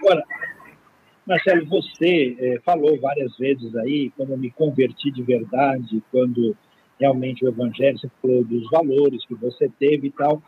[0.00, 0.24] Agora,
[1.26, 6.54] Marcelo, você é, falou várias vezes aí, quando eu me converti de verdade, quando
[7.00, 10.42] realmente o Evangelho, você falou dos valores que você teve e tal,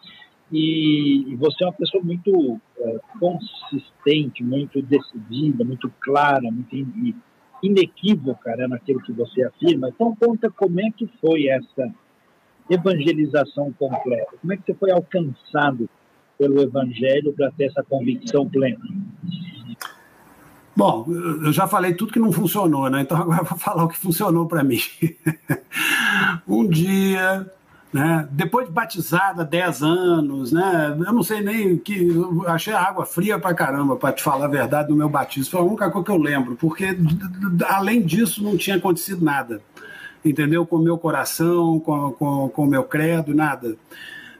[0.52, 7.14] e, e você é uma pessoa muito é, consistente, muito decidida, muito clara, muito in,
[7.62, 9.88] inequívoca né, naquilo que você afirma.
[9.88, 11.92] Então, conta como é que foi essa
[12.68, 15.88] evangelização completa, como é que você foi alcançado
[16.38, 18.84] pelo Evangelho para ter essa convicção plena?
[20.76, 23.00] Bom, eu já falei tudo que não funcionou, né?
[23.00, 24.80] Então agora eu vou falar o que funcionou para mim.
[26.46, 27.50] um dia,
[27.90, 28.28] né?
[28.30, 30.94] Depois de batizada, 10 anos, né?
[31.06, 32.08] Eu não sei nem que.
[32.46, 35.50] Achei a água fria para caramba, para te falar a verdade, do meu batismo.
[35.50, 36.96] Foi a única coisa que eu lembro, porque
[37.68, 39.62] além disso não tinha acontecido nada.
[40.22, 40.66] Entendeu?
[40.66, 43.76] Com o meu coração, com, com, com o meu credo, nada.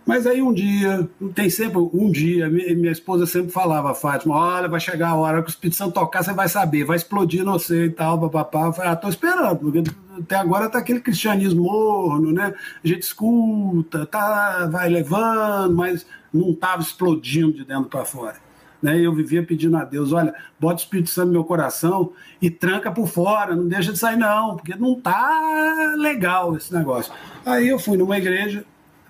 [0.07, 4.79] Mas aí um dia, tem sempre um dia, minha esposa sempre falava, Fátima, olha, vai
[4.79, 7.87] chegar a hora que o Espírito Santo tocar, você vai saber, vai explodir no você
[7.87, 8.67] e tal, papapá.
[8.67, 9.83] Eu falei, ah, tô esperando, porque
[10.17, 12.55] até agora tá aquele cristianismo morno, né?
[12.85, 18.37] A gente escuta, tá, vai levando, mas não tava explodindo de dentro para fora.
[18.81, 19.01] Né?
[19.01, 22.93] Eu vivia pedindo a Deus, olha, bota o Espírito Santo no meu coração e tranca
[22.93, 27.13] por fora, não deixa de sair não, porque não tá legal esse negócio.
[27.45, 28.65] Aí eu fui numa igreja,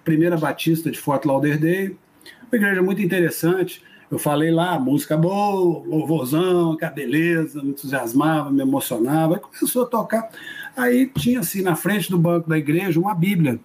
[0.06, 1.98] primeira batista de Fort Lauderdale,
[2.50, 3.82] uma igreja muito interessante.
[4.08, 9.40] Eu falei lá, música boa, louvorzão, que a beleza, me entusiasmava, me emocionava.
[9.40, 10.30] Começou a tocar.
[10.76, 13.58] Aí tinha assim, na frente do banco da igreja, uma Bíblia.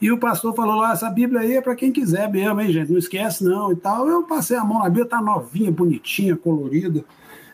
[0.00, 2.92] E o pastor falou lá, essa Bíblia aí é para quem quiser mesmo, hein, gente?
[2.92, 4.08] Não esquece não e tal.
[4.08, 7.04] Eu passei a mão na Bíblia, tá novinha, bonitinha, colorida.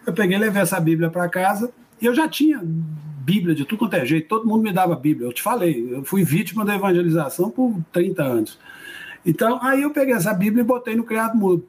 [0.06, 2.62] Eu peguei, levei essa Bíblia para casa e eu já tinha
[3.28, 5.28] Bíblia de tudo quanto é jeito, todo mundo me dava Bíblia.
[5.28, 8.58] Eu te falei, eu fui vítima da evangelização por 30 anos.
[9.26, 11.62] Então, aí eu peguei essa Bíblia e botei no criado mudo.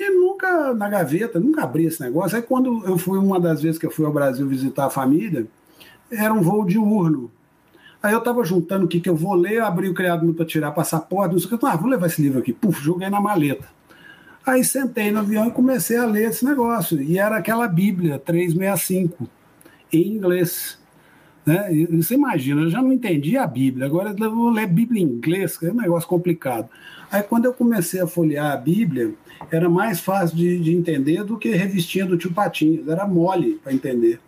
[0.00, 2.36] E nunca na gaveta, nunca abri esse negócio.
[2.38, 5.46] Aí quando eu fui, uma das vezes que eu fui ao Brasil visitar a família,
[6.10, 7.30] era um voo diurno.
[8.02, 10.46] Aí eu estava juntando o que, que eu vou ler, abri o criado mudo para
[10.46, 11.66] tirar passaporte, não sei o que.
[11.66, 12.54] Ah, vou levar esse livro aqui.
[12.54, 13.66] Puf, joguei na maleta.
[14.46, 16.98] Aí sentei no avião e comecei a ler esse negócio.
[17.02, 19.28] E era aquela Bíblia 365,
[19.92, 20.77] em inglês.
[21.48, 21.86] Né?
[21.92, 25.56] Você imagina, eu já não entendia a Bíblia, agora eu vou ler Bíblia em inglês,
[25.56, 26.68] que é um negócio complicado.
[27.10, 29.14] Aí quando eu comecei a folhear a Bíblia,
[29.50, 33.72] era mais fácil de, de entender do que revistinha do tio Patinhas, era mole para
[33.72, 34.20] entender.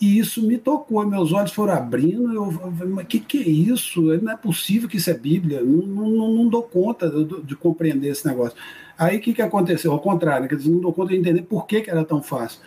[0.00, 3.48] E isso me tocou, meus olhos foram abrindo, eu falei, mas o que, que é
[3.48, 4.02] isso?
[4.20, 8.08] Não é possível que isso é Bíblia, não, não, não dou conta de, de, compreender
[8.08, 8.58] esse negócio.
[8.98, 9.92] Aí o que, que aconteceu?
[9.92, 12.58] Ao contrário, quer dizer, não dou conta de entender por que, que era tão fácil.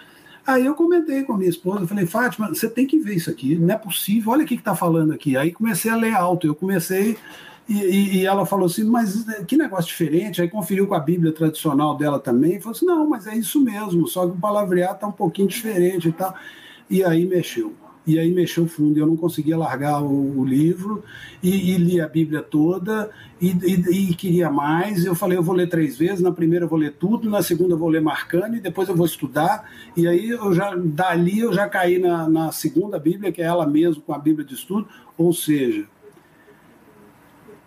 [0.47, 3.55] Aí eu comentei com a minha esposa, falei, Fátima, você tem que ver isso aqui,
[3.57, 5.35] não é possível, olha o que está falando aqui.
[5.35, 7.17] Aí comecei a ler alto, eu comecei,
[7.69, 10.41] E, e, e, ela falou assim, mas que negócio diferente.
[10.41, 12.55] Aí conferiu com a Bíblia tradicional dela também.
[12.55, 15.49] E falou assim, não, mas é isso mesmo, só que o palavreado está um pouquinho
[15.49, 16.33] diferente e tal.
[16.89, 17.73] E aí mexeu.
[18.07, 18.97] E aí mexeu fundo.
[18.97, 21.03] Eu não conseguia largar o, o livro
[21.43, 23.11] e, e, li a Bíblia toda
[23.41, 25.05] e, e, queria mais.
[25.05, 26.21] Eu falei, eu vou ler três vezes.
[26.21, 28.95] Na primeira eu vou ler tudo, na segunda eu vou ler marcando e depois eu
[28.95, 29.69] vou estudar.
[29.95, 33.67] E aí eu já dali eu já caí na, na segunda Bíblia, que é ela
[33.67, 34.87] mesma com a Bíblia de estudo.
[35.17, 35.85] Ou seja,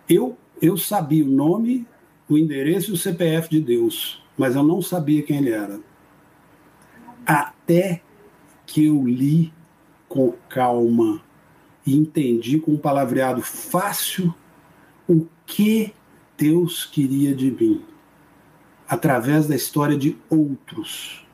[0.09, 1.85] eu, eu sabia o nome,
[2.27, 5.79] o endereço e o CPF de Deus, mas eu não sabia quem ele era.
[7.23, 8.01] Até
[8.65, 9.53] que eu li
[10.11, 11.21] com calma
[11.87, 14.35] e entendi com um palavreado fácil
[15.07, 15.93] o que
[16.37, 17.81] Deus queria de mim,
[18.89, 21.25] através da história de outros.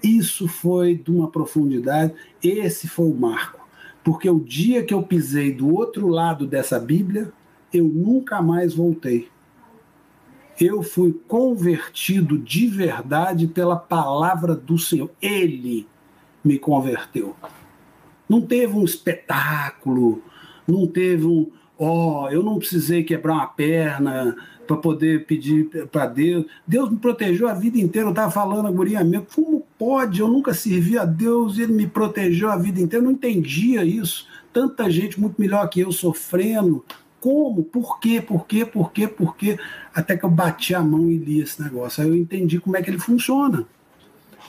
[0.00, 3.66] Isso foi de uma profundidade, esse foi o marco.
[4.04, 7.32] Porque o dia que eu pisei do outro lado dessa Bíblia,
[7.74, 9.28] eu nunca mais voltei.
[10.60, 15.10] Eu fui convertido de verdade pela palavra do Senhor.
[15.20, 15.88] Ele
[16.44, 17.34] me converteu.
[18.28, 20.22] Não teve um espetáculo,
[20.66, 24.36] não teve um, ó, oh, eu não precisei quebrar uma perna
[24.66, 26.44] para poder pedir para Deus.
[26.66, 28.08] Deus me protegeu a vida inteira.
[28.08, 30.20] Eu estava falando a guria mesmo, como pode?
[30.20, 33.04] Eu nunca servi a Deus e ele me protegeu a vida inteira.
[33.04, 34.26] Eu não entendia isso.
[34.52, 36.84] Tanta gente muito melhor que eu sofrendo,
[37.20, 37.62] como?
[37.62, 38.20] Por quê?
[38.20, 38.64] Por quê?
[38.64, 39.06] Por quê?
[39.06, 39.58] Por quê?
[39.94, 42.02] Até que eu bati a mão e li esse negócio.
[42.02, 43.66] Aí eu entendi como é que ele funciona.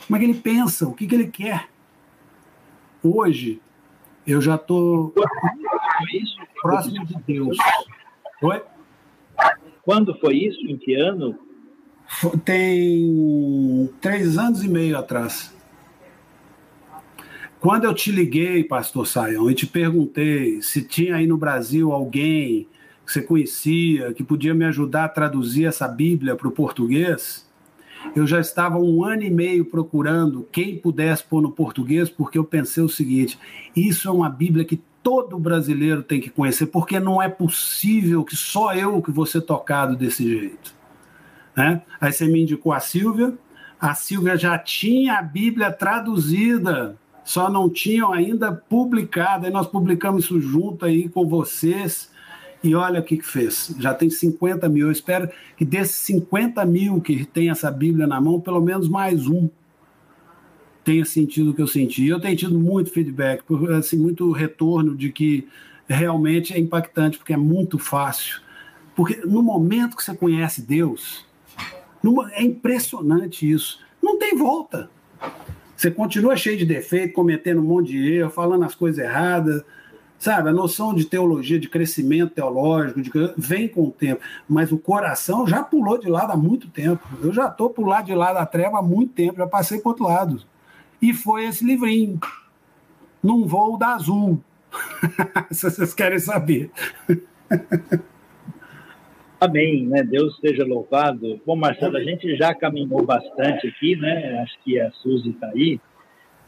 [0.06, 1.68] Como é que ele pensa, o que, que ele quer.
[3.02, 3.60] Hoje,
[4.28, 5.14] eu já estou
[6.60, 7.56] próximo de Deus.
[8.42, 8.62] Oi?
[9.82, 10.60] Quando foi isso?
[10.66, 11.38] Em que ano?
[12.44, 15.56] Tem três anos e meio atrás.
[17.58, 22.68] Quando eu te liguei, pastor Saião, e te perguntei se tinha aí no Brasil alguém
[23.04, 27.47] que você conhecia, que podia me ajudar a traduzir essa Bíblia para o português,
[28.14, 32.44] eu já estava um ano e meio procurando quem pudesse pôr no português, porque eu
[32.44, 33.38] pensei o seguinte:
[33.74, 38.36] isso é uma Bíblia que todo brasileiro tem que conhecer, porque não é possível que
[38.36, 40.74] só eu que vou ser tocado desse jeito.
[41.56, 41.82] Né?
[42.00, 43.36] Aí você me indicou a Silvia,
[43.80, 46.96] a Silvia já tinha a Bíblia traduzida
[47.28, 49.44] só não tinham ainda publicado.
[49.44, 52.10] Aí nós publicamos isso junto aí com vocês.
[52.62, 53.74] E olha o que, que fez.
[53.78, 54.86] Já tem 50 mil.
[54.86, 59.26] Eu espero que desses 50 mil que tem essa Bíblia na mão, pelo menos mais
[59.26, 59.48] um
[60.84, 62.06] tenha sentido o que eu senti.
[62.06, 63.42] Eu tenho tido muito feedback,
[63.78, 65.46] assim, muito retorno de que
[65.86, 68.40] realmente é impactante, porque é muito fácil.
[68.96, 71.26] Porque no momento que você conhece Deus,
[72.32, 73.80] é impressionante isso.
[74.02, 74.90] Não tem volta.
[75.76, 79.62] Você continua cheio de defeito, cometendo um monte de erro, falando as coisas erradas.
[80.18, 84.78] Sabe, a noção de teologia, de crescimento teológico, de, vem com o tempo, mas o
[84.78, 87.06] coração já pulou de lado há muito tempo.
[87.22, 89.90] Eu já estou por lá de lado da treva há muito tempo, já passei para
[89.90, 90.42] outro lado.
[91.00, 92.18] E foi esse livrinho,
[93.22, 94.42] num voo da Azul,
[95.52, 96.72] se vocês querem saber.
[99.40, 100.02] Amém, né?
[100.02, 101.40] Deus seja louvado.
[101.46, 104.40] Bom, Marcelo, a gente já caminhou bastante aqui, né?
[104.42, 105.80] Acho que a Suzy está aí.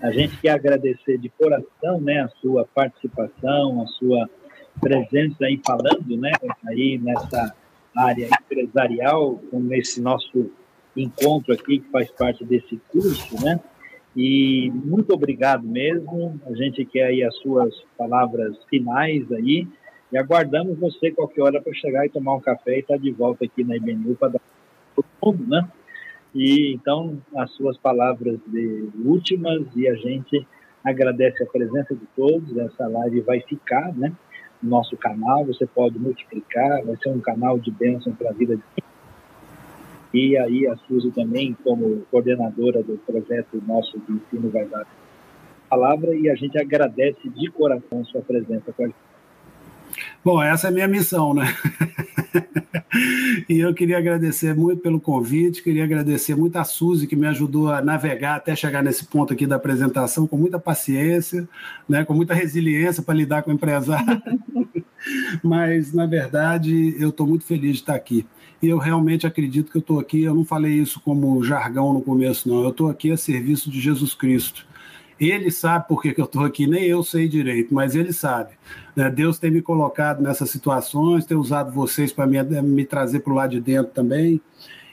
[0.01, 4.31] A gente quer agradecer de coração, né, a sua participação, a sua
[4.81, 6.32] presença aí falando, né,
[6.66, 7.55] aí nessa
[7.94, 10.51] área empresarial, com esse nosso
[10.97, 13.60] encontro aqui que faz parte desse curso, né?
[14.16, 16.40] E muito obrigado mesmo.
[16.47, 19.68] A gente quer aí as suas palavras finais aí
[20.12, 23.12] e aguardamos você qualquer hora para chegar e tomar um café e estar tá de
[23.12, 24.40] volta aqui na IBNU para dar
[24.97, 25.68] todo mundo, né?
[26.35, 30.47] E então as suas palavras de últimas e a gente
[30.85, 32.57] agradece a presença de todos.
[32.57, 34.12] Essa live vai ficar, né?
[34.62, 38.57] No nosso canal, você pode multiplicar, vai ser um canal de bênção para a vida
[38.57, 38.62] de
[40.12, 44.86] e aí a Suzy também, como coordenadora do projeto nosso de ensino, vai dar a
[45.69, 49.09] palavra e a gente agradece de coração sua presença com a gente.
[50.24, 51.54] Bom, essa é a minha missão, né?
[53.48, 57.72] e eu queria agradecer muito pelo convite, queria agradecer muito a Suzy, que me ajudou
[57.72, 61.48] a navegar até chegar nesse ponto aqui da apresentação, com muita paciência,
[61.88, 64.22] né, com muita resiliência para lidar com o empresário.
[65.42, 68.26] Mas, na verdade, eu estou muito feliz de estar aqui.
[68.62, 72.02] E eu realmente acredito que eu estou aqui, eu não falei isso como jargão no
[72.02, 72.62] começo, não.
[72.62, 74.66] Eu estou aqui a serviço de Jesus Cristo.
[75.20, 78.52] Ele sabe por que, eu estou aqui, nem eu sei direito, mas ele sabe.
[78.97, 79.10] Né?
[79.10, 83.36] Deus tem me colocado nessas situações, tem usado vocês para me, me trazer para o
[83.36, 84.40] lado de dentro também.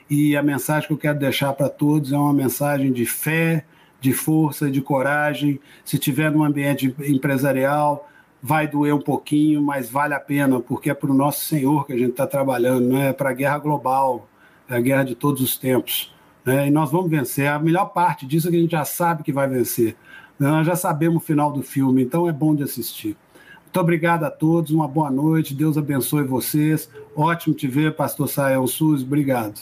[0.09, 3.65] E a mensagem que eu quero deixar para todos é uma mensagem de fé,
[4.01, 5.61] de força, de coragem.
[5.85, 8.09] Se tiver num ambiente empresarial,
[8.41, 11.93] vai doer um pouquinho, mas vale a pena, porque é para o nosso Senhor que
[11.93, 14.27] a gente está trabalhando, não é para a guerra global,
[14.69, 16.13] é a guerra de todos os tempos.
[16.45, 16.67] Né?
[16.67, 17.47] E nós vamos vencer.
[17.47, 19.95] A melhor parte disso é que a gente já sabe que vai vencer.
[20.39, 23.17] Nós já sabemos o final do filme, então é bom de assistir.
[23.63, 26.89] Muito obrigado a todos, uma boa noite, Deus abençoe vocês.
[27.15, 29.59] Ótimo te ver, pastor Sael Sus, obrigado.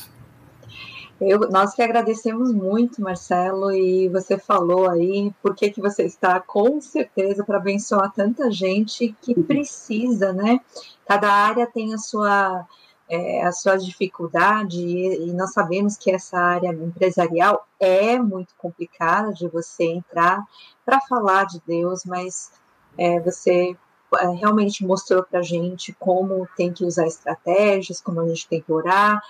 [1.19, 6.41] Eu, nós que agradecemos muito, Marcelo, e você falou aí por que, que você está
[6.41, 10.59] com certeza para abençoar tanta gente que precisa, né?
[11.07, 12.67] Cada área tem a sua,
[13.09, 19.33] é, a sua dificuldade, e, e nós sabemos que essa área empresarial é muito complicada
[19.33, 20.43] de você entrar
[20.83, 22.51] para falar de Deus, mas
[22.97, 23.75] é, você
[24.19, 28.61] é, realmente mostrou para a gente como tem que usar estratégias, como a gente tem
[28.61, 29.21] que orar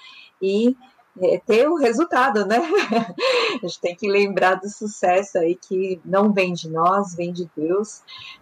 [0.42, 0.76] e
[1.22, 2.58] é, ter o resultado, né?
[3.64, 7.50] a gente tem que lembrar do sucesso aí que não vem de nós, vem de
[7.56, 8.02] Deus,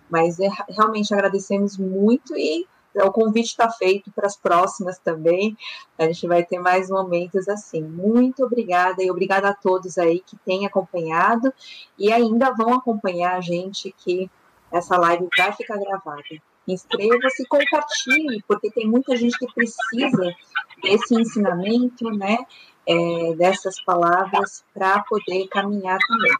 [0.09, 5.57] mas é, realmente agradecemos muito e o convite está feito para as próximas também.
[5.97, 7.81] A gente vai ter mais momentos assim.
[7.81, 11.53] Muito obrigada e obrigada a todos aí que têm acompanhado
[11.97, 14.29] e ainda vão acompanhar a gente que
[14.71, 16.23] essa live vai ficar gravada.
[16.67, 20.35] Inscreva-se e compartilhe, porque tem muita gente que precisa
[20.81, 22.37] desse ensinamento, né?
[22.85, 26.35] É, dessas palavras para poder caminhar também.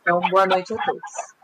[0.00, 1.39] Então, boa noite a todos.